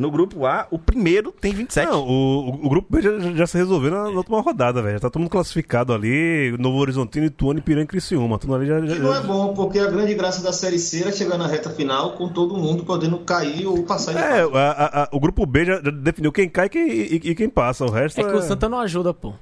No 0.00 0.10
grupo 0.10 0.46
A, 0.46 0.66
o 0.70 0.78
primeiro 0.78 1.30
tem 1.30 1.52
27. 1.52 1.86
Não, 1.88 2.02
o, 2.06 2.66
o- 2.66 2.68
grupo 2.68 2.88
B 2.90 3.02
já, 3.02 3.18
já 3.34 3.46
se 3.46 3.58
resolveu 3.58 3.90
na, 3.90 4.04
na 4.04 4.08
última 4.10 4.40
rodada, 4.40 4.80
velho. 4.82 4.94
Já 4.94 5.00
tá 5.00 5.10
todo 5.10 5.20
mundo 5.20 5.30
classificado 5.30 5.92
ali. 5.92 6.56
Novo 6.58 6.78
Horizontino, 6.78 7.26
Ituano, 7.26 7.58
Ipiranga 7.58 7.84
e 7.84 7.88
Criciúma. 7.88 8.38
Tudo 8.38 8.54
ali 8.54 8.66
já... 8.66 8.80
já, 8.80 8.94
Que 8.94 9.00
não 9.00 9.14
é 9.14 9.20
bom, 9.20 9.54
porque 9.54 9.78
a 9.78 9.86
grande 9.90 10.14
graça 10.14 10.42
da 10.42 10.52
Série 10.52 10.78
C 10.78 11.02
era 11.02 11.12
chegar 11.12 11.36
na 11.38 11.46
reta 11.46 11.70
final 11.70 12.12
com 12.12 12.28
todo 12.28 12.56
mundo 12.56 12.84
podendo 12.84 13.18
cair 13.18 13.66
ou 13.66 13.82
passar 13.84 14.12
de 14.12 14.18
É, 14.18 14.40
a- 14.42 14.48
a- 14.70 15.02
a- 15.04 15.08
o 15.12 15.20
grupo 15.20 15.44
B 15.46 15.64
já, 15.66 15.74
já 15.82 15.90
definiu 15.90 16.32
quem 16.32 16.48
cai 16.48 16.66
e 16.66 16.68
quem, 16.70 16.88
e, 16.90 17.14
e 17.30 17.34
quem 17.34 17.48
passa. 17.48 17.84
O 17.84 17.90
resto 17.90 18.20
É 18.20 18.24
que 18.24 18.34
o 18.36 18.42
Santa 18.42 18.68
não 18.68 18.80
ajuda, 18.80 19.12
pô. 19.12 19.34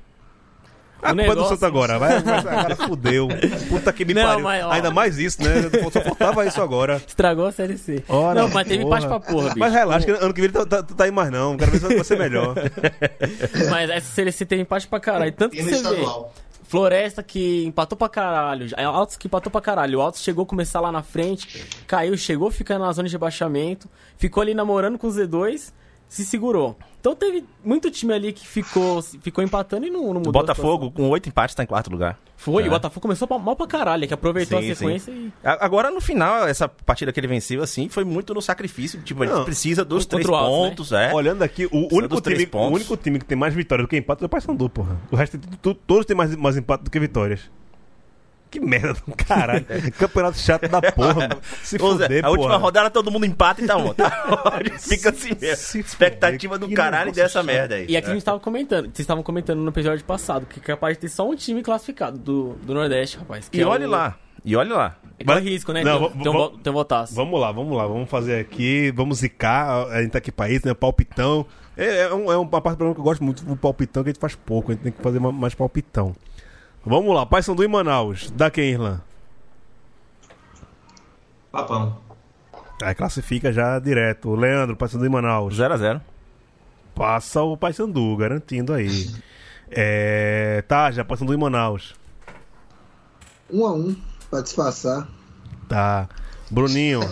A 1.01 1.13
O 1.13 1.15
culpa 1.15 1.23
é 1.23 1.27
do 1.27 1.29
negócio- 1.29 1.49
Santos 1.51 1.63
agora. 1.63 1.99
Vai, 1.99 2.21
vai, 2.21 2.39
agora 2.39 2.77
fudeu. 2.77 3.29
Puta 3.69 3.93
que 3.93 4.05
me 4.05 4.15
Não, 4.15 4.23
pariu. 4.23 4.43
mas, 4.45 4.65
ó. 4.65 4.71
Ainda 4.73 4.91
mais 4.91 5.19
isso, 5.19 5.43
né? 5.43 5.51
Só 5.93 6.01
faltava 6.03 6.45
isso 6.47 6.61
agora. 6.61 7.01
Estragou 7.07 7.47
a 7.47 7.53
Série 7.53 7.79
C. 7.79 8.03
Ora, 8.09 8.41
não, 8.43 8.49
mas 8.49 8.67
teve 8.67 8.83
porra. 8.83 8.99
empate 8.99 9.07
pra 9.09 9.21
porra, 9.33 9.45
bicho. 9.49 9.59
Mas 9.59 9.73
relaxa, 9.73 10.07
que 10.07 10.11
ano 10.13 10.35
que 10.35 10.41
vem 10.41 10.51
tá, 10.51 10.67
tá, 10.67 10.83
tá 10.83 11.05
aí 11.05 11.11
mais 11.11 11.31
não. 11.31 11.57
Quero 11.57 11.71
ver 11.71 11.79
se 11.79 11.95
vai 11.95 12.05
ser 12.05 12.19
melhor. 12.19 12.55
Mas 13.71 13.91
essa 13.91 14.13
Série 14.13 14.33
C 14.33 14.45
teve 14.45 14.63
empate 14.63 14.87
pra 14.89 14.99
caralho. 15.01 15.33
Tanto 15.33 15.55
que 15.57 15.63
você 15.63 15.83
vê. 15.95 16.05
Floresta 16.65 17.23
que 17.23 17.65
empatou 17.65 17.97
pra 17.97 18.09
caralho. 18.09 18.69
Altos 18.77 19.17
que 19.17 19.27
empatou 19.27 19.51
pra 19.51 19.61
caralho. 19.61 19.99
O 19.99 20.03
Altos 20.03 20.21
chegou 20.23 20.43
a 20.43 20.47
começar 20.47 20.81
lá 20.81 20.93
na 20.93 21.03
frente, 21.03 21.65
caiu, 21.87 22.15
chegou 22.17 22.51
ficando 22.51 22.85
na 22.85 22.93
zona 22.93 23.09
de 23.09 23.15
rebaixamento, 23.15 23.89
ficou 24.19 24.43
ali 24.43 24.53
namorando 24.53 24.99
com 24.99 25.07
o 25.07 25.11
Z2, 25.11 25.73
se 26.09 26.25
segurou. 26.25 26.77
Então 27.01 27.15
teve 27.15 27.45
muito 27.65 27.91
time 27.91 28.13
ali 28.13 28.33
que 28.33 28.47
ficou, 28.47 29.01
ficou 29.03 29.43
empatando 29.45 29.87
e 29.87 29.91
não, 29.91 30.01
não 30.03 30.09
O 30.09 30.15
mudou. 30.15 30.31
a 30.31 30.43
Botafogo, 30.43 30.91
com 30.91 31.09
oito 31.11 31.29
empates, 31.29 31.55
tá 31.55 31.63
em 31.63 31.67
quarto 31.67 31.91
lugar. 31.91 32.19
Foi, 32.37 32.65
É. 32.65 32.67
o 32.67 32.71
Botafogo 32.71 33.01
começou 33.01 33.29
mal 33.39 33.55
pra 33.57 33.67
caralho, 33.67 34.07
que 34.07 34.15
aproveitou 34.15 34.61
Sim, 34.61 34.71
a 34.71 34.75
sequência 34.75 35.11
e. 35.11 35.33
A- 35.45 35.65
Agora, 35.65 35.91
no 35.91 36.01
final, 36.01 36.47
essa 36.47 36.69
partida 36.69 37.13
que 37.13 37.19
ele 37.21 37.27
venceu, 37.27 37.63
assim, 37.63 37.89
foi 37.89 38.05
muito 38.05 38.33
no 38.35 38.41
sacrifício. 38.43 39.01
Tipo, 39.03 39.25
ele 39.25 39.33
Não. 39.33 39.45
precisa 39.45 39.85
dos 39.85 40.07
três 40.07 40.27
o 40.27 40.35
Altos, 40.35 40.51
né? 40.61 40.69
pontos, 40.69 40.93
é. 40.93 41.15
Olhando 41.15 41.43
aqui, 41.43 41.67
o 41.67 41.69
Precisa 41.71 41.95
único, 41.97 42.21
time, 42.21 42.45
o 42.45 42.49
pontos. 42.49 42.75
único 42.77 42.97
time 42.97 43.19
que 43.19 43.25
tem 43.25 43.37
mais 43.39 43.55
vitórias 43.55 43.87
do 43.87 43.89
que 43.91 43.97
empates 43.97 44.23
é 44.23 44.27
o 44.27 44.29
Paysandu, 44.29 44.69
porra. 44.69 44.97
O 45.11 45.17
resto, 45.17 45.39
tu- 45.63 45.75
todos 45.75 46.05
têm 46.07 46.17
mais, 46.17 46.35
mais 46.37 46.57
empate 46.57 46.85
do 46.85 46.91
que 46.91 46.99
vitórias. 47.01 47.41
Que 48.51 48.61
merda 48.61 48.95
do 48.95 49.15
caralho. 49.15 49.65
Campeonato 49.99 50.39
chato 50.39 50.69
da 50.69 50.81
porra, 50.81 51.15
mano. 51.15 51.41
Se 51.63 51.79
fuder, 51.79 52.25
a 52.25 52.31
última 52.31 52.57
rodada 52.57 52.89
todo 52.91 53.11
mundo 53.11 53.27
empata 53.27 53.63
e 53.63 53.67
tá 53.67 53.77
bom. 53.79 53.93
Tá 53.93 54.43
ótimo. 54.45 54.79
Fica 54.81 55.11
assim 55.11 55.31
mesmo. 55.41 55.57
Se 55.57 55.81
Expectativa 55.81 56.55
fuder, 56.55 56.69
do 56.69 56.75
caralho 56.75 57.13
dessa 57.13 57.29
chato. 57.41 57.45
merda 57.47 57.75
aí. 57.75 57.87
E 57.89 57.97
aqui 57.97 58.11
a 58.11 58.15
gente 58.15 58.25
tava 58.25 58.41
comentando, 58.41 58.85
vocês 58.87 59.01
estavam 59.01 59.23
comentando 59.23 59.59
no 59.61 59.69
episódio 59.71 60.05
passado, 60.05 60.47
que 60.47 60.59
é 60.59 60.63
capaz 60.63 60.97
de 60.97 61.01
ter 61.03 61.09
só 61.09 61.29
um 61.29 61.35
time 61.37 61.63
classificado 61.63 62.17
do, 62.19 62.55
do 62.63 62.73
Nordeste, 62.75 63.19
rapaz. 63.19 63.49
Que 63.49 63.59
E 63.59 63.61
é 63.61 63.67
olhe 63.67 63.85
o- 63.85 63.91
lá. 63.91 64.17
E 64.45 64.57
olhe 64.57 64.71
lá. 64.71 64.97
É 65.19 65.31
é 65.31 65.35
o 65.35 65.39
risco, 65.41 65.73
né? 65.73 65.83
Não, 65.85 65.93
Não, 65.93 65.99
vamos- 66.01 66.13
tem, 66.63 66.73
um, 66.73 66.75
vamos- 67.15 67.35
um 67.35 67.37
lá, 67.37 67.53
vamos 67.53 67.77
lá, 67.77 67.87
vamos 67.87 68.09
fazer 68.09 68.39
aqui, 68.41 68.91
vamos 68.95 69.19
zicar, 69.19 69.89
a 69.89 70.01
gente 70.01 70.13
tá 70.13 70.19
aqui 70.19 70.31
pra 70.33 70.49
isso, 70.49 70.67
né? 70.67 70.73
Palpitão. 70.75 71.45
É, 71.77 72.03
é, 72.03 72.15
um, 72.15 72.33
é 72.33 72.37
uma 72.37 72.49
parte 72.61 72.75
do 72.75 72.79
programa 72.79 72.95
que 72.95 73.01
eu 73.01 73.05
gosto 73.05 73.23
muito 73.25 73.45
do 73.45 73.57
palpitão, 73.57 74.03
que 74.05 74.11
a 74.11 74.13
gente 74.13 74.21
faz 74.21 74.35
pouco, 74.37 74.71
a 74.71 74.75
gente 74.75 74.85
tem 74.85 74.93
que 74.93 75.03
fazer 75.03 75.19
ma- 75.21 75.33
mais 75.33 75.55
palpitão. 75.55 76.15
Vamos 76.85 77.15
lá, 77.15 77.27
Paysandu 77.27 77.63
e 77.63 77.69
Manaus. 77.69 78.31
Da 78.31 78.51
quem, 78.51 78.71
Irlan? 78.71 79.01
Papão. 81.51 81.99
Aí 82.83 82.95
classifica 82.95 83.53
já 83.53 83.79
direto. 83.79 84.35
Leandro, 84.35 84.77
Paysandu 84.77 85.05
e 85.05 85.09
Manaus. 85.09 85.59
0x0. 85.59 86.01
Passa 86.95 87.43
o 87.43 87.57
Paysandu, 87.57 88.17
garantindo 88.17 88.73
aí. 88.73 89.13
É. 89.71 90.63
Tá, 90.67 90.91
já 90.91 91.05
Paysandu 91.05 91.35
e 91.35 91.37
Manaus. 91.37 91.95
Um 93.51 93.67
a 93.67 93.73
um, 93.73 93.97
pra 94.31 94.41
disfarçar. 94.41 95.09
Tá. 95.69 96.09
Bruninho. 96.51 97.01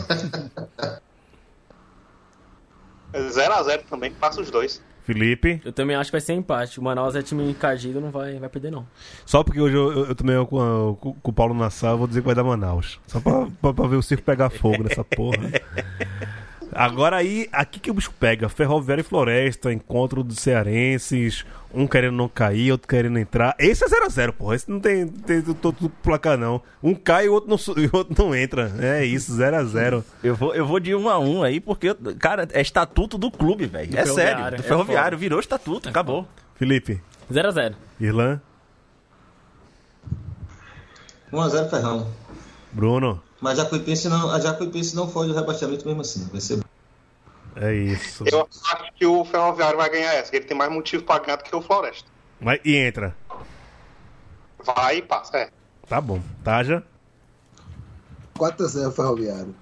0x0 3.12 3.84
também, 3.88 4.12
passa 4.12 4.40
os 4.40 4.50
dois. 4.50 4.82
Felipe. 5.06 5.60
Eu 5.64 5.72
também 5.72 5.94
acho 5.96 6.08
que 6.10 6.12
vai 6.12 6.20
ser 6.20 6.32
empate. 6.34 6.80
O 6.80 6.82
Manaus 6.82 7.14
é 7.14 7.22
time 7.22 7.48
encardido, 7.48 8.00
não 8.00 8.10
vai, 8.10 8.38
vai 8.38 8.48
perder, 8.48 8.70
não. 8.72 8.84
Só 9.24 9.42
porque 9.44 9.60
hoje 9.60 9.76
eu, 9.76 9.92
eu, 9.92 10.06
eu 10.06 10.14
tomei 10.14 10.36
com, 10.46 10.60
a- 10.60 10.96
com- 10.96 11.12
com 11.14 11.30
o 11.30 11.32
Paulo 11.32 11.54
Nassau, 11.54 11.92
eu 11.92 11.98
vou 11.98 12.06
dizer 12.08 12.20
que 12.20 12.26
vai 12.26 12.34
dar 12.34 12.42
Manaus. 12.44 12.98
Só 13.06 13.20
pra, 13.20 13.46
pra, 13.62 13.72
pra 13.72 13.86
ver 13.86 13.96
o 13.96 14.02
circo 14.02 14.24
pegar 14.24 14.50
fogo 14.50 14.82
nessa 14.82 15.04
porra. 15.04 15.38
Agora 16.76 17.16
aí, 17.16 17.48
aqui 17.50 17.80
que 17.80 17.90
o 17.90 17.94
bicho 17.94 18.12
pega. 18.20 18.48
Ferroviária 18.50 19.00
e 19.00 19.04
Floresta, 19.04 19.72
encontro 19.72 20.22
dos 20.22 20.38
cearenses, 20.38 21.46
um 21.72 21.86
querendo 21.86 22.14
não 22.14 22.28
cair, 22.28 22.70
outro 22.70 22.86
querendo 22.86 23.18
entrar. 23.18 23.56
Esse 23.58 23.84
é 23.84 23.88
0x0, 23.88 24.32
porra. 24.32 24.56
Esse 24.56 24.70
não 24.70 24.78
tem, 24.78 25.08
tem 25.08 25.40
todo 25.42 25.88
placar, 26.02 26.36
não. 26.36 26.60
Um 26.82 26.94
cai 26.94 27.26
e 27.26 27.28
o 27.30 27.32
outro 27.32 27.48
não, 27.48 27.56
e 27.82 27.86
o 27.86 27.90
outro 27.96 28.14
não 28.22 28.34
entra. 28.34 28.72
É 28.78 29.04
isso, 29.04 29.32
0x0. 29.32 30.04
Eu 30.22 30.34
vou, 30.34 30.54
eu 30.54 30.66
vou 30.66 30.78
de 30.78 30.94
1 30.94 31.08
a 31.08 31.18
1 31.18 31.42
aí, 31.44 31.60
porque, 31.60 31.94
cara, 32.18 32.46
é 32.52 32.60
estatuto 32.60 33.16
do 33.16 33.30
clube, 33.30 33.66
velho. 33.66 33.90
Do 33.90 33.98
É 33.98 34.04
sério. 34.04 34.50
Do 34.50 34.56
é 34.56 34.58
ferroviário, 34.58 35.12
foda. 35.12 35.16
virou 35.16 35.40
estatuto, 35.40 35.88
acabou. 35.88 36.28
Felipe, 36.56 37.00
0x0. 37.32 37.74
Irlan, 37.98 38.40
1x0 41.32 41.70
Ferrão. 41.70 42.06
Bruno. 42.72 43.22
Mas 43.40 43.58
a 43.58 43.64
Jacuipense 43.64 44.08
não, 44.08 44.30
a 44.30 44.40
Jacuipense 44.40 44.96
não 44.96 45.08
foge 45.08 45.30
do 45.30 45.34
rebaixamento 45.34 45.86
mesmo 45.86 46.00
assim. 46.00 46.28
Vai 46.30 46.40
ser 46.40 46.60
É 47.56 47.72
isso. 47.74 48.24
Eu 48.30 48.46
acho 48.72 48.92
que 48.94 49.06
o 49.06 49.24
Ferroviário 49.24 49.76
vai 49.78 49.88
ganhar 49.90 50.12
essa, 50.14 50.30
que 50.30 50.36
ele 50.36 50.44
tem 50.44 50.56
mais 50.56 50.70
motivo 50.70 51.02
pra 51.02 51.18
ganhar 51.18 51.36
do 51.36 51.44
que 51.44 51.56
o 51.56 51.62
Floresta. 51.62 52.08
Vai, 52.40 52.60
e 52.64 52.76
entra. 52.76 53.16
Vai 54.62 54.98
e 54.98 55.02
passa, 55.02 55.38
é. 55.38 55.50
Tá 55.88 56.00
bom. 56.00 56.20
Taja. 56.44 56.82
4x0 58.38 58.92
Ferroviário. 58.92 59.54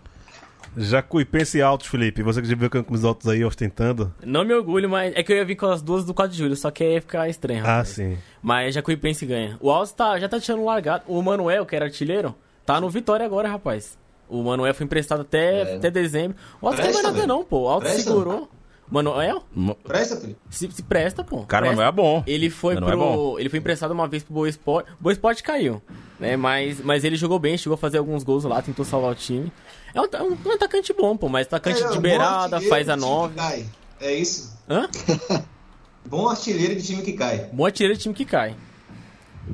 Jacuipense 0.76 1.59
e 1.59 1.62
Altos, 1.62 1.86
Felipe. 1.86 2.22
Você 2.22 2.42
que 2.42 2.49
já 2.49 2.57
viu 2.57 2.68
com 2.68 2.95
os 2.95 3.05
altos 3.05 3.28
aí 3.28 3.45
ostentando. 3.45 4.12
Não 4.24 4.45
me 4.45 4.53
orgulho, 4.53 4.88
mas 4.88 5.14
é 5.14 5.22
que 5.22 5.32
eu 5.32 5.36
ia 5.36 5.45
vir 5.45 5.55
com 5.55 5.66
as 5.66 5.80
duas 5.80 6.05
do 6.05 6.12
4 6.12 6.32
de 6.32 6.38
julho, 6.38 6.57
só 6.57 6.70
que 6.70 6.82
aí 6.82 6.95
ia 6.95 7.01
ficar 7.01 7.28
estranho. 7.28 7.62
Ah, 7.64 7.68
rapaz. 7.68 7.88
sim. 7.90 8.18
Mas 8.42 8.74
Jacuipense 8.74 9.24
ganha. 9.24 9.57
O 9.61 9.70
Alves 9.70 9.92
tá, 9.92 10.18
já 10.18 10.28
tá 10.28 10.40
tirando 10.40 10.64
largado. 10.64 11.05
O 11.07 11.22
Manuel, 11.22 11.64
que 11.64 11.76
era 11.76 11.84
artilheiro, 11.84 12.34
tá 12.66 12.80
no 12.80 12.90
Vitória 12.90 13.24
agora, 13.24 13.49
rapaz. 13.49 13.97
O 14.35 14.43
Manuel 14.43 14.74
foi 14.74 14.85
emprestado 14.87 15.22
até, 15.22 15.62
É. 15.72 15.76
até 15.76 15.91
dezembro. 15.91 16.37
O 16.61 16.66
não 16.70 16.76
Presta, 16.76 16.93
vai 16.93 17.03
nada 17.03 17.26
não, 17.26 17.45
pô. 17.45 17.70
O 17.74 17.78
Presta. 17.80 18.03
segurou. 18.03 18.49
Manuel? 18.91 19.43
Presta, 19.82 20.16
Felipe. 20.16 20.39
Se, 20.51 20.70
se 20.70 20.82
presta, 20.82 21.24
pô. 21.24 21.39
Cara, 21.45 21.66
Presta. 21.66 21.76
Manuel 21.76 21.89
é 21.89 21.93
bom. 21.93 22.22
Ele 22.26 22.51
foi 22.51 22.74
Manuel 22.74 22.93
é 22.93 22.97
pro. 22.97 23.05
bom. 23.16 23.39
ele 23.39 23.49
foi 23.49 23.59
emprestado 23.59 23.93
uma 23.93 24.07
vez 24.07 24.22
pro 24.22 24.35
Boa 24.35 24.49
Esporte. 24.49 24.91
Boa 25.01 25.12
Esporte 25.12 25.43
caiu. 25.43 25.80
Né? 26.20 26.37
Mas, 26.37 26.80
mas 26.80 27.03
ele 27.05 27.16
jogou 27.16 27.39
bem, 27.39 27.57
chegou 27.57 27.74
a 27.74 27.78
fazer 27.78 27.99
alguns 27.99 28.22
gols 28.22 28.45
lá, 28.45 28.61
tentou 28.61 28.85
salvar 28.85 29.11
o 29.12 29.14
time. 29.14 29.51
É 29.95 30.01
um, 30.01 30.05
é 30.12 30.22
um- 30.22 30.37
um 30.47 30.53
atacante 30.53 30.93
bom, 30.93 31.16
pô, 31.16 31.28
mas 31.28 31.47
atacante 31.47 31.82
É, 31.82 31.89
de 31.89 31.99
beirada, 31.99 32.61
faz 32.62 32.89
a 32.89 32.97
nove. 32.97 33.35
cai. 33.37 33.66
É 34.01 34.14
isso. 34.14 34.53
Hã? 34.68 34.89
Bom 36.07 36.28
artilheiro 36.28 36.74
de 36.76 36.82
time 36.82 37.03
que 37.03 37.14
cai. 37.14 37.49
Bom 37.53 37.64
artilheiro 37.64 37.97
de 37.97 38.03
time 38.03 38.14
que 38.14 38.24
cai. 38.26 38.55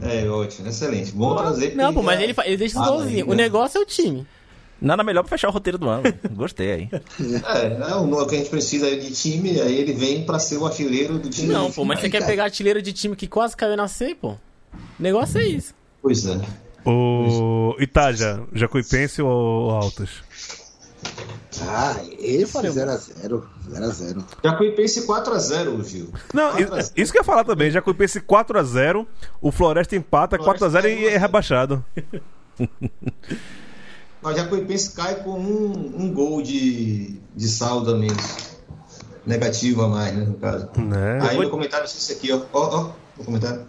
É, 0.03 0.29
ótimo, 0.29 0.69
excelente. 0.69 1.13
Bom 1.13 1.37
trazer. 1.37 1.75
Não, 1.77 1.93
pô, 1.95 2.03
mas 2.03 2.21
ele, 2.21 2.35
ele 2.45 2.57
deixa 2.57 2.81
os 2.81 2.87
Ah, 2.87 2.91
golzinhos. 2.91 3.29
O 3.29 3.35
negócio 3.35 3.79
é 3.79 3.81
o 3.81 3.87
time. 3.87 4.27
Nada 4.81 5.05
melhor 5.05 5.23
pra 5.23 5.31
fechar 5.31 5.49
o 5.49 5.53
roteiro 5.53 5.77
do 5.77 5.89
ano. 5.89 6.05
Gostei 6.33 6.73
aí. 6.73 6.89
É, 7.47 7.79
não, 7.79 8.11
o 8.11 8.27
que 8.27 8.35
a 8.35 8.39
gente 8.39 8.51
precisa 8.51 8.89
é 8.89 8.97
de 8.97 9.11
time, 9.11 9.61
aí 9.61 9.77
ele 9.77 9.93
vem 9.93 10.25
pra 10.25 10.39
ser 10.39 10.57
o 10.57 10.67
artilheiro 10.67 11.19
do 11.19 11.29
time. 11.29 11.53
Não, 11.53 11.71
pô, 11.71 11.85
mas 11.85 12.01
você 12.01 12.09
quer 12.09 12.25
pegar 12.25 12.45
artilheiro 12.45 12.81
de 12.81 12.93
time 12.93 13.15
que 13.15 13.27
quase 13.27 13.57
caiu 13.57 13.77
na 13.77 13.89
C, 13.89 14.15
pô? 14.15 14.31
O 14.31 14.39
negócio 14.99 15.39
é 15.39 15.45
isso. 15.45 15.75
Pois 16.01 16.25
é. 16.27 16.41
O 16.85 17.77
Itaja, 17.79 18.43
Jacuipense 18.55 19.21
ou 19.21 19.71
Altos? 19.71 20.23
Ah, 21.63 21.97
esse 22.19 22.53
0x0. 22.53 23.43
0x0. 23.71 24.25
Jacuipense 24.43 25.07
4x0, 25.07 25.85
Gil. 25.85 26.09
Não, 26.33 26.53
4 26.53 26.57
a 26.57 26.61
isso, 26.61 26.75
0. 26.75 26.93
isso 26.97 27.13
que 27.13 27.19
eu 27.19 27.21
ia 27.21 27.25
falar 27.25 27.45
também. 27.45 27.71
Jacuipense 27.71 28.21
4x0, 28.21 29.07
o 29.43 29.53
Floresta 29.53 29.95
empata 29.95 30.39
Floresta 30.39 30.71
4x0 30.71 30.99
e 30.99 31.07
é 31.07 31.19
rebaixado. 31.19 31.85
Mas 34.23 34.37
Jacuipense 34.37 34.93
cai 34.93 35.23
com 35.23 35.31
um, 35.39 35.93
um 35.97 36.13
gol 36.13 36.43
de, 36.43 37.19
de 37.35 37.49
saldo 37.49 37.95
a 37.95 37.97
menos. 37.97 38.51
Negativo 39.27 39.83
a 39.83 39.89
mais, 39.89 40.15
né, 40.17 40.25
no 40.25 40.35
caso. 40.35 40.69
Né? 40.77 41.19
Aí 41.23 41.37
no 41.39 41.51
comentário 41.51 41.85
esse 41.85 42.13
aqui, 42.13 42.33
ó. 42.33 42.41
Ó, 42.53 42.81
ó, 42.81 42.91
no 43.17 43.25
comentário. 43.25 43.67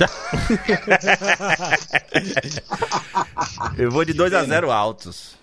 Eu 3.76 3.90
vou 3.90 4.04
de 4.04 4.14
2x0 4.14 4.70
altos. 4.70 5.36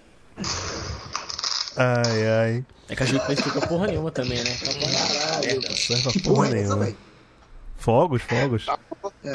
Ai, 1.75 2.27
ai. 2.27 2.65
É 2.89 2.95
que 2.95 3.03
a 3.03 3.05
gente 3.05 3.23
não 3.23 3.31
explica 3.31 3.67
porra 3.67 3.87
nenhuma 3.87 4.11
também, 4.11 4.41
né? 4.43 4.57
Caralho. 4.57 5.77
Serve 5.77 6.11
Que 6.11 6.19
pra 6.19 6.31
porra 6.31 6.35
porra 6.35 6.47
é 6.47 6.51
nenhuma. 6.53 6.85
velho? 6.85 6.97
Fogos, 7.75 8.21
fogos. 8.23 8.65
Tá 8.65 8.77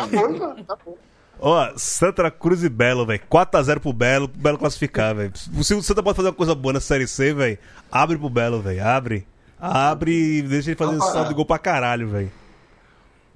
bom, 0.07 0.65
tá 0.65 0.77
bom. 0.85 0.97
Ó, 1.41 1.73
Santa 1.77 2.31
Cruz 2.31 2.63
e 2.63 2.69
Belo, 2.69 3.05
velho. 3.05 3.21
4x0 3.29 3.81
pro 3.81 3.93
Belo, 3.93 4.29
pro 4.29 4.41
Belo 4.41 4.59
classificar, 4.59 5.15
velho. 5.15 5.33
Se 5.37 5.75
o 5.75 5.83
Santa 5.83 6.03
pode 6.03 6.17
fazer 6.17 6.29
uma 6.29 6.35
coisa 6.35 6.55
boa 6.55 6.73
na 6.75 6.81
Série 6.81 7.07
C, 7.09 7.35
velho, 7.35 7.59
abre 7.91 8.17
pro 8.17 8.31
Belo, 8.31 8.61
velho. 8.63 8.85
Abre. 8.87 9.27
Abre 9.61 10.39
e 10.39 10.43
deixa 10.43 10.71
ele 10.71 10.77
fazer 10.77 10.97
Não, 10.97 11.07
saldo 11.13 11.29
de 11.29 11.35
gol 11.35 11.45
pra 11.47 11.59
caralho, 11.59 12.09
velho. 12.09 12.33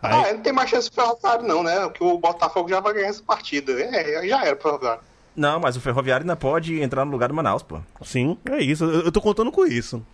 Aí- 0.02 0.30
Ah, 0.30 0.32
não 0.34 0.40
tem 0.40 0.52
mais 0.52 0.68
chance 0.70 0.90
pro 0.90 1.02
Ferroviário, 1.04 1.46
não, 1.46 1.62
né? 1.62 1.80
Porque 1.88 2.04
o 2.04 2.18
Botafogo 2.18 2.68
já 2.68 2.80
vai 2.80 2.94
ganhar 2.94 3.08
essa 3.08 3.22
partida. 3.22 3.72
É, 3.80 4.26
já 4.26 4.44
era 4.44 4.54
pro 4.56 4.70
Ferroviário. 4.70 5.00
Não, 5.34 5.60
mas 5.60 5.76
o 5.76 5.80
Ferroviário 5.80 6.24
ainda 6.24 6.36
pode 6.36 6.80
entrar 6.80 7.04
no 7.04 7.10
lugar 7.10 7.28
do 7.28 7.34
Manaus, 7.34 7.62
pô. 7.62 7.80
Sim, 8.04 8.38
é 8.50 8.58
isso. 8.62 8.84
Eu, 8.84 9.02
eu 9.02 9.12
tô 9.12 9.20
contando 9.20 9.50
com 9.52 9.66
isso. 9.66 10.04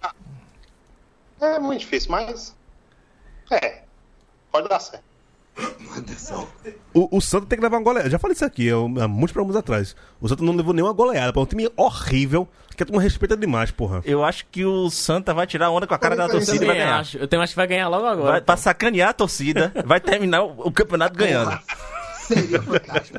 É 1.41 1.59
muito 1.59 1.81
difícil, 1.81 2.11
mas. 2.11 2.55
É. 3.51 3.83
Pode 4.51 4.69
dar 4.69 4.81
certo. 4.81 5.05
O, 6.95 7.17
o 7.17 7.21
Santa 7.21 7.47
tem 7.47 7.59
que 7.59 7.63
levar 7.63 7.79
uma 7.79 7.83
goleada. 7.85 8.11
Já 8.11 8.19
falei 8.19 8.35
isso 8.35 8.45
aqui 8.45 8.71
há, 8.71 8.75
há 8.75 9.09
muitos 9.09 9.33
programas 9.33 9.57
atrás. 9.57 9.97
O 10.21 10.29
Santa 10.29 10.43
não 10.45 10.55
levou 10.55 10.75
nenhuma 10.75 10.93
goleada. 10.93 11.33
Pô, 11.33 11.43
um 11.43 11.47
time 11.47 11.71
horrível 11.77 12.49
que 12.77 12.83
a 12.83 12.87
turma 12.87 13.01
respeita 13.01 13.37
demais, 13.37 13.71
porra. 13.71 14.01
Eu 14.05 14.25
acho 14.25 14.47
que 14.51 14.65
o 14.65 14.91
Santa 14.91 15.33
vai 15.35 15.47
tirar 15.47 15.71
onda 15.71 15.87
com 15.87 15.95
a 15.95 15.99
cara 15.99 16.17
da 16.17 16.29
torcida 16.29 16.57
e 16.57 16.67
vai 16.67 16.69
também 16.69 16.83
ganhar. 16.83 17.01
acho. 17.01 17.19
Eu 17.19 17.29
também 17.29 17.45
acho 17.45 17.53
que 17.53 17.57
vai 17.57 17.67
ganhar 17.67 17.89
logo 17.89 18.07
agora. 18.07 18.31
Vai, 18.33 18.41
pô. 18.41 18.47
pra 18.47 18.57
sacanear 18.57 19.11
a 19.11 19.13
torcida, 19.13 19.73
vai 19.85 20.01
terminar 20.01 20.43
o, 20.43 20.69
o 20.69 20.73
campeonato 20.73 21.17
ganhando. 21.17 21.59
Seria 22.27 22.63
fantástico. 22.63 23.19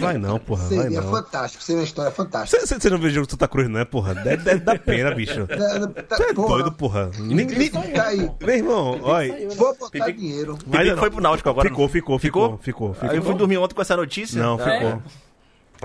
Vai 0.00 0.18
não, 0.18 0.38
porra. 0.38 0.64
Vai 0.68 0.78
Seria 0.82 1.00
não. 1.00 1.10
fantástico. 1.10 1.62
Seria 1.64 1.80
uma 1.80 1.84
história 1.84 2.10
fantástica. 2.10 2.66
Você 2.66 2.90
não 2.90 2.98
vê 2.98 3.06
o 3.08 3.10
jogo 3.10 3.26
do 3.26 3.30
Santa 3.30 3.48
Cruz, 3.48 3.68
não 3.68 3.78
é, 3.80 3.84
porra? 3.84 4.14
Deve, 4.14 4.42
deve 4.44 4.60
dar 4.60 4.78
pena, 4.78 5.14
bicho. 5.14 5.46
Você 5.46 6.22
é 6.22 6.32
doido, 6.32 6.72
porra. 6.72 7.10
Nem, 7.18 7.46
nem- 7.46 7.70
Tá 7.70 8.06
aí. 8.06 8.30
Meu 8.40 8.54
irmão, 8.56 9.00
olha. 9.02 9.48
Vou 9.56 9.76
botar 9.76 10.10
dinheiro. 10.10 10.56
Pipi 10.56 10.96
foi 10.96 11.10
pro 11.10 11.20
Náutico 11.20 11.48
agora. 11.50 11.68
Ficou, 11.68 11.88
ficou, 11.88 12.18
ficou, 12.18 12.58
ficou, 12.58 12.94
ficou. 12.94 13.10
Aí 13.10 13.16
eu 13.16 13.22
fui 13.22 13.34
dormir 13.34 13.58
ontem 13.58 13.74
com 13.74 13.82
essa 13.82 13.96
notícia. 13.96 14.40
Não, 14.42 14.54
Ah, 14.54 14.58
ficou. 14.58 15.02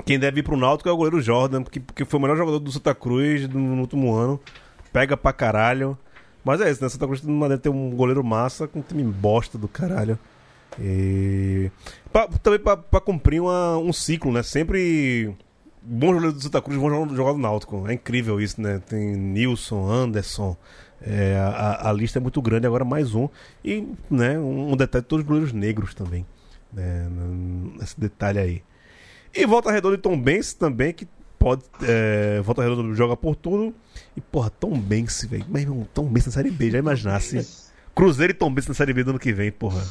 Quem 0.05 0.19
deve 0.19 0.41
ir 0.41 0.43
pro 0.43 0.55
Náutico 0.55 0.87
é 0.87 0.91
o 0.91 0.95
goleiro 0.97 1.19
Jordan, 1.19 1.63
porque, 1.63 1.79
porque 1.79 2.05
foi 2.05 2.19
o 2.19 2.21
melhor 2.21 2.37
jogador 2.37 2.59
do 2.59 2.71
Santa 2.71 2.93
Cruz 2.93 3.47
no, 3.49 3.59
no 3.59 3.81
último 3.81 4.13
ano. 4.13 4.39
Pega 4.93 5.17
pra 5.17 5.33
caralho. 5.33 5.97
Mas 6.45 6.61
é 6.61 6.69
isso, 6.71 6.81
né? 6.83 6.87
Santa 6.89 7.07
Cruz 7.07 7.21
não 7.23 7.49
deve 7.49 7.61
ter 7.61 7.69
um 7.69 7.89
goleiro 7.91 8.23
massa 8.23 8.67
com 8.67 8.79
um 8.79 8.81
time 8.81 9.03
bosta 9.03 9.57
do 9.57 9.67
caralho. 9.67 10.17
E. 10.79 11.71
pra- 12.11 12.27
também 12.41 12.59
pra, 12.59 12.77
pra 12.77 12.99
cumprir 13.01 13.41
uma- 13.41 13.77
um 13.77 13.91
ciclo, 13.93 14.31
né? 14.31 14.43
Sempre. 14.43 15.33
Bons 15.81 16.07
jogadores 16.09 16.33
do 16.35 16.41
Santa 16.41 16.61
Cruz 16.61 16.77
vão 16.79 16.89
jogar, 16.89 17.15
jogar 17.15 17.31
no 17.33 17.39
Náutico. 17.39 17.87
É 17.87 17.93
incrível 17.93 18.41
isso, 18.41 18.59
né? 18.61 18.81
Tem 18.87 19.15
Nilson, 19.15 19.89
Anderson. 19.89 20.57
É, 21.01 21.35
a, 21.39 21.89
a 21.89 21.93
lista 21.93 22.19
é 22.19 22.21
muito 22.21 22.41
grande, 22.41 22.67
agora 22.67 22.83
mais 22.83 23.13
um. 23.15 23.29
E, 23.63 23.87
né, 24.09 24.37
um, 24.37 24.73
um 24.73 24.75
detalhe, 24.75 25.05
todos 25.05 25.23
os 25.23 25.27
goleiros 25.27 25.53
negros 25.53 25.93
também. 25.93 26.25
Né, 26.73 27.07
esse 27.81 27.97
detalhe 27.99 28.39
aí. 28.39 28.61
E 29.33 29.45
Volta 29.45 29.71
Redonda 29.71 29.95
e 29.95 29.99
Tom 29.99 30.19
Benz 30.19 30.53
também, 30.53 30.91
que 30.91 31.07
pode. 31.39 31.63
É, 31.83 32.41
Volta 32.41 32.63
Redonda 32.63 32.93
joga 32.93 33.15
por 33.15 33.35
tudo. 33.35 33.73
E, 34.15 34.19
porra, 34.19 34.49
Tom 34.49 34.77
Benz, 34.77 35.23
velho. 35.29 35.45
Meu 35.47 35.61
irmão, 35.61 35.87
Tom 35.93 36.05
Benz 36.07 36.25
na 36.25 36.31
Série 36.33 36.51
B, 36.51 36.69
já 36.71 36.79
imaginasse. 36.79 37.37
Cruzeiro 37.95 38.31
e 38.31 38.35
Tom 38.35 38.53
Benz 38.53 38.67
na 38.67 38.73
Série 38.73 38.91
B 38.93 39.03
do 39.05 39.11
ano 39.11 39.19
que 39.19 39.31
vem, 39.31 39.51
porra. 39.51 39.81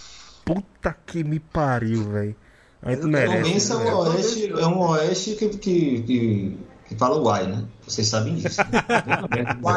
Puta 0.47 0.97
que 1.05 1.25
me 1.25 1.41
pariu, 1.41 2.05
velho. 2.05 2.37
A 2.81 2.93
gente 2.93 3.07
merece. 3.07 3.43
Convença 3.43 3.75
é 3.75 3.85
né? 3.85 3.93
um 3.93 3.99
oeste, 3.99 4.53
é 4.53 4.67
um 4.67 4.79
oeste 4.79 5.35
que, 5.35 5.49
que, 5.49 6.03
que, 6.03 6.59
que 6.87 6.95
fala 6.95 7.21
uai, 7.21 7.49
né? 7.49 7.65
Vocês 7.83 8.07
sabem 8.07 8.37
disso. 8.37 8.61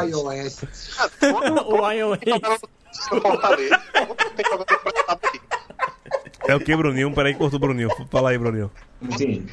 iOS. 0.06 0.62
o 1.66 1.90
iOS. 1.90 2.60
Fortaleza. 3.08 3.82
Tem 4.36 4.46
jogador 4.48 4.74
emprestado 4.74 5.20
aqui. 5.24 5.40
É 6.46 6.54
o 6.54 6.60
que, 6.60 6.76
Bruninho? 6.76 7.12
Peraí, 7.12 7.34
cortou 7.34 7.56
o 7.56 7.60
Bruninho. 7.60 7.90
Fala 8.08 8.30
aí, 8.30 8.38
Bruninho. 8.38 8.70
Entendi. 9.02 9.44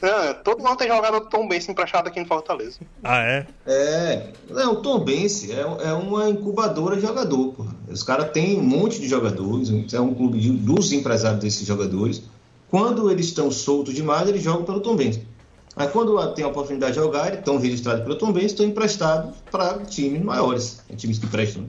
Não, 0.00 0.34
todo 0.44 0.62
mundo 0.62 0.76
tem 0.76 0.88
jogador 0.88 1.20
Tom 1.22 1.48
Benz 1.48 1.68
emprestado 1.68 2.06
aqui 2.08 2.20
em 2.20 2.24
Fortaleza. 2.24 2.78
Ah, 3.02 3.22
é? 3.22 3.46
É, 3.66 4.32
não, 4.50 4.72
o 4.74 4.76
Tom 4.76 5.00
Bense 5.00 5.52
é, 5.52 5.60
é 5.60 5.92
uma 5.92 6.28
incubadora 6.28 6.96
de 6.96 7.02
jogador, 7.02 7.52
porra. 7.54 7.74
Os 7.90 8.02
caras 8.02 8.30
têm 8.32 8.58
um 8.58 8.62
monte 8.62 9.00
de 9.00 9.08
jogadores, 9.08 9.70
é 9.92 10.00
um 10.00 10.14
clube 10.14 10.38
de- 10.38 10.50
dos 10.52 10.92
empresários 10.92 11.40
desses 11.40 11.66
jogadores. 11.66 12.22
Quando 12.70 13.10
eles 13.10 13.26
estão 13.26 13.50
soltos 13.50 13.94
demais, 13.94 14.28
eles 14.28 14.42
jogam 14.42 14.64
pelo 14.64 14.80
Tom 14.80 14.96
Bense. 14.96 15.26
Mas 15.74 15.90
quando 15.90 16.16
tem 16.34 16.44
a 16.44 16.48
oportunidade 16.48 16.92
de 16.92 16.98
jogar, 17.00 17.26
eles 17.28 17.38
estão 17.38 17.58
registrados 17.58 18.02
pelo 18.02 18.16
Tom 18.16 18.30
Bense, 18.32 18.46
estão 18.48 18.66
emprestados 18.66 19.34
para 19.50 19.78
times 19.84 20.22
maiores, 20.22 20.82
é, 20.90 20.94
times 20.94 21.18
que 21.18 21.26
prestam. 21.26 21.66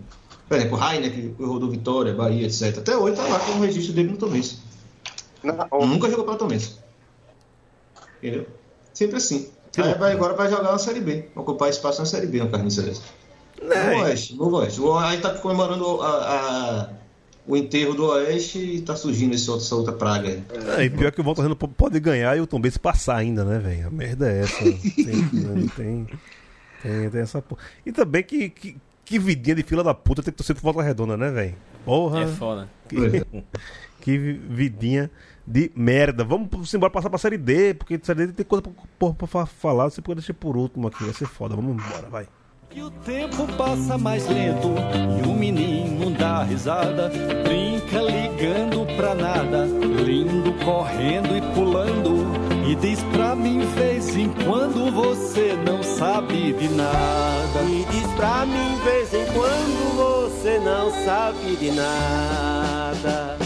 Por 0.48 0.58
exemplo, 0.58 0.76
o 0.76 0.80
Rainer, 0.80 1.12
que 1.12 1.34
rodou 1.44 1.70
Vitória, 1.70 2.14
Bahia, 2.14 2.46
etc. 2.46 2.78
Até 2.80 2.98
hoje 2.98 3.14
está 3.18 3.24
lá 3.28 3.40
com 3.40 3.54
o 3.54 3.62
registro 3.62 3.94
dele 3.94 4.12
no 4.12 4.18
Tom 4.18 4.28
Bense. 4.28 4.58
Nunca 5.88 6.10
jogou 6.10 6.26
pelo 6.26 6.38
Tom 6.38 6.48
Bense. 6.48 6.83
Entendeu? 8.24 8.48
Sempre 8.94 9.18
assim. 9.18 9.50
Aí 9.78 9.94
vai, 9.96 10.12
agora 10.14 10.34
vai 10.34 10.50
jogar 10.50 10.72
na 10.72 10.78
Série 10.78 11.02
B, 11.02 11.26
ocupar 11.36 11.70
espaço 11.70 12.00
na 12.00 12.06
Série 12.06 12.28
B, 12.28 12.40
no 12.40 12.50
Carlinhos 12.50 12.76
Celeste. 12.76 13.04
No 13.62 13.70
Oeste, 14.04 14.36
no 14.36 14.56
Oeste. 14.56 14.80
O 14.82 14.98
Aí 14.98 15.20
tá 15.20 15.34
comemorando 15.34 16.02
a- 16.02 16.08
a- 16.08 16.90
o 17.48 17.58
enterro 17.58 17.94
do 17.96 18.06
Oeste 18.06 18.60
e 18.60 18.82
tá 18.82 18.96
surgindo 18.96 19.34
esse 19.34 19.50
outro- 19.50 19.66
essa 19.66 19.76
outra 19.76 19.92
praga 19.94 20.30
aí. 20.30 20.44
É, 20.78 20.86
e 20.86 20.90
pior 20.90 21.12
que 21.12 21.20
o 21.20 21.24
Volta 21.24 21.42
Redonda 21.42 21.68
pode 21.68 22.00
ganhar 22.00 22.38
e 22.38 22.42
o 22.42 22.48
Tom 22.48 22.62
Benz 22.62 22.78
passar 22.78 23.18
ainda, 23.18 23.44
né, 23.44 23.58
velho? 23.60 23.88
A 23.88 23.90
merda 23.90 24.32
é 24.32 24.42
essa. 24.42 24.64
Tem, 24.64 25.68
tem, 25.76 26.08
tem, 26.82 27.10
tem 27.10 27.22
essa 27.22 27.42
porra. 27.42 27.62
E 27.86 27.92
também 27.92 28.24
que, 28.24 28.50
que, 28.50 28.78
que 29.04 29.20
vidinha 29.20 29.56
de 29.56 29.64
fila 29.64 29.84
da 29.84 29.94
puta 29.94 30.22
tem 30.22 30.32
que 30.32 30.38
torcer 30.38 30.56
pro 30.56 30.64
Volta 30.64 30.82
Redonda, 30.82 31.18
né, 31.18 31.32
velho? 31.32 31.56
Porra. 31.84 32.22
É 32.24 32.28
foda. 32.28 32.70
Que, 32.88 32.96
que 34.02 34.18
vidinha 34.18 35.10
de 35.46 35.72
merda. 35.76 36.24
Vamos 36.24 36.74
embora 36.74 36.92
passar 36.92 37.10
pra 37.10 37.20
série 37.20 37.38
D, 37.38 37.74
porque 37.74 38.00
série 38.02 38.28
D 38.28 38.34
tem 38.34 38.46
coisa 38.46 38.62
pra, 38.64 38.72
pra, 39.00 39.14
pra 39.14 39.28
fa- 39.28 39.46
falar. 39.46 39.90
Você 39.90 40.02
pode 40.02 40.20
deixar 40.20 40.34
por 40.34 40.56
último 40.58 40.88
aqui, 40.88 41.04
vai 41.04 41.14
ser 41.14 41.28
foda. 41.28 41.56
Vamos 41.56 41.74
embora, 41.84 42.10
vai. 42.10 42.28
O 42.76 42.90
tempo 42.90 43.46
passa 43.56 44.00
mais 44.00 44.28
lento 44.28 44.70
e 45.24 45.30
o 45.30 45.34
menino 45.34 46.10
dá 46.18 46.42
risada, 46.42 47.08
brinca 47.44 48.02
ligando 48.02 48.84
pra 48.98 49.14
nada, 49.14 49.66
lindo 50.04 50.52
correndo 50.66 51.38
e 51.38 51.42
pulando, 51.54 52.26
e 52.68 52.74
diz 52.74 53.00
pra 53.14 53.36
mim 53.36 53.60
vez 53.76 54.16
em 54.18 54.28
quando 54.44 54.92
você 54.92 55.54
não 55.64 55.84
sabe 55.84 56.52
de 56.54 56.68
nada. 56.70 57.62
E 57.70 57.86
diz 57.92 58.08
pra 58.14 58.44
mim 58.44 58.76
vez 58.84 59.14
em 59.14 59.26
quando 59.34 59.96
você 59.96 60.58
não 60.58 60.90
sabe 61.06 61.56
de 61.56 61.70
nada. 61.74 63.38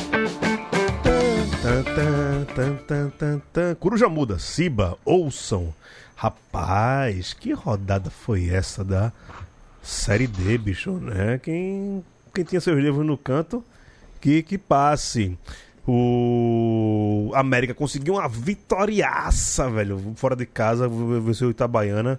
Tan, 1.68 3.09
tan, 3.18 3.41
tan. 3.51 3.76
Coruja 3.76 4.07
muda, 4.07 4.39
Siba, 4.39 4.97
ouçam. 5.03 5.74
Rapaz, 6.15 7.34
que 7.34 7.51
rodada 7.51 8.09
foi 8.09 8.47
essa 8.49 8.86
da 8.86 9.11
Série 9.82 10.28
D, 10.28 10.57
bicho, 10.57 10.91
né? 10.93 11.38
Quem, 11.43 12.03
quem 12.34 12.43
tinha 12.45 12.61
seus 12.61 12.80
livros 12.82 13.05
no 13.05 13.18
canto, 13.18 13.61
que, 14.22 14.41
que 14.43 14.57
passe. 14.57 15.38
O 15.86 17.32
América 17.36 17.74
conseguiu 17.74 18.13
uma 18.15 18.30
vitoriaça, 18.30 19.70
velho. 19.70 20.13
Fora 20.15 20.36
de 20.38 20.45
casa, 20.45 20.88
venceu 20.88 21.49
o 21.49 21.51
Itabaiana 21.51 22.18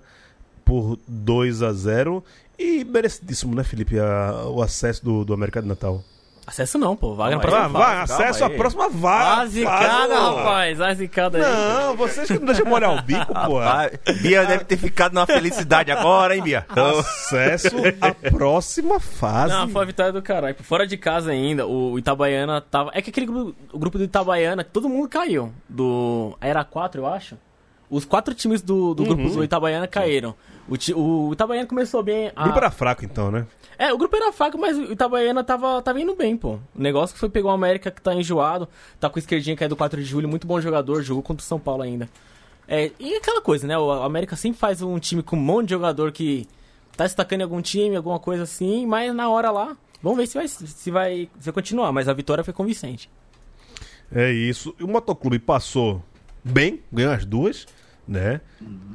por 0.62 0.99
2 1.09 1.62
a 1.62 1.72
0 1.72 2.22
E 2.59 2.84
merecidíssimo, 2.84 3.55
né, 3.55 3.64
Felipe? 3.64 3.99
a- 3.99 4.44
o 4.46 4.62
acesso 4.62 5.03
do, 5.03 5.24
do 5.24 5.32
América 5.32 5.62
de 5.62 5.68
Natal. 5.68 6.05
Acesso 6.49 6.78
não, 6.78 6.96
pô. 6.96 7.14
Vaga 7.14 7.36
na 7.36 7.42
Vai, 7.42 7.51
próxima 7.51 7.78
vai, 7.78 7.96
fase. 8.07 8.12
acesso 8.14 8.44
à 8.46 8.49
próxima 8.51 8.88
vaga. 8.88 9.42
A 9.42 9.46
zicada, 9.46 10.14
Fala. 10.16 10.38
rapaz. 10.38 10.80
A 10.80 10.94
zicada 10.94 11.36
aí. 11.38 11.42
Não, 11.84 11.94
vocês 11.94 12.26
que 12.26 12.38
não 12.38 12.46
deixam 12.46 12.64
molhar 12.64 12.90
o 12.99 13.03
bico, 13.03 13.34
pô. 13.34 13.61
Bia 14.22 14.46
deve 14.46 14.64
ter 14.64 14.78
ficado 14.78 15.12
numa 15.12 15.26
felicidade 15.26 15.92
agora, 15.92 16.34
hein, 16.34 16.42
Bia? 16.42 16.64
Então, 16.70 16.99
Acesso 17.01 17.76
à 18.01 18.30
próxima 18.30 18.99
fase. 18.99 19.53
Não, 19.53 19.68
foi 19.68 19.82
a 19.82 19.84
vitória 19.84 20.11
do 20.12 20.22
caralho. 20.22 20.57
Fora 20.62 20.86
de 20.86 20.96
casa 20.96 21.32
ainda, 21.32 21.66
o 21.66 21.99
Itabaiana 21.99 22.62
tava. 22.62 22.90
É 22.94 23.03
que 23.03 23.11
aquele 23.11 23.26
grupo, 23.26 23.55
o 23.70 23.78
grupo 23.78 23.99
do 23.99 24.05
Itabaiana, 24.05 24.64
todo 24.64 24.88
mundo 24.88 25.07
caiu. 25.07 25.53
Do. 25.68 26.34
Era 26.40 26.64
quatro, 26.64 27.03
eu 27.03 27.07
acho. 27.07 27.36
Os 27.91 28.05
quatro 28.05 28.34
times 28.34 28.61
do, 28.61 28.95
do 28.95 29.05
grupo 29.05 29.22
Uhum. 29.22 29.36
do 29.36 29.45
Itabaiana 29.45 29.86
caíram. 29.86 30.34
O, 30.68 31.28
o 31.28 31.32
Itabaiana 31.32 31.66
começou 31.66 32.03
bem. 32.03 32.28
O 32.36 32.43
grupo 32.43 32.59
era 32.59 32.70
fraco, 32.70 33.05
então, 33.05 33.30
né? 33.30 33.47
É, 33.78 33.93
o 33.93 33.97
grupo 33.99 34.14
era 34.16 34.32
fraco, 34.32 34.59
mas 34.59 34.76
o 34.76 34.93
Itabaiana 34.93 35.43
tava, 35.45 35.80
tava 35.80 36.01
indo 36.01 36.14
bem, 36.14 36.36
pô. 36.36 36.55
O 36.55 36.61
negócio 36.74 37.14
que 37.14 37.20
foi 37.20 37.28
pegar 37.30 37.49
o 37.49 37.53
América 37.53 37.91
que 37.91 38.03
tá 38.03 38.14
enjoado, 38.14 38.68
tá 39.01 39.09
com 39.09 39.16
o 39.16 39.18
esquerdinha 39.18 39.57
que 39.57 39.64
é 39.64 39.68
do 39.68 39.76
4 39.76 40.03
de 40.03 40.07
julho, 40.07 40.28
muito 40.28 40.47
bom 40.47 40.61
jogador, 40.61 41.01
jogou 41.03 41.22
contra 41.22 41.43
o 41.43 41.47
São 41.47 41.59
Paulo 41.61 41.82
ainda. 41.82 42.09
É, 42.66 42.91
e 42.99 43.14
aquela 43.14 43.41
coisa, 43.41 43.66
né? 43.66 43.78
O 43.78 43.91
América 43.91 44.36
sempre 44.36 44.59
faz 44.59 44.82
um 44.82 44.99
time 44.99 45.22
com 45.22 45.36
um 45.36 45.41
monte 45.41 45.68
de 45.68 45.74
jogador 45.74 46.12
que 46.12 46.47
tá 46.97 47.05
destacando 47.05 47.41
em 47.41 47.45
algum 47.45 47.62
time, 47.62 47.97
alguma 47.97 48.18
coisa 48.18 48.43
assim, 48.43 48.84
mas 48.84 49.14
na 49.14 49.30
hora 49.30 49.51
lá, 49.51 49.76
vamos 50.03 50.18
ver 50.18 50.26
se 50.26 50.34
vai, 50.36 50.49
se 50.49 50.91
vai, 50.91 51.28
se 51.39 51.47
vai 51.47 51.55
continuar. 51.55 51.93
Mas 51.93 52.09
a 52.09 52.12
vitória 52.12 52.45
foi 52.45 52.53
convincente. 52.53 53.09
É 54.12 54.30
isso. 54.30 54.74
E 54.78 54.84
o 54.84 54.89
motoclube 54.89 55.39
passou 55.39 56.03
bem, 56.43 56.82
ganhou 56.93 57.12
as 57.12 57.24
duas, 57.24 57.66
né? 58.09 58.40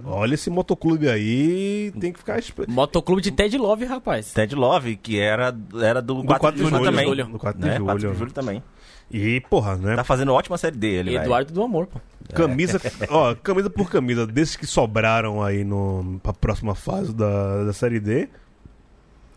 Olha 0.03 0.33
esse 0.33 0.49
motoclube 0.49 1.07
aí, 1.07 1.93
tem 1.99 2.11
que 2.11 2.19
ficar 2.19 2.41
Motoclube 2.67 3.21
de 3.21 3.31
Ted 3.31 3.55
Love, 3.57 3.85
rapaz. 3.85 4.33
Ted 4.33 4.55
Love, 4.55 4.97
que 4.97 5.19
era, 5.19 5.55
era 5.81 6.01
do, 6.01 6.23
4, 6.23 6.39
4 6.39 6.63
de 6.63 6.69
julho, 6.69 6.83
também. 6.83 7.15
Do 7.15 7.39
4 7.39 7.61
de 7.61 7.67
né? 7.67 7.73
julho. 7.75 7.85
4 7.85 8.11
de 8.11 8.17
julho 8.17 8.31
também. 8.31 8.63
E, 9.11 9.39
porra, 9.41 9.77
né? 9.77 9.95
Tá 9.95 10.03
fazendo 10.03 10.33
ótima 10.33 10.57
série 10.57 10.75
dele. 10.75 11.15
Eduardo 11.15 11.53
do 11.53 11.63
Amor, 11.63 11.85
pô. 11.85 11.99
Camisa, 12.33 12.81
ó, 13.09 13.35
camisa 13.35 13.69
por 13.69 13.89
camisa, 13.89 14.25
desses 14.25 14.55
que 14.55 14.65
sobraram 14.65 15.43
aí 15.43 15.63
no, 15.63 16.19
pra 16.23 16.33
próxima 16.33 16.73
fase 16.73 17.13
da, 17.13 17.65
da 17.65 17.73
Série 17.73 17.99
D, 17.99 18.27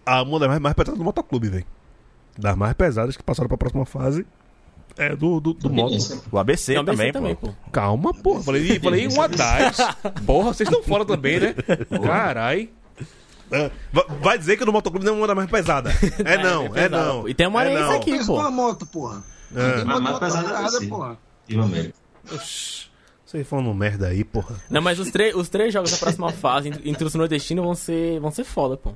a 0.05 0.23
uma 0.23 0.39
das 0.39 0.49
mais, 0.49 0.61
mais 0.61 0.75
pesadas 0.75 0.99
do 0.99 1.05
motoclube, 1.05 1.49
velho. 1.49 1.67
Das 2.39 2.57
mais 2.57 2.73
pesadas 2.75 3.17
que 3.17 3.23
passaram 3.23 3.49
pra 3.49 3.59
próxima 3.59 3.85
fase 3.85 4.25
é 4.97 5.15
do, 5.15 5.41
do, 5.41 5.53
do 5.55 5.71
moto. 5.71 6.23
O 6.33 6.39
ABC 6.39 6.75
Não, 6.75 6.85
também, 6.85 7.13
também, 7.13 7.35
pô. 7.35 7.49
pô. 7.49 7.55
Calma, 7.71 8.13
porra. 8.15 8.43
Falei, 8.43 8.81
falei 8.81 9.07
uma 9.09 9.29
das. 9.29 9.77
Porra, 10.25 10.55
vocês 10.55 10.69
estão 10.69 10.83
fora 10.83 11.05
também, 11.05 11.39
né? 11.41 11.55
Carai. 12.03 12.71
É, 13.51 13.71
va- 13.93 14.07
vai 14.21 14.37
dizer 14.39 14.57
que 14.57 14.63
o 14.65 14.67
do 14.67 14.73
motoclube 14.73 15.05
não 15.07 15.15
é 15.15 15.17
uma 15.19 15.27
das 15.29 15.37
mais 15.37 15.51
pesadas. 15.51 15.95
É 16.25 16.37
não, 16.43 16.67
é, 16.67 16.69
pesada, 16.71 17.05
não. 17.05 17.23
pô. 17.23 17.29
E 17.29 17.35
tem 17.35 17.47
uma 17.47 17.63
é 17.63 17.67
areia 17.67 17.81
não. 17.81 17.91
aqui, 17.93 18.19
pô. 18.27 18.37
numa 18.37 18.51
moto, 18.51 18.87
porra. 18.87 19.23
É. 19.55 19.85
Mas 19.85 20.01
mais 20.01 20.19
pesada 20.19 20.49
Nada, 20.49 20.69
ser. 20.71 20.89
porra. 20.89 21.17
E 21.49 21.57
o 21.57 21.63
América. 21.63 21.95
Oxi, 22.33 22.87
Vocês 23.25 23.47
falando 23.47 23.73
merda 23.73 24.09
aí, 24.09 24.25
porra. 24.25 24.57
Não, 24.69 24.83
mas 24.83 24.99
os, 24.99 25.11
três 25.13 25.33
os 25.37 25.49
três 25.49 25.73
jogos 25.73 25.93
da 25.93 25.97
próxima 25.99 26.33
fase 26.33 26.69
entre- 26.69 26.91
entre 26.91 27.05
os 27.05 27.15
nordestinos 27.15 27.65
vão 27.65 27.75
ser, 27.77 28.19
vão 28.19 28.33
ser 28.33 28.43
foda, 28.43 28.77
pô. 28.77 28.95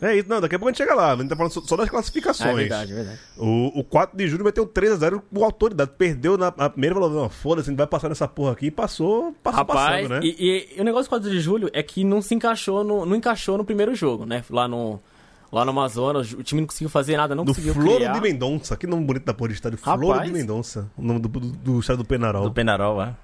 É 0.00 0.14
isso, 0.16 0.28
não, 0.28 0.40
daqui 0.40 0.54
a 0.54 0.58
pouco 0.58 0.68
a 0.68 0.72
gente 0.72 0.78
chega 0.78 0.94
lá. 0.94 1.12
A 1.12 1.16
gente 1.16 1.28
tá 1.28 1.36
falando 1.36 1.52
só- 1.52 1.62
só 1.62 1.76
das 1.76 1.88
classificações. 1.88 2.48
Ah, 2.48 2.52
é 2.52 2.56
verdade, 2.56 2.92
é 2.92 2.94
verdade. 2.94 3.18
O, 3.38 3.80
o 3.80 3.84
4 3.84 4.16
de 4.16 4.28
julho 4.28 4.44
meteu 4.44 4.66
3x0 4.66 5.22
com 5.32 5.44
autoridade. 5.44 5.90
Perdeu 5.96 6.36
na, 6.36 6.52
na 6.56 6.68
primeira, 6.68 6.94
falou, 6.94 7.10
não, 7.10 7.28
foda-se, 7.30 7.68
a 7.68 7.72
gente 7.72 7.78
vai 7.78 7.86
passar 7.86 8.08
nessa 8.10 8.28
porra 8.28 8.52
aqui. 8.52 8.66
E 8.66 8.70
passou, 8.70 9.34
passou 9.42 9.58
Rapaz, 9.60 10.02
passando, 10.06 10.08
né? 10.10 10.20
e, 10.22 10.74
e 10.76 10.80
o 10.80 10.84
negócio 10.84 11.06
do 11.06 11.10
4 11.10 11.30
de 11.30 11.40
julho 11.40 11.70
é 11.72 11.82
que 11.82 12.04
não 12.04 12.20
se 12.20 12.34
encaixou 12.34 12.84
no, 12.84 13.06
não 13.06 13.16
encaixou 13.16 13.56
no 13.56 13.64
primeiro 13.64 13.94
jogo, 13.94 14.26
né? 14.26 14.44
Lá 14.50 14.68
no, 14.68 15.00
lá 15.50 15.64
no 15.64 15.70
Amazonas, 15.70 16.30
o 16.34 16.42
time 16.42 16.60
não 16.60 16.66
conseguiu 16.68 16.90
fazer 16.90 17.16
nada, 17.16 17.34
não 17.34 17.44
Do 17.44 17.52
conseguiu 17.52 17.72
Floro 17.72 17.96
criar. 17.96 18.12
de 18.12 18.20
Mendonça. 18.20 18.76
Que 18.76 18.86
nome 18.86 19.04
bonito 19.06 19.24
da 19.24 19.32
porra 19.32 19.48
de 19.48 19.54
estádio. 19.54 19.78
Floro 19.78 20.08
Rapaz. 20.08 20.26
de 20.30 20.32
Mendonça. 20.36 20.90
O 20.96 21.02
nome 21.02 21.20
do, 21.20 21.28
do, 21.28 21.40
do 21.40 21.80
estádio 21.80 22.02
do 22.02 22.06
Penarol. 22.06 22.42
Do 22.42 22.52
Penarol, 22.52 23.02
é. 23.02 23.14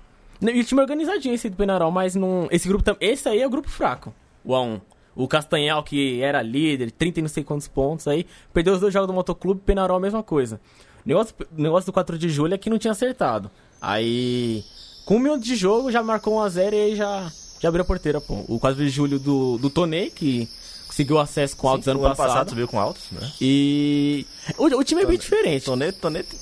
E 0.41 0.61
o 0.61 0.65
time 0.65 0.81
organizadinho 0.81 1.35
esse 1.35 1.51
do 1.51 1.57
Penarol, 1.57 1.91
mas 1.91 2.15
não. 2.15 2.49
Esse 2.51 2.67
grupo 2.67 2.83
tam- 2.83 2.97
Esse 2.99 3.29
aí 3.29 3.41
é 3.43 3.47
o 3.47 3.51
grupo 3.51 3.69
fraco. 3.69 4.13
O 4.45 4.53
A1. 4.55 4.81
O 5.15 5.29
Castanhal, 5.29 5.83
que 5.83 6.23
era 6.23 6.41
líder, 6.43 6.91
30 6.91 7.19
e 7.19 7.23
não 7.23 7.29
sei 7.29 7.45
quantos 7.45 7.69
pontos 7.69 8.09
aí, 8.09 8.27
perdeu 8.53 8.75
os 8.75 8.81
dois 8.81 8.93
jogos 8.93 9.07
do 9.07 9.13
Motoclube, 9.13 9.61
Penarol 9.61 9.99
a 9.99 10.01
mesma 10.01 10.23
coisa. 10.23 10.61
O 11.05 11.09
negócio, 11.09 11.35
negócio 11.57 11.87
do 11.87 11.93
4 11.93 12.17
de 12.17 12.29
julho 12.29 12.55
é 12.55 12.59
que 12.59 12.71
não 12.71 12.79
tinha 12.79 12.93
acertado. 12.93 13.51
Aí, 13.81 14.65
com 15.05 15.17
um 15.17 15.19
minuto 15.19 15.43
de 15.43 15.57
jogo, 15.57 15.91
já 15.91 16.03
marcou 16.03 16.39
1x0 16.39 16.73
e 16.73 16.77
aí 16.77 16.97
já, 16.97 17.31
já 17.61 17.69
abriu 17.69 17.83
a 17.83 17.87
porteira, 17.87 18.21
pô. 18.21 18.45
O 18.49 18.59
4 18.59 18.83
de 18.83 18.89
julho 18.89 19.19
do, 19.19 19.59
do 19.59 19.69
Tonei, 19.69 20.11
que 20.11 20.49
conseguiu 20.87 21.19
acesso 21.19 21.57
com 21.57 21.69
altos 21.69 21.85
Sim, 21.85 21.91
ano 21.91 22.01
ano 22.05 22.15
passado. 22.15 22.29
passado 22.29 22.49
subiu 22.51 22.69
com 22.69 22.79
altos, 22.79 23.03
né? 23.11 23.33
E. 23.41 24.27
O, 24.57 24.65
o 24.67 24.85
time 24.85 25.03
é 25.03 25.07
bem 25.07 25.19
diferente. 25.19 25.65
Tonete, 25.65 25.99
Tonete. 25.99 26.37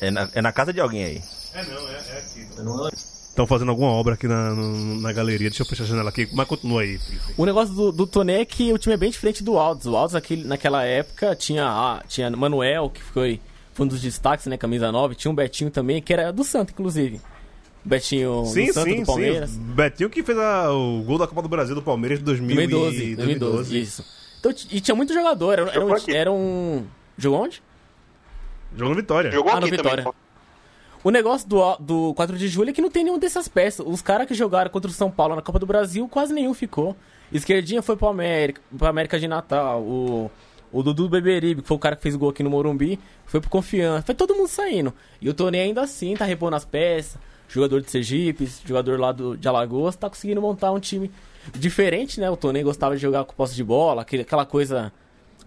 É 0.00 0.10
na, 0.10 0.28
é 0.34 0.42
na 0.42 0.52
casa 0.52 0.72
de 0.72 0.80
alguém 0.80 1.04
aí. 1.04 1.22
Estão 3.36 3.46
fazendo 3.46 3.68
alguma 3.70 3.90
obra 3.90 4.14
aqui 4.14 4.26
na, 4.26 4.54
no- 4.54 4.98
na 4.98 5.12
galeria. 5.12 5.50
Deixa 5.50 5.62
eu 5.62 5.66
fechar 5.66 5.84
a 5.84 5.86
janela 5.86 6.08
aqui. 6.08 6.26
Mas 6.32 6.48
continua 6.48 6.80
aí. 6.80 6.96
Felipe. 6.96 7.34
O 7.36 7.44
negócio 7.44 7.74
do, 7.74 7.92
do 7.92 8.06
Toné 8.06 8.40
é 8.40 8.44
que 8.46 8.72
o 8.72 8.78
time 8.78 8.94
é 8.94 8.96
bem 8.96 9.10
diferente 9.10 9.44
do 9.44 9.58
Aldos. 9.58 9.84
O 9.84 9.94
Aldos 9.94 10.14
aquele, 10.14 10.42
naquela 10.44 10.82
época 10.84 11.36
tinha, 11.36 11.66
ah, 11.66 12.02
tinha 12.08 12.30
Manuel, 12.30 12.88
que 12.88 13.02
foi, 13.02 13.38
foi 13.74 13.84
um 13.84 13.88
dos 13.90 14.00
destaques, 14.00 14.46
né? 14.46 14.56
Camisa 14.56 14.90
9. 14.90 15.14
Tinha 15.16 15.30
um 15.30 15.34
Betinho 15.34 15.70
também, 15.70 16.00
que 16.00 16.14
era 16.14 16.32
do 16.32 16.42
Santo, 16.42 16.70
inclusive. 16.72 17.20
O 17.84 17.88
Betinho 17.90 18.42
Sim, 18.46 18.68
do 18.68 18.72
Santo, 18.72 18.88
sim, 18.90 19.00
do 19.00 19.06
Palmeiras. 19.06 19.50
sim. 19.50 19.60
Betinho 19.60 20.08
que 20.08 20.22
fez 20.22 20.38
a- 20.38 20.72
o 20.72 21.02
gol 21.02 21.18
da 21.18 21.26
Copa 21.26 21.42
do 21.42 21.48
Brasil 21.50 21.74
do 21.74 21.82
Palmeiras 21.82 22.18
de 22.20 22.24
2000 22.24 22.56
2012, 22.56 23.04
e- 23.04 23.16
2012, 23.16 23.78
isso. 23.78 24.04
Então, 24.40 24.50
e 24.70 24.80
tinha 24.80 24.94
muito 24.94 25.12
jogador. 25.12 25.52
Era, 25.52 25.70
era, 25.72 25.84
um, 25.84 25.94
era 26.08 26.32
um... 26.32 26.86
Jogou 27.18 27.42
onde? 27.42 27.62
Jogou 28.74 28.94
no 28.94 28.98
Vitória. 28.98 29.30
Jogou 29.30 29.52
Ah, 29.52 29.60
no 29.60 29.66
aqui 29.66 29.76
Vitória. 29.76 30.04
também. 30.04 30.25
O 31.06 31.10
negócio 31.12 31.48
do, 31.48 31.76
do 31.76 32.14
4 32.14 32.36
de 32.36 32.48
julho 32.48 32.70
é 32.70 32.72
que 32.72 32.82
não 32.82 32.90
tem 32.90 33.04
nenhum 33.04 33.16
dessas 33.16 33.46
peças. 33.46 33.86
Os 33.86 34.02
caras 34.02 34.26
que 34.26 34.34
jogaram 34.34 34.68
contra 34.68 34.90
o 34.90 34.92
São 34.92 35.08
Paulo 35.08 35.36
na 35.36 35.40
Copa 35.40 35.56
do 35.56 35.64
Brasil, 35.64 36.08
quase 36.08 36.34
nenhum 36.34 36.52
ficou. 36.52 36.96
Esquerdinha 37.30 37.80
foi 37.80 37.96
pro 37.96 38.08
América, 38.08 38.60
pro 38.76 38.88
América 38.88 39.16
de 39.16 39.28
Natal. 39.28 39.82
O, 39.82 40.28
o 40.72 40.82
Dudu 40.82 41.08
Beberibe, 41.08 41.62
que 41.62 41.68
foi 41.68 41.76
o 41.76 41.78
cara 41.78 41.94
que 41.94 42.02
fez 42.02 42.16
gol 42.16 42.30
aqui 42.30 42.42
no 42.42 42.50
Morumbi, 42.50 42.98
foi 43.24 43.40
pro 43.40 43.48
Confiança. 43.48 44.04
Foi 44.04 44.16
todo 44.16 44.34
mundo 44.34 44.48
saindo. 44.48 44.92
E 45.20 45.28
o 45.28 45.32
Tony 45.32 45.60
ainda 45.60 45.80
assim 45.82 46.16
tá 46.16 46.24
repondo 46.24 46.56
as 46.56 46.64
peças. 46.64 47.16
Jogador 47.46 47.80
de 47.82 47.88
Sergipe, 47.88 48.44
jogador 48.64 48.98
lá 48.98 49.12
do, 49.12 49.36
de 49.36 49.46
Alagoas, 49.46 49.94
tá 49.94 50.10
conseguindo 50.10 50.42
montar 50.42 50.72
um 50.72 50.80
time 50.80 51.08
diferente, 51.54 52.18
né? 52.18 52.28
O 52.28 52.36
Tony 52.36 52.64
gostava 52.64 52.96
de 52.96 53.02
jogar 53.02 53.24
com 53.24 53.32
posse 53.32 53.54
de 53.54 53.62
bola, 53.62 54.02
aquela 54.02 54.44
coisa... 54.44 54.92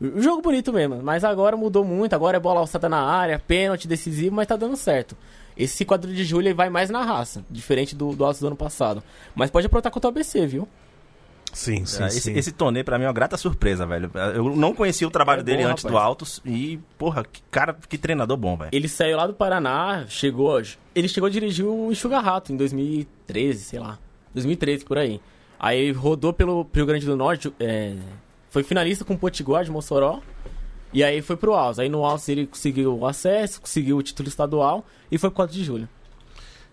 Um 0.01 0.21
jogo 0.21 0.41
bonito 0.41 0.71
mesmo, 0.71 1.03
mas 1.03 1.25
agora 1.25 1.57
mudou 1.57 1.83
muito. 1.83 2.13
Agora 2.13 2.37
é 2.37 2.39
bola 2.39 2.61
alçada 2.61 2.87
na 2.87 3.01
área, 3.01 3.37
pênalti 3.37 3.85
decisivo, 3.85 4.33
mas 4.33 4.47
tá 4.47 4.55
dando 4.55 4.77
certo. 4.77 5.17
Esse 5.59 5.83
quadro 5.83 6.11
de 6.13 6.23
julho 6.23 6.47
ele 6.47 6.53
vai 6.53 6.69
mais 6.69 6.89
na 6.89 7.03
raça, 7.03 7.43
diferente 7.51 7.93
do, 7.95 8.15
do 8.15 8.23
Altos 8.23 8.39
do 8.39 8.47
ano 8.47 8.55
passado. 8.55 9.03
Mas 9.35 9.51
pode 9.51 9.67
aprontar 9.67 9.91
contra 9.91 10.07
o 10.07 10.11
ABC, 10.11 10.47
viu? 10.47 10.67
Sim, 11.51 11.85
sim, 11.85 12.03
É, 12.03 12.07
esse, 12.07 12.21
sim. 12.21 12.33
esse 12.37 12.51
Tonê, 12.51 12.83
pra 12.83 12.97
mim, 12.97 13.05
é 13.05 13.07
uma 13.07 13.13
grata 13.13 13.35
surpresa, 13.35 13.85
velho. 13.85 14.09
Eu 14.35 14.55
não 14.55 14.73
conhecia 14.73 15.07
o 15.07 15.11
trabalho 15.11 15.41
É 15.41 15.43
dele 15.43 15.63
bom, 15.63 15.69
antes 15.69 15.83
do 15.83 15.89
rapaz. 15.89 16.05
Altos 16.05 16.41
e, 16.45 16.79
porra, 16.97 17.23
que 17.23 17.41
cara, 17.49 17.75
que 17.87 17.97
treinador 17.97 18.37
bom, 18.37 18.55
velho. 18.55 18.69
Ele 18.71 18.87
saiu 18.87 19.17
lá 19.17 19.27
do 19.27 19.33
Paraná, 19.33 20.05
chegou. 20.07 20.61
Ele 20.95 21.07
chegou 21.07 21.27
a 21.27 21.29
dirigir 21.29 21.65
o 21.65 21.91
Enxuga 21.91 22.19
Rato 22.19 22.53
em 22.53 22.57
2013, 22.57 23.63
sei 23.63 23.79
lá. 23.79 23.97
2013 24.33 24.85
por 24.85 24.97
aí. 24.97 25.19
Aí 25.59 25.91
rodou 25.91 26.31
pelo 26.31 26.65
Rio 26.73 26.85
Grande 26.85 27.05
do 27.05 27.17
Norte, 27.17 27.51
é, 27.59 27.95
foi 28.49 28.63
finalista 28.63 29.03
com 29.03 29.15
o 29.15 29.17
Potiguar 29.17 29.65
de 29.65 29.71
Mossoró. 29.71 30.21
E 30.91 31.03
aí 31.03 31.21
foi 31.21 31.35
pro 31.37 31.53
Altos. 31.53 31.79
Aí 31.79 31.89
no 31.89 32.03
Altos 32.03 32.27
ele 32.29 32.47
conseguiu 32.47 32.97
o 32.97 33.05
acesso, 33.05 33.61
conseguiu 33.61 33.97
o 33.97 34.03
título 34.03 34.27
estadual 34.27 34.85
e 35.11 35.17
foi 35.17 35.29
pro 35.29 35.37
4 35.37 35.55
de 35.55 35.63
julho. 35.63 35.87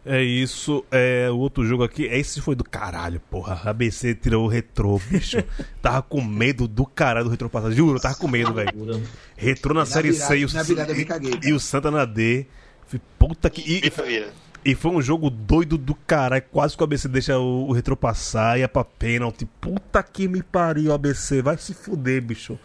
É 0.09 0.23
isso. 0.23 0.85
É, 0.91 1.29
o 1.31 1.37
outro 1.39 1.67
jogo 1.67 1.83
aqui, 1.83 2.05
esse 2.05 2.41
foi 2.41 2.55
do 2.55 2.63
caralho, 2.63 3.21
porra. 3.29 3.61
A 3.65 3.71
ABC 3.71 4.15
tirou 4.15 4.45
o 4.45 4.49
retrô, 4.49 5.01
bicho. 5.11 5.39
tava 5.83 6.01
com 6.01 6.23
medo 6.23 6.69
do 6.69 6.87
caralho 6.87 7.25
do 7.25 7.31
retrô 7.31 7.51
passado. 7.51 7.75
Juro, 7.75 7.99
tava 7.99 8.15
com 8.15 8.29
medo, 8.29 8.55
velho. 8.55 9.03
Retrô 9.37 9.75
na, 9.75 9.85
série 9.85 10.13
virada- 10.13 10.29
C 10.29 10.39
e 10.39 10.45
o, 10.45 10.53
na 10.55 10.63
virada 10.63 10.93
eu 10.93 10.97
me 10.97 11.05
caguei, 11.05 11.41
e 11.43 11.53
o 11.53 11.59
Santa 11.59 11.91
na 11.91 12.05
D. 12.05 12.47
Fui, 12.87 13.01
Puta 13.19 13.51
que. 13.51 13.61
E, 13.63 13.81
vida. 13.81 14.33
e 14.65 14.77
foi 14.77 14.93
um 14.93 15.03
jogo 15.03 15.29
doido 15.29 15.77
do 15.77 15.93
caralho. 15.93 16.45
Quase 16.53 16.77
que 16.77 16.83
o 16.83 16.85
ABC 16.85 17.09
deixa 17.09 17.37
o, 17.37 17.67
o 17.69 17.73
retrô 17.73 17.97
passar, 17.97 18.61
ia 18.61 18.69
pra 18.69 18.85
pênalti. 18.85 19.45
Puta 19.61 20.01
que 20.05 20.29
me 20.29 20.41
pariu, 20.41 20.93
ABC. 20.93 21.43
Vai 21.43 21.59
se 21.59 21.75
fuder, 21.75 22.23
bicho. 22.23 22.57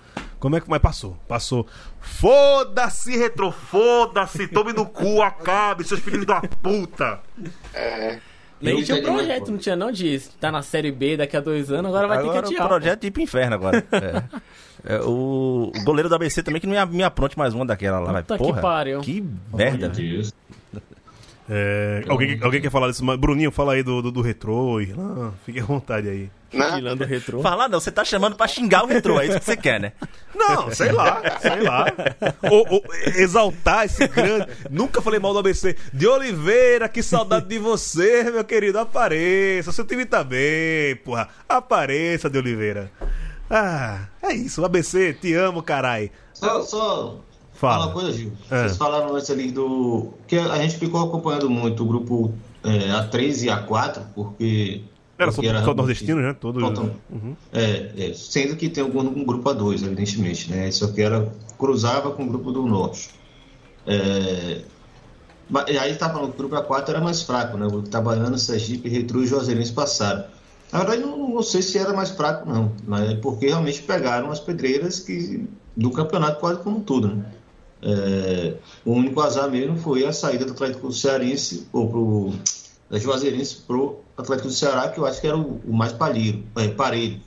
Como 0.41 0.55
é 0.57 0.59
que. 0.59 0.67
Mas 0.69 0.81
passou, 0.81 1.15
passou. 1.27 1.67
Foda-se, 1.99 3.15
retrô, 3.15 3.51
foda-se. 3.51 4.47
Tome 4.47 4.73
no 4.73 4.87
cu, 4.87 5.21
acabe, 5.23 5.83
seus 5.85 5.99
filhos 6.01 6.25
da 6.25 6.41
puta. 6.41 7.19
Nem 8.59 8.79
Eu 8.79 8.83
tinha 8.83 8.97
um 8.97 9.03
projeto, 9.03 9.51
não 9.51 9.57
tinha 9.57 9.75
não 9.75 9.91
de 9.91 10.19
tá 10.39 10.51
na 10.51 10.61
Série 10.61 10.91
B 10.91 11.15
daqui 11.17 11.37
a 11.37 11.39
dois 11.39 11.71
anos, 11.71 11.89
agora 11.89 12.07
vai 12.07 12.17
agora 12.17 12.41
ter 12.41 12.47
que 12.49 12.53
adiar. 12.55 12.65
o 12.65 12.69
projeto 12.69 13.01
de 13.01 13.07
ir 13.07 13.11
pro 13.11 13.21
inferno 13.21 13.55
agora. 13.55 13.85
É. 14.83 14.95
É, 14.95 14.99
o 15.01 15.71
o 15.75 15.83
goleiro 15.83 16.09
da 16.09 16.15
ABC 16.15 16.41
também 16.41 16.59
que 16.59 16.65
não 16.65 16.87
me, 16.87 16.97
me 16.97 17.03
apronte 17.03 17.37
mais 17.37 17.53
uma 17.53 17.63
daquela 17.63 17.99
lá, 17.99 18.11
vai. 18.11 18.23
Puta 18.23 18.39
que 18.39 18.43
Porra, 18.43 18.61
pariu. 18.61 19.01
que 19.01 19.21
Meu 19.21 19.31
merda, 19.53 19.89
velho. 19.89 20.09
Deus. 20.15 20.33
É, 21.53 22.05
alguém, 22.07 22.39
alguém 22.41 22.61
quer 22.61 22.71
falar 22.71 22.87
disso? 22.87 23.03
Mas, 23.03 23.19
Bruninho, 23.19 23.51
fala 23.51 23.73
aí 23.73 23.83
do, 23.83 24.01
do, 24.01 24.09
do 24.09 24.21
retrô. 24.21 24.79
Ah, 24.97 25.31
fique 25.45 25.59
à 25.59 25.65
vontade 25.65 26.07
aí. 26.07 26.31
Né? 26.53 26.71
Tirando 26.75 27.01
o 27.01 27.05
retrô. 27.05 27.41
Falar 27.41 27.67
não, 27.67 27.77
você 27.77 27.91
tá 27.91 28.05
chamando 28.05 28.37
pra 28.37 28.47
xingar 28.47 28.85
o 28.85 28.87
retrô, 28.87 29.19
é 29.19 29.25
isso 29.25 29.37
que 29.37 29.43
você 29.43 29.57
quer, 29.57 29.79
né? 29.79 29.91
Não, 30.33 30.71
sei 30.71 30.91
lá, 30.91 31.21
sei 31.39 31.61
lá. 31.61 31.85
Ou, 32.49 32.65
ou 32.69 32.83
exaltar 33.15 33.85
esse 33.85 34.07
grande. 34.07 34.47
Nunca 34.69 35.01
falei 35.01 35.19
mal 35.19 35.33
do 35.33 35.39
ABC. 35.39 35.75
De 35.93 36.07
Oliveira, 36.07 36.89
que 36.89 37.03
saudade 37.03 37.47
de 37.47 37.59
você, 37.59 38.23
meu 38.23 38.43
querido. 38.43 38.79
Apareça. 38.79 39.71
Seu 39.71 39.85
time 39.85 40.05
tá 40.05 40.23
bem, 40.23 40.95
porra. 41.03 41.27
Apareça, 41.47 42.29
de 42.29 42.39
Oliveira. 42.39 42.91
Ah, 43.49 44.07
é 44.23 44.33
isso. 44.33 44.65
ABC, 44.65 45.13
te 45.13 45.33
amo, 45.33 45.61
carai. 45.61 46.09
Só, 46.33 46.61
só 46.63 47.19
Fala. 47.61 47.85
uma 47.85 47.93
coisa, 47.93 48.11
Gil. 48.11 48.31
É. 48.49 48.63
Vocês 48.63 48.77
falaram 48.77 49.15
antes 49.15 49.29
ali 49.29 49.51
do. 49.51 50.07
Que 50.25 50.35
a 50.35 50.57
gente 50.63 50.77
ficou 50.77 50.99
acompanhando 50.99 51.47
muito 51.47 51.83
o 51.83 51.85
grupo 51.85 52.33
é, 52.63 52.89
A3 52.89 53.43
e 53.43 53.47
A4, 53.47 54.01
porque. 54.15 54.81
Era 55.15 55.31
só, 55.31 55.43
só 55.43 55.73
nordestino, 55.75 56.19
né? 56.19 56.33
Todo. 56.33 56.59
Uhum. 56.59 57.35
É, 57.53 57.91
é, 57.95 58.13
sendo 58.15 58.55
que 58.55 58.67
tem 58.67 58.83
algum 58.83 59.01
um 59.01 59.23
grupo 59.23 59.47
A2, 59.47 59.83
evidentemente, 59.85 60.49
né? 60.49 60.71
Só 60.71 60.87
que 60.87 61.03
era, 61.03 61.31
cruzava 61.59 62.09
com 62.09 62.23
o 62.23 62.27
grupo 62.27 62.51
do 62.51 62.65
Norte. 62.65 63.11
É, 63.85 64.61
e 65.67 65.77
aí 65.77 65.95
tá 65.95 66.09
falando 66.09 66.31
que 66.33 66.43
o 66.43 66.47
grupo 66.47 66.55
A4 66.55 66.89
era 66.89 66.99
mais 66.99 67.21
fraco, 67.21 67.57
né? 67.57 67.67
O 67.67 67.69
grupo 67.69 67.87
Itabaiana, 67.87 68.39
Sergipe, 68.39 68.89
Retro 68.89 69.23
e 69.23 69.27
Juazeirense 69.27 69.71
passaram. 69.71 70.23
Na 70.73 70.79
verdade, 70.79 71.01
não, 71.01 71.29
não 71.29 71.43
sei 71.43 71.61
se 71.61 71.77
era 71.77 71.93
mais 71.93 72.09
fraco, 72.09 72.49
não, 72.49 72.71
mas 72.87 73.11
é 73.11 73.15
porque 73.15 73.45
realmente 73.45 73.83
pegaram 73.83 74.31
as 74.31 74.39
pedreiras 74.39 74.99
que, 74.99 75.47
do 75.77 75.91
campeonato 75.91 76.39
quase 76.39 76.59
como 76.61 76.79
tudo, 76.79 77.09
né? 77.09 77.25
É, 77.83 78.53
o 78.85 78.91
único 78.93 79.19
azar 79.21 79.49
mesmo 79.49 79.77
foi 79.77 80.05
a 80.05 80.13
saída 80.13 80.45
do 80.45 80.51
Atlético 80.51 80.91
Cearense, 80.91 81.67
ou 81.73 81.89
pro, 81.89 82.33
da 82.89 82.99
Juazeirense 82.99 83.57
pro 83.65 83.99
Atlético 84.17 84.47
do 84.49 84.53
Ceará, 84.53 84.89
que 84.89 84.99
eu 84.99 85.05
acho 85.05 85.19
que 85.19 85.27
era 85.27 85.37
o, 85.37 85.59
o 85.65 85.73
mais 85.73 85.91
palheiro, 85.93 86.43
é, 86.57 86.67
parelho. 86.69 87.19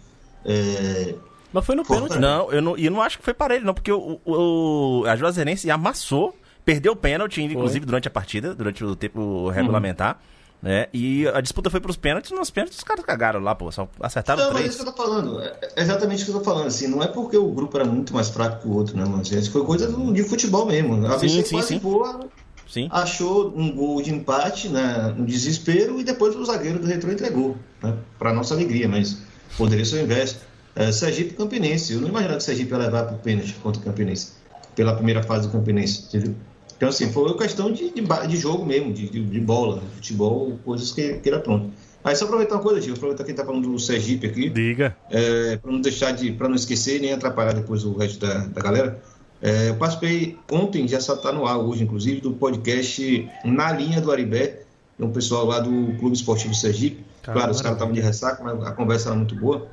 É, 0.44 1.14
Mas 1.52 1.64
foi 1.64 1.74
no 1.74 1.84
pênalti. 1.84 2.18
Não, 2.18 2.52
eu 2.52 2.60
não, 2.62 2.76
e 2.78 2.84
eu 2.86 2.90
não 2.92 3.02
acho 3.02 3.18
que 3.18 3.24
foi 3.24 3.34
para 3.34 3.56
ele, 3.56 3.64
não, 3.64 3.74
porque 3.74 3.90
o, 3.92 4.20
o- 4.24 5.04
a 5.06 5.16
Juazeirense 5.16 5.70
amassou, 5.70 6.36
perdeu 6.64 6.92
o 6.92 6.96
pênalti, 6.96 7.42
inclusive, 7.42 7.84
durante 7.86 8.08
a 8.08 8.10
partida, 8.10 8.54
durante 8.54 8.84
o 8.84 8.94
tempo 8.94 9.48
regulamentar. 9.50 10.20
Né? 10.64 10.86
E 10.94 11.28
a 11.28 11.42
disputa 11.42 11.68
foi 11.68 11.78
pros 11.78 11.98
pênaltis, 11.98 12.30
nos 12.30 12.48
pênaltis 12.50 12.78
os 12.78 12.84
caras 12.84 13.04
cagaram 13.04 13.38
lá, 13.38 13.54
pô. 13.54 13.70
Só 13.70 13.86
acertaram 14.00 14.40
Não, 14.44 14.48
mas 14.48 14.56
é 14.56 14.58
três. 14.62 14.74
isso 14.74 14.82
que 14.82 14.88
eu 14.88 14.92
tô 14.94 15.02
falando. 15.02 15.38
É 15.42 15.58
é 15.76 15.82
exatamente 15.82 16.22
isso 16.22 16.24
que 16.24 16.30
eu 16.30 16.38
tô 16.38 16.44
falando. 16.44 16.66
Assim, 16.68 16.88
não 16.88 17.02
é 17.02 17.06
porque 17.06 17.36
o 17.36 17.48
grupo 17.50 17.76
era 17.76 17.84
muito 17.84 18.14
mais 18.14 18.30
fraco 18.30 18.62
que 18.62 18.68
o 18.68 18.72
outro, 18.72 18.96
né, 18.96 19.04
mano? 19.04 19.20
Isso 19.22 19.50
foi 19.50 19.62
coisa 19.62 19.86
do- 19.86 20.10
de 20.10 20.22
futebol 20.24 20.64
mesmo. 20.64 21.06
A 21.06 21.18
Sim, 21.18 21.28
sim, 21.28 21.42
quase 21.56 21.68
sim. 21.68 21.78
voa, 21.78 22.20
Sim. 22.66 22.88
achou 22.90 23.52
um 23.54 23.76
gol 23.76 24.00
de 24.00 24.10
empate 24.10 24.70
né, 24.70 25.14
no 25.14 25.26
desespero 25.26 26.00
e 26.00 26.04
depois 26.04 26.34
o 26.34 26.42
zagueiro 26.46 26.78
do 26.78 26.86
Retro 26.86 27.12
entregou. 27.12 27.56
Né, 27.82 27.94
para 28.18 28.32
nossa 28.32 28.54
alegria, 28.54 28.88
mas 28.88 29.18
poderia 29.58 29.84
ser 29.84 29.96
o 29.96 30.00
inverso. 30.00 30.38
É, 30.74 30.90
Sergipe 30.90 31.34
Campinense. 31.34 31.92
Eu 31.92 32.00
não 32.00 32.08
imaginava 32.08 32.38
que 32.38 32.42
o 32.42 32.46
Sergipe 32.46 32.72
ia 32.72 32.78
levar 32.78 33.04
pro 33.04 33.18
pênalti 33.18 33.52
contra 33.62 33.82
o 33.82 33.84
Campinense. 33.84 34.32
Pela 34.74 34.94
primeira 34.94 35.22
fase 35.22 35.46
do 35.46 35.52
Campinense, 35.52 36.06
entendeu? 36.08 36.34
Então, 36.76 36.88
assim, 36.88 37.10
foi 37.12 37.36
questão 37.36 37.72
de, 37.72 37.90
de, 37.90 38.02
de 38.02 38.36
jogo 38.36 38.64
mesmo, 38.66 38.92
de, 38.92 39.08
de, 39.08 39.24
de 39.24 39.40
bola, 39.40 39.82
futebol, 39.94 40.58
coisas 40.64 40.92
que, 40.92 41.14
que 41.14 41.28
era 41.28 41.38
pronto. 41.38 41.70
Aí 42.02 42.14
só 42.14 42.26
aproveitar 42.26 42.56
uma 42.56 42.62
coisa, 42.62 42.80
Gil, 42.80 42.94
aproveitar 42.94 43.24
que 43.24 43.30
ele 43.30 43.38
tá 43.38 43.44
falando 43.46 43.70
do 43.70 43.78
Sergipe 43.78 44.26
aqui. 44.26 44.50
Diga. 44.50 44.94
É, 45.10 45.56
para 45.56 45.72
não 45.72 45.80
deixar 45.80 46.12
de, 46.12 46.32
para 46.32 46.48
não 46.48 46.56
esquecer 46.56 47.00
nem 47.00 47.12
atrapalhar 47.12 47.54
depois 47.54 47.84
o 47.84 47.96
resto 47.96 48.18
da, 48.26 48.46
da 48.46 48.60
galera. 48.60 49.00
É, 49.40 49.70
eu 49.70 49.76
participei 49.76 50.36
ontem, 50.50 50.86
já 50.86 50.98
está 50.98 51.32
no 51.32 51.46
ar 51.46 51.58
hoje, 51.58 51.82
inclusive, 51.82 52.20
do 52.20 52.32
podcast 52.32 53.28
Na 53.44 53.72
Linha 53.72 54.00
do 54.00 54.10
Aribé, 54.12 54.62
um 54.98 55.10
pessoal 55.10 55.46
lá 55.46 55.60
do 55.60 55.94
Clube 55.98 56.14
Esportivo 56.14 56.54
Sergipe. 56.54 57.04
Cara, 57.22 57.38
claro, 57.38 57.52
os 57.52 57.62
caras 57.62 57.76
estavam 57.76 57.94
de 57.94 58.00
ressaca, 58.00 58.42
mas 58.44 58.62
a 58.66 58.72
conversa 58.72 59.08
era 59.08 59.16
muito 59.16 59.34
boa. 59.34 59.66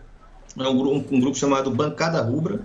É 0.57 0.67
um, 0.67 0.77
gru- 0.77 1.05
um 1.11 1.19
grupo 1.19 1.37
chamado 1.37 1.69
Bancada 1.69 2.21
Rubra, 2.21 2.61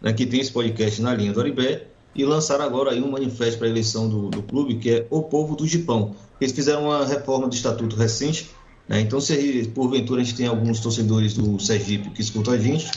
né, 0.00 0.12
que 0.12 0.26
tem 0.26 0.40
esse 0.40 0.52
podcast 0.52 1.00
na 1.00 1.14
linha 1.14 1.32
do 1.32 1.40
Aribé, 1.40 1.86
e 2.16 2.24
lançaram 2.24 2.64
agora 2.64 2.90
aí 2.90 3.02
um 3.02 3.10
manifesto 3.10 3.58
para 3.58 3.66
a 3.66 3.70
eleição 3.70 4.08
do, 4.08 4.28
do 4.30 4.42
clube, 4.42 4.76
que 4.76 4.90
é 4.90 5.06
O 5.10 5.22
Povo 5.22 5.54
do 5.54 5.66
Gipão. 5.66 6.14
Eles 6.40 6.52
fizeram 6.52 6.84
uma 6.84 7.04
reforma 7.06 7.48
do 7.48 7.54
estatuto 7.54 7.96
recente, 7.96 8.50
né, 8.88 9.00
então 9.00 9.20
se 9.20 9.70
porventura 9.74 10.20
a 10.20 10.24
gente 10.24 10.36
tem 10.36 10.46
alguns 10.46 10.80
torcedores 10.80 11.34
do 11.34 11.58
Sergipe 11.58 12.10
que 12.10 12.20
escutam 12.20 12.54
a 12.54 12.58
gente, 12.58 12.90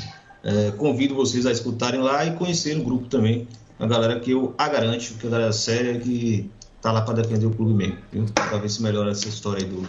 é, 0.43 0.71
convido 0.71 1.15
vocês 1.15 1.45
a 1.45 1.51
escutarem 1.51 1.99
lá 2.01 2.25
e 2.25 2.31
conhecerem 2.35 2.81
o 2.81 2.83
grupo 2.83 3.07
também, 3.07 3.47
a 3.79 3.85
galera 3.87 4.19
que 4.19 4.31
eu 4.31 4.53
a 4.57 4.67
garanto, 4.67 5.13
que 5.15 5.25
é 5.25 5.29
a 5.29 5.31
galera 5.31 5.53
séria 5.53 5.99
que 5.99 6.49
tá 6.81 6.91
lá 6.91 7.01
para 7.01 7.15
defender 7.21 7.45
o 7.45 7.51
clube 7.51 7.73
mesmo? 7.73 7.97
Para 8.33 8.57
ver 8.57 8.69
se 8.69 8.81
melhora 8.81 9.11
essa 9.11 9.27
história 9.27 9.65
aí 9.65 9.69
do 9.69 9.87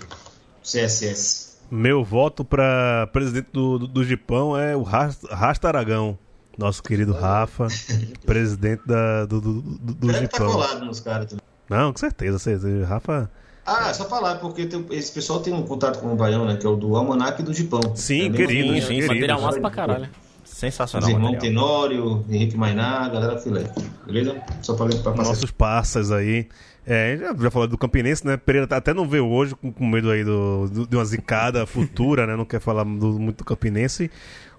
CSS. 0.63 1.51
Meu 1.71 2.03
voto 2.05 2.45
para 2.45 3.09
presidente 3.13 3.49
do, 3.53 3.79
do, 3.79 3.87
do 3.87 4.05
Gipão 4.05 4.57
é 4.59 4.77
o 4.77 4.83
Ras- 4.83 5.23
Rasta 5.31 5.69
Aragão. 5.69 6.19
Nosso 6.59 6.83
querido 6.83 7.13
Rafa, 7.13 7.69
presidente 8.27 8.83
da, 8.87 9.25
do, 9.27 9.41
do, 9.41 9.61
do, 9.63 9.95
do 9.95 10.07
Deve 10.07 10.29
tá 10.29 10.39
Gipão. 10.39 10.53
colado 10.53 10.85
nos 10.85 11.01
caras 11.01 11.27
também. 11.27 11.45
Não, 11.69 11.93
com 11.93 11.99
certeza. 11.99 12.39
certeza. 12.39 12.85
Rafa. 12.87 13.31
Ah, 13.65 13.93
só 13.95 14.05
falar, 14.09 14.37
porque 14.37 14.67
tem- 14.67 14.85
esse 14.91 15.13
pessoal 15.13 15.41
tem 15.41 15.53
um 15.55 15.63
contato 15.63 16.01
com 16.01 16.13
o 16.13 16.17
Baião, 16.17 16.45
né? 16.45 16.57
Que 16.57 16.67
é 16.67 16.69
o 16.69 16.77
do 16.77 16.97
Almanac 16.97 17.41
e 17.41 17.45
do 17.45 17.55
Gipão. 17.55 17.81
Sim, 17.95 18.27
É 18.29 18.31
querido, 18.31 18.69
sim, 18.73 18.79
é, 18.79 18.81
querido. 18.87 19.07
Material 19.09 19.41
massa 19.41 19.61
pra 19.61 19.71
caralho. 19.71 20.09
Os 20.45 20.51
Sensacional. 20.51 21.09
irmãos 21.09 21.33
material. 21.35 21.53
Tenório, 21.55 22.25
Henrique 22.29 22.57
Mainá, 22.57 23.09
galera 23.09 23.39
filé. 23.39 23.73
Beleza? 24.05 24.37
Só 24.63 24.75
pra, 24.75 24.87
pra 24.87 25.13
passar. 25.13 25.29
Nossos 25.29 25.51
passas 25.53 26.11
aí. 26.11 26.49
É, 26.87 27.17
já, 27.19 27.35
já 27.35 27.51
falou 27.51 27.69
do 27.69 27.79
Campinense, 27.79 28.27
né? 28.27 28.37
Pereira 28.37 28.67
tá- 28.67 28.79
até 28.79 28.93
não 28.93 29.07
veio 29.09 29.27
hoje 29.29 29.55
com, 29.55 29.71
com 29.71 29.87
medo 29.87 30.11
aí 30.11 30.25
do, 30.25 30.67
do- 30.69 30.87
de 30.87 30.97
uma 30.97 31.05
zicada 31.05 31.65
futura, 31.69 32.27
né? 32.27 32.35
Não 32.35 32.45
quer 32.45 32.59
falar 32.61 32.83
do- 32.85 33.19
muito 33.21 33.39
do 33.39 33.45
Campinense. 33.45 34.11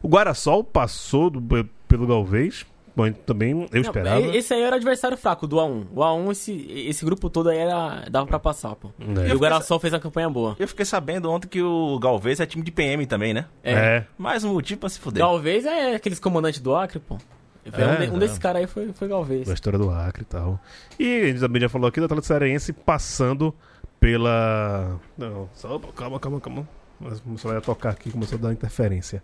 O 0.01 0.07
Guarasol 0.07 0.63
passou 0.63 1.29
do- 1.29 1.67
pelo 1.91 2.07
Galvez. 2.07 2.65
Bom, 2.93 3.09
também 3.11 3.51
eu 3.51 3.67
Não, 3.71 3.79
esperava. 3.79 4.19
Esse 4.35 4.53
aí 4.53 4.61
era 4.61 4.73
o 4.73 4.75
adversário 4.75 5.15
fraco, 5.17 5.47
do 5.47 5.55
A1. 5.55 5.85
O 5.95 5.99
A1, 6.01 6.31
esse, 6.31 6.67
esse 6.89 7.05
grupo 7.05 7.29
todo 7.29 7.47
aí 7.49 7.57
era, 7.57 8.05
dava 8.11 8.27
pra 8.27 8.37
passar, 8.37 8.75
pô. 8.75 8.89
É. 9.23 9.29
E 9.29 9.33
o 9.33 9.39
Guarasol 9.39 9.79
fez 9.79 9.93
a 9.93 9.99
campanha 9.99 10.29
boa. 10.29 10.57
Eu 10.59 10.67
fiquei 10.67 10.83
sabendo 10.83 11.29
ontem 11.31 11.47
que 11.47 11.61
o 11.61 11.97
Galvez 11.99 12.41
é 12.41 12.45
time 12.45 12.61
de 12.63 12.69
PM 12.71 13.05
também, 13.05 13.33
né? 13.33 13.45
É. 13.63 13.73
É. 13.73 14.05
Mais 14.17 14.43
um 14.43 14.53
motivo 14.53 14.81
pra 14.81 14.89
se 14.89 14.99
fuder. 14.99 15.21
Galvez 15.23 15.65
é 15.65 15.95
aqueles 15.95 16.19
comandantes 16.19 16.59
do 16.59 16.75
Acre, 16.75 16.99
pô. 16.99 17.17
É, 17.63 17.85
um, 17.85 17.95
de- 18.09 18.15
um 18.15 18.19
desses 18.19 18.37
caras 18.39 18.61
aí 18.61 18.67
foi, 18.67 18.91
foi 18.91 19.07
Galvez. 19.07 19.47
da 19.47 19.53
história 19.53 19.79
do 19.79 19.89
Acre 19.89 20.23
e 20.23 20.25
tal. 20.25 20.59
E 20.99 21.21
a 21.21 21.27
gente 21.27 21.39
também 21.39 21.61
já 21.61 21.69
falou 21.69 21.87
aqui 21.87 21.99
do 21.99 22.05
Atlético 22.07 22.27
Cearense 22.27 22.73
passando 22.73 23.53
pela. 24.01 24.99
Não, 25.17 25.47
só, 25.53 25.79
calma, 25.95 26.19
calma, 26.19 26.41
calma. 26.41 26.67
Mas 26.99 27.19
começou 27.21 27.55
a 27.55 27.61
tocar 27.61 27.91
aqui, 27.91 28.11
começou 28.11 28.37
a 28.37 28.41
dar 28.41 28.51
interferência. 28.51 29.23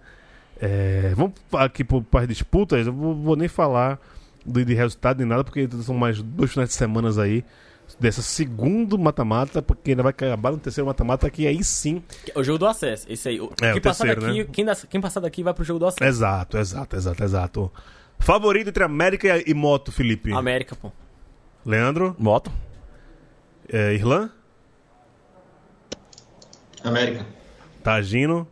É, 0.59 1.13
vamos 1.15 1.33
aqui 1.53 1.83
para 1.83 2.21
as 2.21 2.27
disputas, 2.27 2.87
eu 2.87 2.93
vou, 2.93 3.15
vou 3.15 3.35
nem 3.35 3.47
falar 3.47 3.99
de, 4.45 4.65
de 4.65 4.73
resultado 4.73 5.19
nem 5.19 5.27
nada, 5.27 5.43
porque 5.43 5.67
são 5.83 5.95
mais 5.95 6.21
dois 6.21 6.51
finais 6.51 6.69
de 6.69 6.75
semana 6.75 7.09
aí. 7.21 7.43
Dessa 7.99 8.21
segundo 8.21 8.97
mata-mata, 8.99 9.61
porque 9.61 9.91
ainda 9.91 10.03
vai 10.03 10.09
acabar 10.09 10.51
no 10.51 10.57
terceiro 10.57 10.85
mata-mata, 10.87 11.29
que 11.29 11.47
aí 11.47 11.63
sim. 11.63 12.03
O 12.35 12.43
jogo 12.43 12.59
do 12.59 12.65
acesso, 12.67 13.05
esse 13.09 13.29
aí. 13.29 13.39
O- 13.39 13.49
É, 13.61 13.69
quem, 13.71 13.77
o 13.79 13.81
passar 13.81 14.03
terceiro, 14.07 14.21
daqui, 14.21 14.39
né? 14.39 14.49
quem, 14.51 14.65
das- 14.65 14.85
quem 14.89 14.99
passar 14.99 15.19
daqui 15.21 15.41
vai 15.41 15.53
pro 15.53 15.63
jogo 15.63 15.79
do 15.79 15.85
acesso. 15.85 16.03
Exato, 16.03 16.57
exato, 16.57 16.95
exato, 16.97 17.23
exato. 17.23 17.71
Favorito 18.19 18.67
entre 18.69 18.83
América 18.83 19.41
e 19.49 19.53
Moto, 19.53 19.91
Felipe? 19.93 20.33
América, 20.33 20.75
pô. 20.75 20.91
Leandro? 21.65 22.13
Moto. 22.19 22.51
É, 23.71 23.93
Irlan? 23.93 24.29
América. 26.83 27.25
Tagino? 27.83 28.47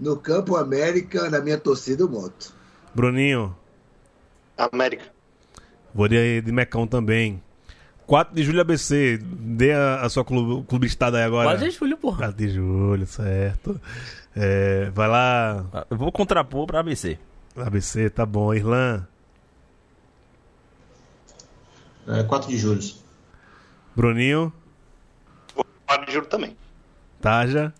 No 0.00 0.16
Campo 0.16 0.56
América, 0.56 1.28
na 1.28 1.40
minha 1.40 1.58
torcida, 1.58 2.02
eu 2.02 2.08
moto. 2.08 2.54
Bruninho? 2.94 3.54
América. 4.56 5.04
Vou 5.94 6.08
de, 6.08 6.40
de 6.40 6.52
Mecão 6.52 6.86
também. 6.86 7.42
4 8.06 8.34
de 8.34 8.42
julho 8.42 8.60
ABC. 8.60 9.18
Dê 9.22 9.72
a, 9.72 10.00
a 10.00 10.08
sua 10.08 10.24
clube, 10.24 10.66
clubistada 10.66 11.18
aí 11.18 11.24
agora. 11.24 11.50
4 11.50 11.64
de 11.64 11.70
julho, 11.70 11.96
porra. 11.96 12.18
4 12.18 12.36
de 12.36 12.48
julho, 12.48 13.06
certo. 13.06 13.80
É, 14.34 14.90
vai 14.90 15.08
lá, 15.08 15.86
Eu 15.90 15.96
vou 15.96 16.10
contrapor 16.10 16.66
pra 16.66 16.80
ABC. 16.80 17.18
ABC, 17.56 18.08
tá 18.10 18.24
bom. 18.24 18.54
Irlan, 18.54 19.06
É, 22.08 22.22
4 22.22 22.48
de 22.48 22.56
julho. 22.56 22.80
Bruninho, 23.94 24.52
4 25.86 26.06
de 26.06 26.12
julho 26.12 26.26
também. 26.26 26.56
Taja. 27.20 27.72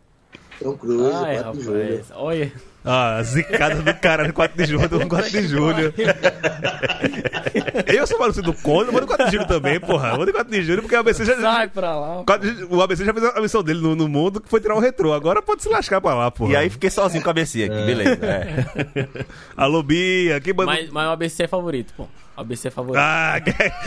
São 0.62 0.76
Cruz, 0.76 1.14
Ai, 1.14 1.36
4 1.42 1.58
de 1.58 1.64
julho. 1.64 1.82
rapaz. 1.82 2.06
Olha. 2.14 2.52
Ah, 2.84 3.22
zicada 3.22 3.74
do 3.76 3.94
caralho, 3.94 4.32
4 4.32 4.56
de 4.56 4.64
julho, 4.70 5.08
4 5.08 5.30
de 5.30 5.46
julho. 5.48 5.92
Eu 7.92 8.06
sou 8.06 8.18
maluco 8.18 8.40
do 8.42 8.52
Conde, 8.54 8.90
vou 8.90 9.00
de 9.00 9.06
4 9.06 9.26
de 9.26 9.32
julho 9.32 9.46
também, 9.46 9.78
porra. 9.80 10.16
Vou 10.16 10.24
de 10.24 10.32
4 10.32 10.50
de 10.50 10.62
julho 10.62 10.82
porque 10.82 10.94
o 10.96 11.00
ABC 11.00 11.24
já. 11.24 11.38
Sai 11.40 11.68
pra 11.68 11.94
lá. 11.98 12.22
4 12.24 12.54
de- 12.54 12.64
o 12.64 12.80
ABC 12.80 13.04
já 13.04 13.12
fez 13.12 13.24
a 13.26 13.40
missão 13.40 13.62
dele 13.62 13.80
no, 13.80 13.94
no 13.96 14.08
mundo, 14.08 14.40
que 14.40 14.48
foi 14.48 14.60
tirar 14.60 14.74
o 14.74 14.80
retrô. 14.80 15.12
Agora 15.12 15.42
pode 15.42 15.62
se 15.62 15.68
lascar 15.68 16.00
pra 16.00 16.14
lá, 16.14 16.30
porra. 16.30 16.52
E 16.52 16.56
aí 16.56 16.70
fiquei 16.70 16.88
sozinho 16.90 17.22
com 17.22 17.28
a 17.28 17.32
ABC 17.32 17.64
aqui, 17.64 17.84
beleza. 17.86 18.18
É. 18.24 19.08
Alô, 19.56 19.82
Bia, 19.82 20.40
que 20.40 20.52
banda. 20.52 20.72
Mas, 20.72 20.90
mas 20.90 21.06
o 21.06 21.10
ABC 21.10 21.42
é 21.42 21.48
favorito, 21.48 21.92
pô. 21.96 22.06
O 22.36 22.40
ABC 22.40 22.68
é 22.68 22.70
favorito. 22.70 23.00
Ah, 23.02 23.40
quer, 23.44 23.82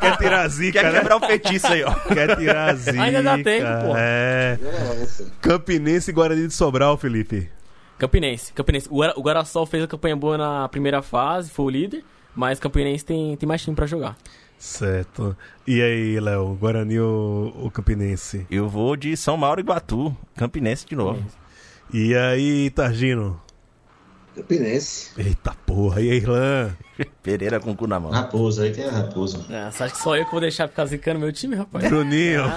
quer 0.00 0.16
tirar 0.18 0.40
a 0.42 0.48
zica, 0.48 0.80
Quer 0.80 0.92
né? 0.92 0.98
quebrar 0.98 1.16
o 1.16 1.20
feitiço 1.20 1.66
aí, 1.68 1.84
ó. 1.84 1.94
Quer 1.94 2.36
tirar 2.36 2.70
a 2.70 2.74
zica. 2.74 3.02
Ainda 3.02 3.22
dá 3.22 3.36
tempo, 3.36 3.68
pô. 3.86 3.92
É. 3.96 4.58
Campinense 5.40 6.10
e 6.10 6.14
Guarani 6.14 6.46
de 6.46 6.54
Sobral, 6.54 6.96
Felipe. 6.96 7.48
Campinense. 7.98 8.52
Campinense. 8.52 8.88
O, 8.90 9.02
o 9.02 9.22
Guarassol 9.22 9.66
fez 9.66 9.84
a 9.84 9.86
campanha 9.86 10.16
boa 10.16 10.36
na 10.36 10.68
primeira 10.68 11.00
fase, 11.02 11.50
foi 11.50 11.64
o 11.66 11.70
líder. 11.70 12.04
Mas 12.34 12.58
Campinense 12.60 13.04
tem, 13.04 13.36
tem 13.36 13.46
mais 13.46 13.62
time 13.62 13.74
pra 13.74 13.86
jogar. 13.86 14.16
Certo. 14.58 15.36
E 15.66 15.80
aí, 15.82 16.18
Léo? 16.20 16.54
Guarani 16.54 16.98
ou, 16.98 17.54
ou 17.62 17.70
Campinense? 17.70 18.46
Eu 18.50 18.68
vou 18.68 18.96
de 18.96 19.16
São 19.16 19.36
Mauro 19.36 19.60
e 19.60 19.62
Iguatu, 19.62 20.16
Campinense 20.34 20.86
de 20.86 20.96
novo. 20.96 21.24
E 21.92 22.14
aí, 22.14 22.68
Targino? 22.70 23.40
Campinense. 24.36 25.10
Eita 25.18 25.54
porra, 25.66 26.00
e 26.00 26.10
aí, 26.10 26.16
Irlan? 26.18 26.76
Pereira 27.22 27.58
com 27.58 27.70
o 27.72 27.76
cu 27.76 27.86
na 27.86 27.98
mão. 27.98 28.10
Raposa, 28.10 28.64
aí 28.64 28.72
tem 28.72 28.84
a 28.84 28.90
raposa. 28.90 29.38
É, 29.50 29.70
você 29.70 29.82
acha 29.84 29.94
que 29.94 30.00
só 30.00 30.16
eu 30.16 30.24
que 30.26 30.30
vou 30.30 30.40
deixar 30.40 30.68
ficar 30.68 30.84
zicando 30.86 31.18
meu 31.20 31.32
time, 31.32 31.56
rapaz? 31.56 31.88
Bruninho? 31.88 32.42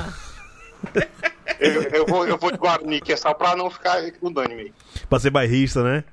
Eu, 1.59 1.81
eu 1.83 2.05
vou, 2.05 2.25
eu 2.25 2.37
vou 2.37 2.51
de 2.51 2.57
Guarani, 2.57 3.01
que 3.01 3.11
é 3.11 3.17
só 3.17 3.33
pra 3.33 3.53
não 3.53 3.69
ficar 3.69 3.97
unânime 4.21 4.61
aí. 4.61 4.73
pra 5.09 5.19
ser 5.19 5.29
bairrista, 5.29 5.83
né? 5.83 6.05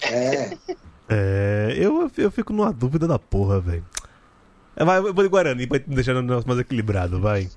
É. 0.00 0.56
É, 1.06 1.74
eu, 1.76 2.10
eu 2.16 2.30
fico 2.30 2.52
numa 2.54 2.72
dúvida 2.72 3.06
da 3.06 3.18
porra, 3.18 3.60
velho. 3.60 3.84
É, 4.74 4.84
vai, 4.84 4.98
eu 4.98 5.12
vou 5.12 5.22
de 5.22 5.28
Guarani 5.28 5.66
pra 5.66 5.78
deixar 5.86 6.16
o 6.16 6.22
negócio 6.22 6.48
mais 6.48 6.60
equilibrado, 6.60 7.20
vai. 7.20 7.50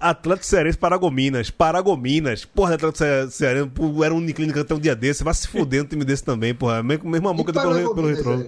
Atlético 0.00 0.46
Cearense, 0.46 0.78
Paragominas. 0.78 1.50
Paragominas. 1.50 2.44
Porra, 2.44 2.74
Atlético 2.74 2.98
Ce- 2.98 3.30
Cearense 3.32 3.68
pô, 3.68 4.02
era 4.04 4.14
um 4.14 4.18
uniclínica 4.18 4.62
até 4.62 4.74
um 4.74 4.78
dia 4.78 4.96
desse. 4.96 5.22
Vai 5.22 5.34
se 5.34 5.46
fuder 5.46 5.82
um 5.82 5.86
time 5.86 6.04
desse 6.04 6.24
também, 6.24 6.54
porra. 6.54 6.82
Mesmo, 6.82 7.08
mesmo 7.10 7.28
amor 7.28 7.44
que 7.44 7.50
eu 7.50 7.54
pelo, 7.54 7.94
pelo 7.94 8.08
retrô. 8.08 8.44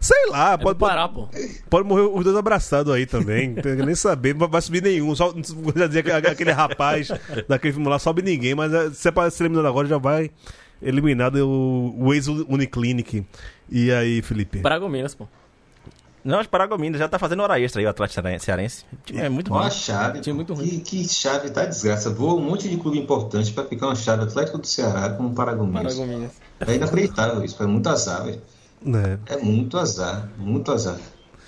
Sei 0.00 0.26
lá, 0.30 0.52
É 0.52 0.56
pode, 0.56 0.78
pode, 0.78 1.12
pô. 1.12 1.28
pode 1.68 1.88
morrer 1.88 2.02
os 2.02 2.22
dois 2.22 2.36
abraçados 2.36 2.92
aí 2.92 3.04
também. 3.04 3.48
Não 3.50 3.62
tem 3.62 3.74
nem 3.76 3.94
saber, 3.96 4.32
não 4.34 4.46
vai 4.48 4.62
subir 4.62 4.80
nenhum. 4.82 5.12
Só 5.14 5.34
já 5.74 5.86
dizer 5.88 6.04
que 6.04 6.10
aquele 6.12 6.52
rapaz 6.52 7.08
daquele 7.48 7.72
filme 7.72 7.88
lá 7.88 7.98
sobe 7.98 8.22
ninguém, 8.22 8.54
mas 8.54 8.72
é, 8.72 8.90
se 8.90 9.08
é 9.08 9.10
pra 9.10 9.28
ser 9.30 9.44
eliminado 9.44 9.66
agora, 9.66 9.88
já 9.88 9.98
vai 9.98 10.30
eliminado 10.80 11.36
o, 11.44 11.94
o 11.98 12.14
ex-Uniclinic. 12.14 13.24
E 13.68 13.90
aí, 13.92 14.22
Felipe? 14.22 14.60
Paragominas, 14.60 15.14
pô. 15.16 15.26
Não, 16.28 16.40
os 16.42 16.46
Paragominas 16.46 16.98
já 16.98 17.08
tá 17.08 17.18
fazendo 17.18 17.42
hora 17.42 17.58
extra 17.58 17.80
aí, 17.80 17.86
o 17.86 17.88
Atlético 17.88 18.22
Cearense- 18.38 18.84
É 19.14 19.30
muito 19.30 19.50
Olha 19.50 19.62
bom. 19.62 19.66
a 19.66 19.70
chave. 19.70 20.20
Time 20.20 20.36
muito 20.36 20.54
que, 20.54 20.80
que 20.80 21.08
chave 21.08 21.48
tá 21.48 21.64
desgraça. 21.64 22.10
Voa 22.10 22.34
um 22.34 22.42
monte 22.42 22.68
de 22.68 22.76
clube 22.76 22.98
importante 22.98 23.50
pra 23.50 23.64
ficar 23.64 23.86
uma 23.86 23.94
chave 23.94 24.24
Atlético 24.24 24.58
do 24.58 24.66
Ceará 24.66 25.08
com 25.08 25.24
o 25.24 25.30
Paragominas. 25.32 25.94
Paragominas. 25.94 26.32
É 26.60 26.74
inacreditável 26.74 27.42
isso. 27.42 27.62
É 27.62 27.66
muito 27.66 27.88
azar, 27.88 28.24
velho. 28.26 28.42
Né? 28.82 29.18
É 29.24 29.38
muito 29.38 29.78
azar. 29.78 30.28
Muito 30.36 30.70
azar. 30.70 30.98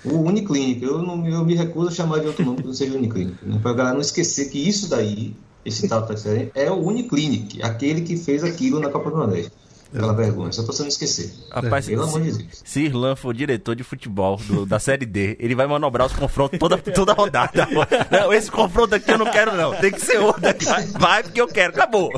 O 0.03 0.17
Uniclinic, 0.17 0.81
eu, 0.83 0.97
não, 1.03 1.27
eu 1.27 1.45
me 1.45 1.53
recuso 1.53 1.89
a 1.89 1.91
chamar 1.91 2.19
de 2.19 2.25
outro 2.25 2.43
nome 2.43 2.57
que 2.57 2.65
não 2.67 2.73
seja 2.73 2.97
Uniclinic. 2.97 3.37
Né? 3.45 3.59
Pra 3.61 3.73
galera 3.73 3.93
não 3.93 4.01
esquecer 4.01 4.49
que 4.49 4.57
isso 4.67 4.89
daí, 4.89 5.35
esse 5.63 5.87
tal 5.87 5.99
Atlético 5.99 6.27
Cearense, 6.27 6.51
é 6.55 6.71
o 6.71 6.77
Uniclinic, 6.87 7.61
aquele 7.61 8.01
que 8.01 8.17
fez 8.17 8.43
aquilo 8.43 8.79
na 8.79 8.89
Copa 8.89 9.11
do 9.11 9.17
Nordeste. 9.17 9.51
Aquela 9.93 10.13
vergonha, 10.13 10.51
só 10.51 10.63
pra 10.63 10.71
você 10.73 10.81
não 10.83 10.89
esquecer. 10.89 11.33
Rapaz, 11.51 11.85
Pelo 11.85 12.03
amor 12.03 12.21
de 12.21 12.31
se, 12.31 12.37
Deus. 12.43 12.61
se 12.63 12.79
Irlan 12.81 13.15
for 13.15 13.33
diretor 13.33 13.75
de 13.75 13.83
futebol 13.83 14.37
do- 14.37 14.65
da 14.65 14.79
Série 14.79 15.05
D, 15.05 15.35
ele 15.39 15.53
vai 15.53 15.67
manobrar 15.67 16.07
os 16.07 16.13
confrontos 16.13 16.57
toda, 16.57 16.77
toda 16.77 17.11
rodada. 17.13 17.67
Não, 18.09 18.31
esse 18.33 18.49
confronto 18.49 18.95
aqui 18.95 19.11
eu 19.11 19.17
não 19.17 19.29
quero, 19.29 19.55
não. 19.55 19.73
Tem 19.75 19.91
que 19.91 19.99
ser 19.99 20.17
outro. 20.19 20.47
aqui. 20.47 20.63
Vai, 20.65 20.85
vai 20.87 21.23
porque 21.23 21.41
eu 21.41 21.47
quero. 21.47 21.73
Acabou. 21.73 22.09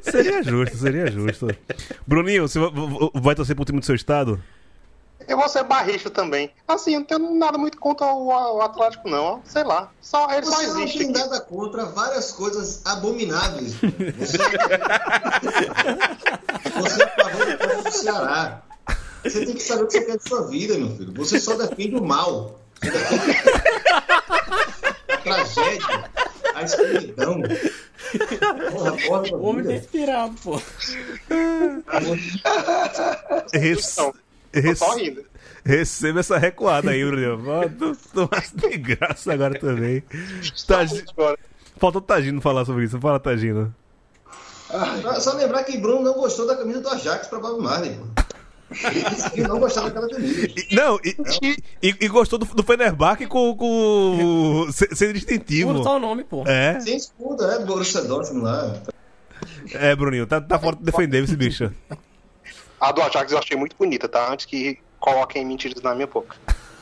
Seria 0.00 0.42
justo, 0.42 0.76
seria 0.76 1.10
justo. 1.10 1.48
Bruninho, 2.06 2.48
você 2.48 2.58
vai, 2.58 2.70
vai 3.14 3.34
torcer 3.34 3.54
pro 3.54 3.64
time 3.64 3.78
do 3.80 3.86
seu 3.86 3.94
estado? 3.94 4.42
Eu 5.28 5.36
vou 5.36 5.48
ser 5.48 5.64
barrista 5.64 6.10
também. 6.10 6.50
Assim, 6.66 6.94
eu 6.94 7.00
não 7.00 7.06
tenho 7.06 7.34
nada 7.38 7.56
muito 7.58 7.78
contra 7.78 8.06
o, 8.06 8.26
o 8.28 8.60
Atlético, 8.62 9.08
não. 9.08 9.42
Sei 9.44 9.62
lá. 9.64 9.90
Só, 10.00 10.30
ele 10.32 10.46
só 10.46 10.56
Você 10.56 10.66
não 10.68 10.80
existe. 10.80 10.98
tem 10.98 11.10
aqui. 11.10 11.18
nada 11.18 11.40
contra 11.40 11.84
várias 11.86 12.32
coisas 12.32 12.80
abomináveis. 12.84 13.74
Você, 14.18 14.38
você 16.80 17.02
é 17.02 17.04
a 17.04 17.24
favor 17.24 17.82
do 17.84 17.90
Ceará. 17.92 18.62
Você 19.24 19.46
tem 19.46 19.54
que 19.54 19.62
saber 19.62 19.82
o 19.84 19.86
que 19.86 19.92
você 19.92 20.02
quer 20.04 20.16
de 20.18 20.28
sua 20.28 20.46
vida, 20.48 20.74
meu 20.76 20.96
filho. 20.96 21.12
Você 21.14 21.38
só 21.40 21.54
defende 21.54 21.94
o 21.96 22.04
mal. 22.04 22.58
Você 22.82 22.90
defende 22.90 23.38
a 25.08 25.16
tragédia, 25.18 26.10
a 26.54 26.62
escuridão. 26.64 27.42
Porra, 28.72 28.96
porra, 29.06 29.36
O 29.36 29.42
homem 29.46 29.64
tá 29.64 29.72
inspirado, 29.74 30.34
pô. 30.42 30.60
Rece- 34.60 34.84
tô 34.84 34.84
só 34.86 34.96
rindo. 34.96 35.24
Receba 35.64 36.20
essa 36.20 36.38
recuada 36.38 36.90
aí, 36.90 37.02
Tu, 37.78 37.96
tu 38.12 38.26
vai 38.30 38.42
ter 38.42 38.76
graça 38.78 39.32
agora 39.32 39.58
também. 39.58 40.02
Tagi-. 40.66 41.04
Faltou 41.78 42.00
o 42.00 42.04
Tagino 42.04 42.40
falar 42.40 42.64
sobre 42.64 42.84
isso. 42.84 43.00
Fala, 43.00 43.18
Tagino. 43.20 43.74
Só- 45.02 45.20
Só 45.20 45.32
lembrar 45.36 45.64
que 45.64 45.76
Bruno 45.78 46.02
não 46.02 46.14
gostou 46.14 46.46
da 46.46 46.56
camisa 46.56 46.80
do 46.80 46.88
Ajax 46.88 47.26
pra 47.28 47.38
Bob 47.38 47.62
Marley. 47.62 47.98
Ele 48.84 49.04
disse 49.10 49.30
que 49.30 49.42
não 49.42 49.58
gostava 49.60 49.90
daquela 49.90 50.08
camisa. 50.08 50.48
Não, 50.72 50.98
e, 51.04 51.14
e- 51.82 51.96
e 52.00 52.08
gostou 52.08 52.38
do, 52.38 52.46
do 52.46 52.62
Fenerbahçe 52.62 53.26
com, 53.26 53.54
com 53.54 54.66
se- 54.72 54.88
sendo 54.94 55.12
distintivo. 55.12 55.82
Só 55.82 55.96
o 55.96 56.00
nome, 56.00 56.24
pô. 56.24 56.42
É, 56.46 56.80
Sem 56.80 56.96
escudo, 56.96 57.44
é, 57.44 57.64
Borussia 57.64 58.00
Dortmund 58.02 58.44
lá. 58.44 58.82
é, 59.74 59.94
Bruninho, 59.94 60.26
tá, 60.26 60.40
tá 60.40 60.58
fora 60.58 60.74
de 60.76 60.82
defender 60.84 61.22
esse 61.22 61.36
bicho. 61.36 61.70
A 62.82 62.90
do 62.90 63.00
Ajax 63.00 63.30
eu 63.30 63.38
achei 63.38 63.56
muito 63.56 63.76
bonita, 63.76 64.08
tá? 64.08 64.32
Antes 64.32 64.44
que 64.44 64.76
coloquem 64.98 65.46
mentiras 65.46 65.80
na 65.80 65.94
minha 65.94 66.08
boca. 66.08 66.36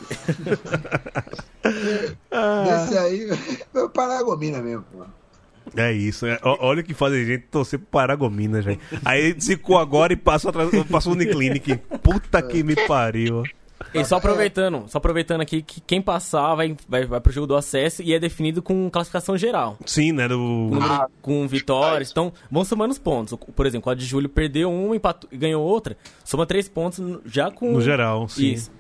Desse 2.65 2.97
aí, 2.97 3.29
é 3.75 3.81
o 3.81 3.91
Paragomina 3.91 4.63
mesmo, 4.63 4.83
pô. 4.91 5.05
É 5.77 5.93
isso, 5.93 6.25
é. 6.25 6.41
Olha 6.43 6.81
o 6.81 6.85
que 6.85 6.95
faz 6.95 7.13
a 7.13 7.19
gente 7.19 7.45
torcer 7.51 7.79
pro 7.79 7.89
Paragominas, 7.89 8.65
velho. 8.65 8.81
Aí 9.05 9.37
zicou 9.39 9.77
agora 9.77 10.15
e 10.15 10.17
passou 10.17 10.49
atrás, 10.49 10.71
passou 10.91 11.15
no 11.15 11.21
Uniclinic. 11.21 11.77
Puta 12.03 12.41
que 12.43 12.63
me 12.63 12.75
pariu. 12.89 13.43
E 13.95 14.05
só 14.05 14.17
aproveitando, 14.17 14.85
só 14.89 14.99
aproveitando 14.99 15.41
aqui 15.41 15.63
que 15.63 15.81
quem 15.81 16.01
passar 16.03 16.55
vai, 16.55 16.77
vai, 16.89 17.05
vai 17.07 17.21
pro 17.21 17.33
jogo 17.33 17.47
do 17.47 17.57
acesso 17.57 18.03
e 18.03 18.13
é 18.15 18.19
definido 18.19 18.61
com 18.63 18.89
classificação 18.91 19.37
geral. 19.37 19.77
Sim, 19.87 20.13
né? 20.13 20.29
Do... 20.29 20.37
Com, 20.37 20.75
número- 20.75 21.07
com 21.23 21.49
vitórias. 21.49 22.11
Então, 22.11 22.33
vão 22.51 22.65
somando 22.65 22.93
os 22.93 22.99
pontos. 22.99 23.37
Por 23.57 23.67
exemplo, 23.67 23.91
a 23.91 23.95
de 23.95 24.05
Júlio 24.05 24.29
perdeu 24.29 24.71
uma 24.73 24.95
empatou, 24.95 25.29
e 25.33 25.37
ganhou 25.37 25.63
outra. 25.65 25.97
Soma 26.25 26.47
três 26.47 26.69
pontos 26.69 27.01
já 27.25 27.51
com. 27.51 27.73
No 27.73 27.81
geral, 27.81 28.29
sim. 28.29 28.53
Isso. 28.53 28.71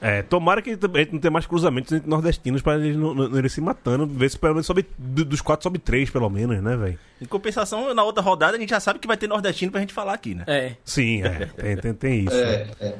É, 0.00 0.22
tomara 0.22 0.62
que 0.62 0.70
a 0.70 0.72
gente 0.74 1.12
não 1.12 1.18
tenha 1.18 1.30
mais 1.32 1.44
cruzamentos 1.44 1.90
entre 1.90 2.08
nordestinos 2.08 2.62
pra 2.62 2.76
eles 2.76 2.96
não, 2.96 3.12
não, 3.12 3.28
não 3.30 3.36
irem 3.38 3.48
se 3.48 3.60
matando. 3.60 4.06
Ver 4.06 4.30
se 4.30 4.38
pelo 4.38 4.54
menos 4.54 4.66
sobe, 4.66 4.86
do- 4.96 5.24
dos 5.24 5.40
quatro 5.40 5.64
sobe 5.64 5.80
três, 5.80 6.08
pelo 6.08 6.30
menos, 6.30 6.62
né, 6.62 6.76
velho? 6.76 6.98
Em 7.20 7.24
compensação, 7.24 7.92
na 7.92 8.04
outra 8.04 8.22
rodada, 8.22 8.56
a 8.56 8.60
gente 8.60 8.70
já 8.70 8.78
sabe 8.78 9.00
que 9.00 9.08
vai 9.08 9.16
ter 9.16 9.26
nordestino 9.26 9.72
pra 9.72 9.80
gente 9.80 9.92
falar 9.92 10.12
aqui, 10.14 10.36
né? 10.36 10.44
É. 10.46 10.72
Sim, 10.84 11.22
é, 11.24 11.46
tem, 11.46 11.76
tem, 11.78 11.94
tem 11.94 12.20
isso. 12.26 12.36
É, 12.36 12.68
é. 12.80 12.94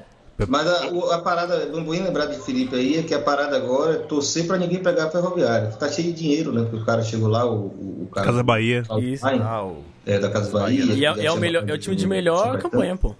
Mas 0.47 0.66
a, 0.68 0.86
o- 0.93 1.11
a 1.11 1.18
parada, 1.18 1.68
vamos 1.72 1.91
bem 1.91 2.03
lembrar 2.03 2.26
de 2.26 2.39
Felipe 2.39 2.76
aí, 2.76 2.99
é 2.99 3.03
que 3.03 3.12
a 3.12 3.18
parada 3.18 3.57
agora 3.57 3.95
é 3.95 3.99
torcer 3.99 4.47
pra 4.47 4.57
ninguém 4.57 4.80
pegar 4.82 5.05
a 5.07 5.11
ferroviária. 5.11 5.68
Tá 5.70 5.89
cheio 5.91 6.12
de 6.12 6.20
dinheiro, 6.20 6.53
né? 6.53 6.62
Porque 6.62 6.76
o 6.76 6.84
cara 6.84 7.03
chegou 7.03 7.28
lá, 7.28 7.45
o, 7.45 7.55
o, 7.57 8.03
o 8.05 8.09
cara. 8.12 8.26
Casa 8.26 8.43
Bahia. 8.43 8.84
o- 8.89 8.99
Isso. 9.01 9.26
Ah, 9.26 9.64
o- 9.64 9.82
é, 10.07 10.18
da 10.18 10.30
Casa 10.30 10.51
Bahia. 10.53 10.84
E 10.84 11.05
é, 11.05 11.24
é 11.26 11.32
o 11.32 11.36
melhor, 11.36 11.68
é 11.68 11.72
o 11.72 11.78
time 11.78 11.97
de 11.97 12.07
melhor 12.07 12.57
campanha, 12.59 12.97
pô. 12.97 13.14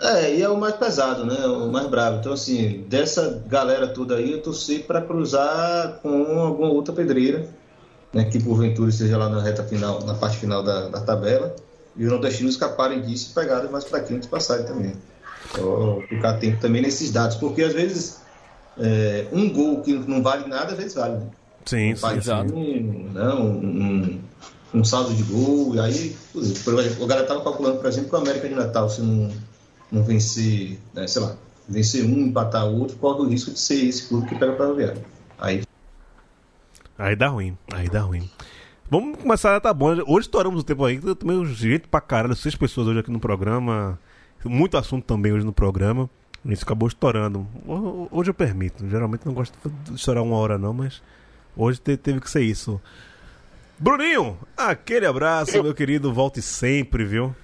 É, 0.00 0.34
e 0.36 0.42
é 0.42 0.48
o 0.48 0.56
mais 0.58 0.74
pesado, 0.76 1.24
né? 1.24 1.46
O 1.46 1.70
mais 1.70 1.86
bravo. 1.88 2.18
Então, 2.18 2.32
assim, 2.32 2.84
dessa 2.88 3.42
galera 3.46 3.86
toda 3.88 4.16
aí, 4.16 4.32
eu 4.32 4.42
torci 4.42 4.80
pra 4.80 5.00
cruzar 5.00 5.98
com 6.02 6.38
alguma 6.40 6.68
outra 6.68 6.92
pedreira, 6.94 7.48
né? 8.12 8.24
Que 8.24 8.42
porventura 8.42 8.90
esteja 8.90 9.16
lá 9.16 9.28
na 9.28 9.40
reta 9.40 9.62
final, 9.64 10.04
na 10.04 10.14
parte 10.14 10.36
final 10.38 10.62
da, 10.62 10.88
da 10.88 11.00
tabela. 11.00 11.54
E 11.96 12.04
os 12.04 12.10
nordestinos 12.10 12.54
escaparem 12.54 13.00
disso 13.02 13.30
e 13.30 13.34
pegarem 13.34 13.70
mais 13.70 13.84
fraquinhos 13.84 14.26
passarem 14.26 14.64
também. 14.66 14.94
Então, 15.54 16.02
ficar 16.08 16.30
atento 16.30 16.60
também 16.60 16.82
nesses 16.82 17.10
dados, 17.10 17.36
porque 17.36 17.62
às 17.62 17.72
vezes 17.72 18.20
é, 18.78 19.26
um 19.32 19.50
gol 19.52 19.82
que 19.82 19.92
não 19.92 20.22
vale 20.22 20.48
nada, 20.48 20.72
às 20.72 20.78
vezes 20.78 20.94
vale. 20.94 21.14
Né? 21.14 21.26
Sim, 21.64 21.94
sim, 21.94 22.06
exato. 22.16 22.54
um, 22.54 23.10
não, 23.12 23.46
um, 23.46 24.20
um 24.74 24.84
saldo 24.84 25.14
de 25.14 25.22
gol, 25.22 25.74
e 25.74 25.80
aí, 25.80 26.16
exemplo, 26.36 27.04
o 27.04 27.06
galera 27.06 27.26
tava 27.26 27.42
calculando, 27.42 27.78
por 27.78 27.86
exemplo, 27.86 28.10
que 28.10 28.16
o 28.16 28.18
América 28.18 28.48
de 28.48 28.54
Natal, 28.54 28.90
se 28.90 29.00
não, 29.00 29.30
não 29.90 30.02
vencer, 30.02 30.78
né, 30.92 31.06
sei 31.06 31.22
lá, 31.22 31.36
vencer 31.68 32.04
um, 32.04 32.26
empatar 32.26 32.66
o 32.66 32.80
outro, 32.80 32.96
corre 32.96 33.20
o 33.20 33.28
risco 33.28 33.50
de 33.52 33.58
ser 33.58 33.84
esse 33.84 34.08
clube 34.08 34.28
que 34.28 34.34
pega 34.34 34.52
para 34.52 34.70
o. 34.70 34.76
Aí 35.38 35.62
Aí 36.98 37.16
dá 37.16 37.28
ruim, 37.28 37.56
aí 37.72 37.88
dá 37.88 38.00
ruim. 38.00 38.30
Vamos 38.88 39.18
começar, 39.18 39.60
tá 39.60 39.74
bom. 39.74 39.88
Hoje 40.06 40.26
estouramos 40.26 40.60
o 40.60 40.64
tempo 40.64 40.84
aí, 40.84 41.00
também 41.16 41.44
gente 41.44 41.88
pra 41.88 42.00
caralho, 42.00 42.36
seis 42.36 42.54
pessoas 42.54 42.86
hoje 42.86 43.00
aqui 43.00 43.10
no 43.10 43.18
programa. 43.18 43.98
Muito 44.44 44.76
assunto 44.76 45.04
também 45.04 45.32
hoje 45.32 45.44
no 45.44 45.52
programa. 45.52 46.08
A 46.44 46.48
gente 46.48 46.62
acabou 46.62 46.86
estourando. 46.88 47.46
Ho- 47.66 48.08
Hoje 48.10 48.30
eu 48.30 48.34
permito. 48.34 48.86
Geralmente 48.88 49.24
não 49.24 49.32
gosto 49.32 49.56
de 49.84 49.94
estourar 49.94 50.22
uma 50.22 50.36
hora 50.36 50.58
não, 50.58 50.72
mas 50.74 51.02
hoje 51.56 51.80
te- 51.80 51.96
teve 51.96 52.20
que 52.20 52.30
ser 52.30 52.42
isso. 52.42 52.80
Bruninho, 53.78 54.36
aquele 54.56 55.06
abraço, 55.06 55.62
meu 55.62 55.74
querido. 55.74 56.12
Volte 56.12 56.40
sempre, 56.42 57.04
viu? 57.04 57.34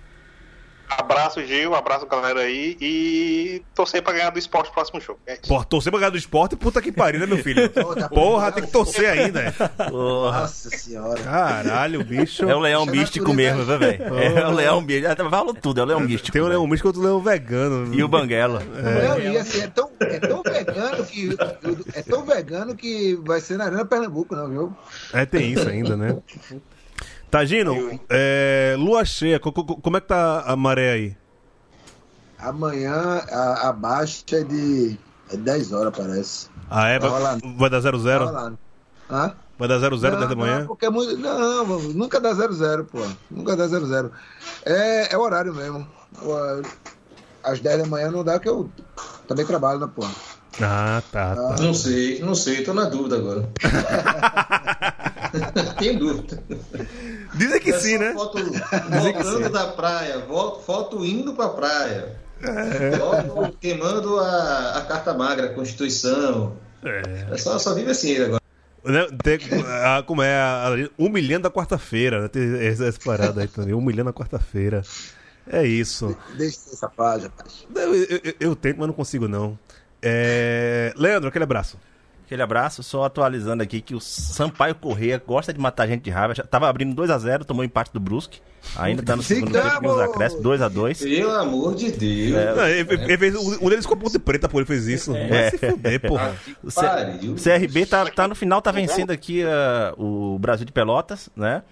Abraço, 0.98 1.44
Gil, 1.44 1.74
abraço, 1.74 2.06
galera 2.06 2.40
aí. 2.40 2.76
E 2.80 3.62
torcer 3.74 4.02
pra 4.02 4.12
ganhar 4.12 4.30
do 4.30 4.38
esporte 4.38 4.68
no 4.68 4.74
próximo 4.74 5.00
jogo. 5.00 5.20
É 5.26 5.34
isso. 5.34 5.42
Porra, 5.48 5.64
torcer 5.64 5.90
pra 5.90 6.00
ganhar 6.00 6.10
do 6.10 6.18
esporte, 6.18 6.56
puta 6.56 6.82
que 6.82 6.90
pariu, 6.92 7.20
né, 7.20 7.26
meu 7.26 7.38
filho? 7.38 7.70
Porra, 8.10 8.52
tem 8.52 8.64
que 8.64 8.70
torcer 8.70 9.08
ainda. 9.08 9.40
é. 9.40 9.50
Porra. 9.90 10.40
Nossa 10.40 10.70
senhora. 10.70 11.22
Caralho, 11.22 12.04
bicho. 12.04 12.48
É 12.48 12.54
o 12.54 12.58
leão 12.60 12.82
Isso 12.84 12.90
é 12.92 12.96
místico 12.96 13.32
mesmo, 13.32 13.64
né, 13.64 13.78
velho? 13.78 14.18
É 14.18 14.46
o 14.46 14.50
leão 14.52 14.80
místico. 14.80 15.08
Ah, 15.26 15.30
Falou 15.30 15.54
tudo, 15.54 15.80
é 15.80 15.84
o 15.84 15.86
leão 15.86 16.00
místico. 16.00 16.32
Tem 16.32 16.42
o 16.42 16.48
leão 16.48 16.66
místico 16.66 16.88
e 16.88 16.90
outro 16.90 17.02
leão 17.02 17.20
vegano. 17.20 17.94
E 17.94 18.02
o 18.02 18.08
Banguela. 18.08 18.60
Não, 18.60 19.18
e 19.20 19.36
assim, 19.38 19.62
é 19.62 19.66
tão, 19.68 19.90
é 20.00 20.18
tão 20.18 20.42
vegano 20.42 21.04
que. 21.06 21.30
É 21.94 22.02
tão 22.02 22.24
vegano 22.24 22.74
que 22.74 23.14
vai 23.24 23.40
ser 23.40 23.56
na 23.56 23.66
Arena 23.66 23.84
Pernambuco, 23.84 24.34
não, 24.34 24.48
viu? 24.48 24.76
É, 25.12 25.24
tem 25.24 25.52
isso 25.52 25.68
ainda, 25.68 25.96
né? 25.96 26.16
Tagino, 27.30 28.00
é, 28.08 28.74
lua 28.78 29.04
cheia, 29.04 29.38
co- 29.38 29.52
co- 29.52 29.76
como 29.76 29.96
é 29.96 30.00
que 30.00 30.08
tá 30.08 30.40
a 30.40 30.56
maré 30.56 30.90
aí? 30.92 31.16
Amanhã 32.38 33.22
a, 33.30 33.68
a 33.68 33.72
baixa 33.72 34.24
é 34.32 34.42
de. 34.42 34.98
É 35.32 35.36
10 35.36 35.72
horas, 35.72 35.94
parece. 35.96 36.48
Ah, 36.68 36.88
é? 36.88 36.98
Tá 36.98 37.08
Vai, 37.08 37.38
vai 37.56 37.70
dar 37.70 37.80
0-0? 37.80 38.32
Tá. 38.32 38.52
Hã? 39.08 39.34
Vai 39.58 39.68
dar 39.68 39.78
0-0 39.78 40.00
10 40.16 40.28
da 40.28 40.34
manhã? 40.34 40.60
Não, 40.60 40.66
porque 40.66 40.86
é 40.86 40.90
muito. 40.90 41.16
Não, 41.18 41.78
nunca 41.92 42.18
dá 42.18 42.32
0-0, 42.34 42.84
pô. 42.86 42.98
Nunca 43.30 43.54
dá 43.56 43.66
0-0. 43.68 44.10
É, 44.64 45.14
é 45.14 45.16
o 45.16 45.20
horário 45.20 45.54
mesmo. 45.54 45.86
Às 47.44 47.60
10 47.60 47.82
da 47.82 47.86
manhã 47.86 48.10
não 48.10 48.24
dá 48.24 48.40
que 48.40 48.48
eu 48.48 48.68
também 49.28 49.46
trabalho, 49.46 49.78
né, 49.78 49.88
pô? 49.94 50.04
Ah, 50.60 51.00
tá, 51.12 51.36
tá. 51.36 51.56
Não 51.62 51.72
sei, 51.72 52.18
não 52.20 52.34
sei, 52.34 52.64
tô 52.64 52.74
na 52.74 52.86
dúvida 52.86 53.16
agora. 53.16 53.48
Tenho 55.78 55.98
dúvida. 55.98 56.42
Dizem 57.34 57.60
que 57.60 57.70
É 57.70 57.78
sim, 57.78 57.98
né? 57.98 58.12
Foto 58.12 58.38
voltando 58.42 59.50
da 59.50 59.66
praia, 59.68 60.20
foto, 60.64 61.04
indo 61.04 61.34
pra 61.34 61.48
praia. 61.50 62.16
É. 62.42 62.96
Foto 62.96 63.56
queimando 63.60 64.18
a, 64.18 64.78
a 64.78 64.80
carta 64.82 65.12
magra, 65.14 65.46
a 65.46 65.54
Constituição. 65.54 66.56
É. 66.82 67.36
Só, 67.36 67.58
só 67.58 67.74
vive 67.74 67.90
assim 67.90 68.10
ele 68.12 68.24
agora. 68.24 68.40
Né, 68.82 69.06
tem- 69.22 69.38
a- 69.84 70.02
como 70.02 70.22
é? 70.22 70.34
A, 70.34 70.68
a, 70.68 70.88
humilhando 70.98 71.46
a 71.46 71.50
quarta-feira, 71.50 72.22
né? 72.22 72.28
Tem 72.28 72.66
essa, 72.66 72.86
essa 72.86 72.98
parada 73.04 73.42
aí 73.42 73.48
também. 73.48 73.74
Humilhando 73.74 74.08
a 74.08 74.12
quarta-feira. 74.12 74.82
É 75.46 75.66
isso. 75.66 76.16
Deixa 76.36 76.58
essa 76.72 76.88
página, 76.88 77.30
rapaz. 77.36 77.66
Eu, 77.74 77.94
eu- 77.94 78.20
eu- 78.24 78.34
eu 78.40 78.56
tento, 78.56 78.78
mas 78.78 78.86
não 78.86 78.94
consigo, 78.94 79.28
não. 79.28 79.58
É... 80.02 80.94
Leandro, 80.96 81.28
aquele 81.28 81.44
abraço. 81.44 81.76
Aquele 82.30 82.42
abraço, 82.42 82.80
só 82.84 83.02
atualizando 83.06 83.60
aqui 83.60 83.80
que 83.80 83.92
o 83.92 83.98
Sampaio 84.00 84.72
Correia 84.76 85.20
gosta 85.26 85.52
de 85.52 85.58
matar 85.58 85.88
gente 85.88 86.02
de 86.04 86.10
raiva. 86.10 86.32
Já 86.32 86.44
tava 86.44 86.68
abrindo 86.68 86.94
2x0, 86.94 87.42
tomou 87.44 87.64
empate 87.64 87.92
do 87.92 87.98
Brusque. 87.98 88.38
Ainda 88.76 89.02
tá 89.02 89.16
no 89.16 89.22
segundo 89.24 89.50
tempo 89.50 89.82
nos 89.82 89.98
acréscimos, 89.98 90.44
2x2. 90.44 90.98
Pelo 91.02 91.30
amor 91.32 91.74
de 91.74 91.90
Deus. 91.90 92.56
Não, 92.56 92.68
ele, 92.68 92.88
ele- 92.88 93.18
fez, 93.18 93.34
um 93.34 93.68
deles 93.68 93.84
com 93.84 93.94
a 93.94 93.96
ponte 93.96 94.16
preta, 94.20 94.48
pô, 94.48 94.58
ele 94.60 94.64
fez 94.66 94.86
isso. 94.86 95.12
Vai 95.12 95.50
se 95.50 95.58
fuder, 95.58 96.00
porra. 96.02 96.36
O 96.62 96.70
C- 96.70 96.80
Pariu. 96.80 97.32
o 97.32 97.34
CRB 97.34 97.86
tá, 97.86 98.06
tá 98.06 98.28
no 98.28 98.36
final, 98.36 98.62
tá 98.62 98.70
vencendo 98.70 99.10
aqui 99.10 99.42
ah, 99.42 99.92
o 99.98 100.38
Brasil 100.38 100.64
de 100.64 100.70
Pelotas, 100.70 101.28
né? 101.34 101.64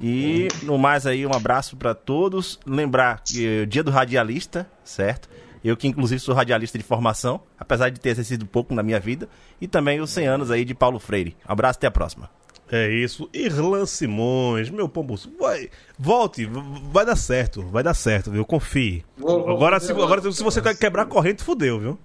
E 0.00 0.48
no 0.62 0.78
mais 0.78 1.06
aí, 1.06 1.26
um 1.26 1.34
abraço 1.34 1.76
pra 1.76 1.94
todos. 1.94 2.58
Lembrar 2.66 3.22
que 3.22 3.64
o 3.64 3.66
dia 3.66 3.82
do 3.84 3.90
radialista, 3.90 4.66
certo? 4.82 5.28
Eu 5.68 5.76
que 5.76 5.88
inclusive 5.88 6.20
sou 6.20 6.34
radialista 6.34 6.78
de 6.78 6.84
formação, 6.84 7.40
apesar 7.58 7.90
de 7.90 7.98
ter 8.00 8.10
exercido 8.10 8.46
pouco 8.46 8.74
na 8.74 8.82
minha 8.82 9.00
vida. 9.00 9.28
E 9.60 9.66
também 9.66 10.00
os 10.00 10.10
100 10.10 10.26
anos 10.26 10.50
aí 10.50 10.64
de 10.64 10.74
Paulo 10.74 10.98
Freire. 10.98 11.36
Um 11.48 11.52
abraço, 11.52 11.78
até 11.78 11.86
a 11.86 11.90
próxima. 11.90 12.30
É 12.70 12.88
isso. 12.92 13.28
Irlan 13.32 13.86
Simões, 13.86 14.70
meu 14.70 14.88
pombo, 14.88 15.14
vai, 15.38 15.70
volte, 15.98 16.44
vai 16.90 17.06
dar 17.06 17.14
certo, 17.16 17.62
vai 17.62 17.82
dar 17.82 17.94
certo, 17.94 18.30
viu? 18.30 18.44
Confie. 18.44 19.04
Vou- 19.16 19.48
agora, 19.48 19.78
se, 19.78 19.92
agora, 19.92 20.20
se 20.32 20.42
você 20.42 20.60
quer 20.60 20.76
quebrar 20.76 21.02
a 21.02 21.06
corrente, 21.06 21.44
fudeu, 21.44 21.78
viu? 21.78 21.98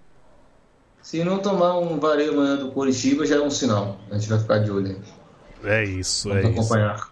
Se 1.02 1.24
não 1.24 1.40
tomar 1.40 1.80
um 1.80 2.00
vareio 2.00 2.34
amanhã 2.34 2.58
do 2.58 2.72
Curitiba, 2.72 3.26
já 3.26 3.38
é 3.38 3.42
um 3.42 3.50
sinal. 3.50 3.98
A 4.12 4.18
gente 4.18 4.30
vai 4.30 4.40
ficar 4.40 4.60
de 4.60 4.70
olho 4.72 4.88
aí. 5.64 5.72
É 5.72 5.84
isso, 5.84 6.30
Vamos 6.30 6.44
é 6.46 6.50
isso. 6.50 6.60
acompanhar. 6.60 7.11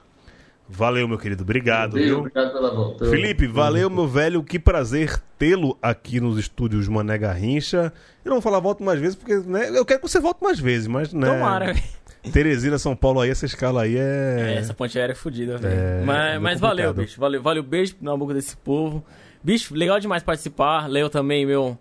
Valeu, 0.72 1.07
meu 1.07 1.17
querido. 1.17 1.43
Obrigado, 1.43 1.93
Beijo, 1.93 2.09
viu? 2.09 2.20
obrigado 2.20 2.53
pela 2.53 2.74
volta. 2.74 3.05
Felipe, 3.05 3.47
valeu, 3.47 3.89
meu 3.89 4.07
velho. 4.07 4.43
Que 4.43 4.59
prazer 4.59 5.20
tê-lo 5.38 5.76
aqui 5.82 6.20
nos 6.22 6.38
estúdios 6.38 6.88
Mané 6.88 7.17
Garrincha. 7.17 7.91
Eu 8.24 8.30
não 8.30 8.36
vou 8.36 8.41
falar 8.41 8.59
volto 8.59 8.84
mais 8.84 8.99
vezes, 8.99 9.15
porque 9.15 9.36
né, 9.38 9.70
eu 9.76 9.84
quero 9.84 9.99
que 9.99 10.07
você 10.07 10.20
volte 10.20 10.43
mais 10.43 10.59
vezes, 10.59 10.88
mas 10.88 11.11
né. 11.11 11.28
Tomara, 11.28 11.74
velho. 11.74 11.84
Teresina, 12.32 12.78
São 12.78 12.95
Paulo 12.95 13.22
aí, 13.22 13.30
essa 13.32 13.45
escala 13.45 13.84
aí 13.84 13.97
é. 13.97 14.36
É, 14.39 14.55
essa 14.57 14.74
ponte 14.74 14.97
aérea 14.99 15.13
é 15.13 15.15
fodida, 15.15 15.57
velho. 15.57 15.74
É, 15.74 16.03
mas 16.05 16.36
é 16.36 16.39
mas 16.39 16.59
valeu, 16.59 16.93
bicho. 16.93 17.20
Valeu, 17.20 17.41
valeu. 17.41 17.63
Beijo 17.63 17.95
na 18.01 18.15
boca 18.15 18.34
desse 18.34 18.55
povo. 18.57 19.03
Bicho, 19.41 19.74
legal 19.74 19.99
demais 19.99 20.22
participar. 20.22 20.88
Leo 20.88 21.09
também, 21.09 21.45
meu. 21.45 21.78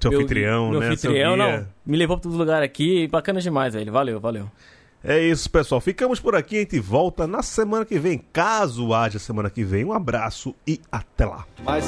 Seu 0.00 0.10
meu- 0.10 0.20
anfitrião, 0.20 0.70
meu 0.70 0.80
né? 0.80 0.88
anfitrião, 0.88 1.36
não. 1.36 1.66
Me 1.86 1.96
levou 1.96 2.16
pra 2.18 2.24
todo 2.24 2.36
lugar 2.36 2.62
aqui. 2.62 3.08
Bacana 3.08 3.40
demais, 3.40 3.72
velho. 3.72 3.90
Valeu, 3.90 4.20
valeu. 4.20 4.50
É 5.02 5.20
isso, 5.20 5.50
pessoal. 5.50 5.80
Ficamos 5.80 6.18
por 6.20 6.34
aqui. 6.34 6.56
A 6.56 6.60
gente 6.60 6.78
volta 6.80 7.26
na 7.26 7.42
semana 7.42 7.84
que 7.84 7.98
vem. 7.98 8.22
Caso 8.32 8.92
haja 8.92 9.18
semana 9.18 9.48
que 9.48 9.64
vem. 9.64 9.84
Um 9.84 9.92
abraço 9.92 10.54
e 10.66 10.80
até 10.90 11.24
lá. 11.24 11.46
Mas 11.64 11.84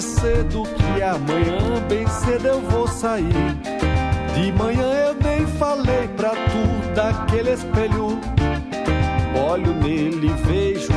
cedo 0.00 0.62
que 0.62 1.02
amanhã 1.02 1.86
bem 1.88 2.06
cedo 2.06 2.46
eu 2.46 2.60
vou 2.62 2.88
sair. 2.88 3.24
De 4.34 4.52
manhã 4.52 4.92
eu 5.08 5.14
nem 5.14 5.46
falei 5.58 6.08
pra 6.16 6.30
tu 6.30 6.94
daquele 6.94 7.52
espelho. 7.52 8.18
Olho 9.48 9.74
nele, 9.74 10.28
vejo 10.44 10.92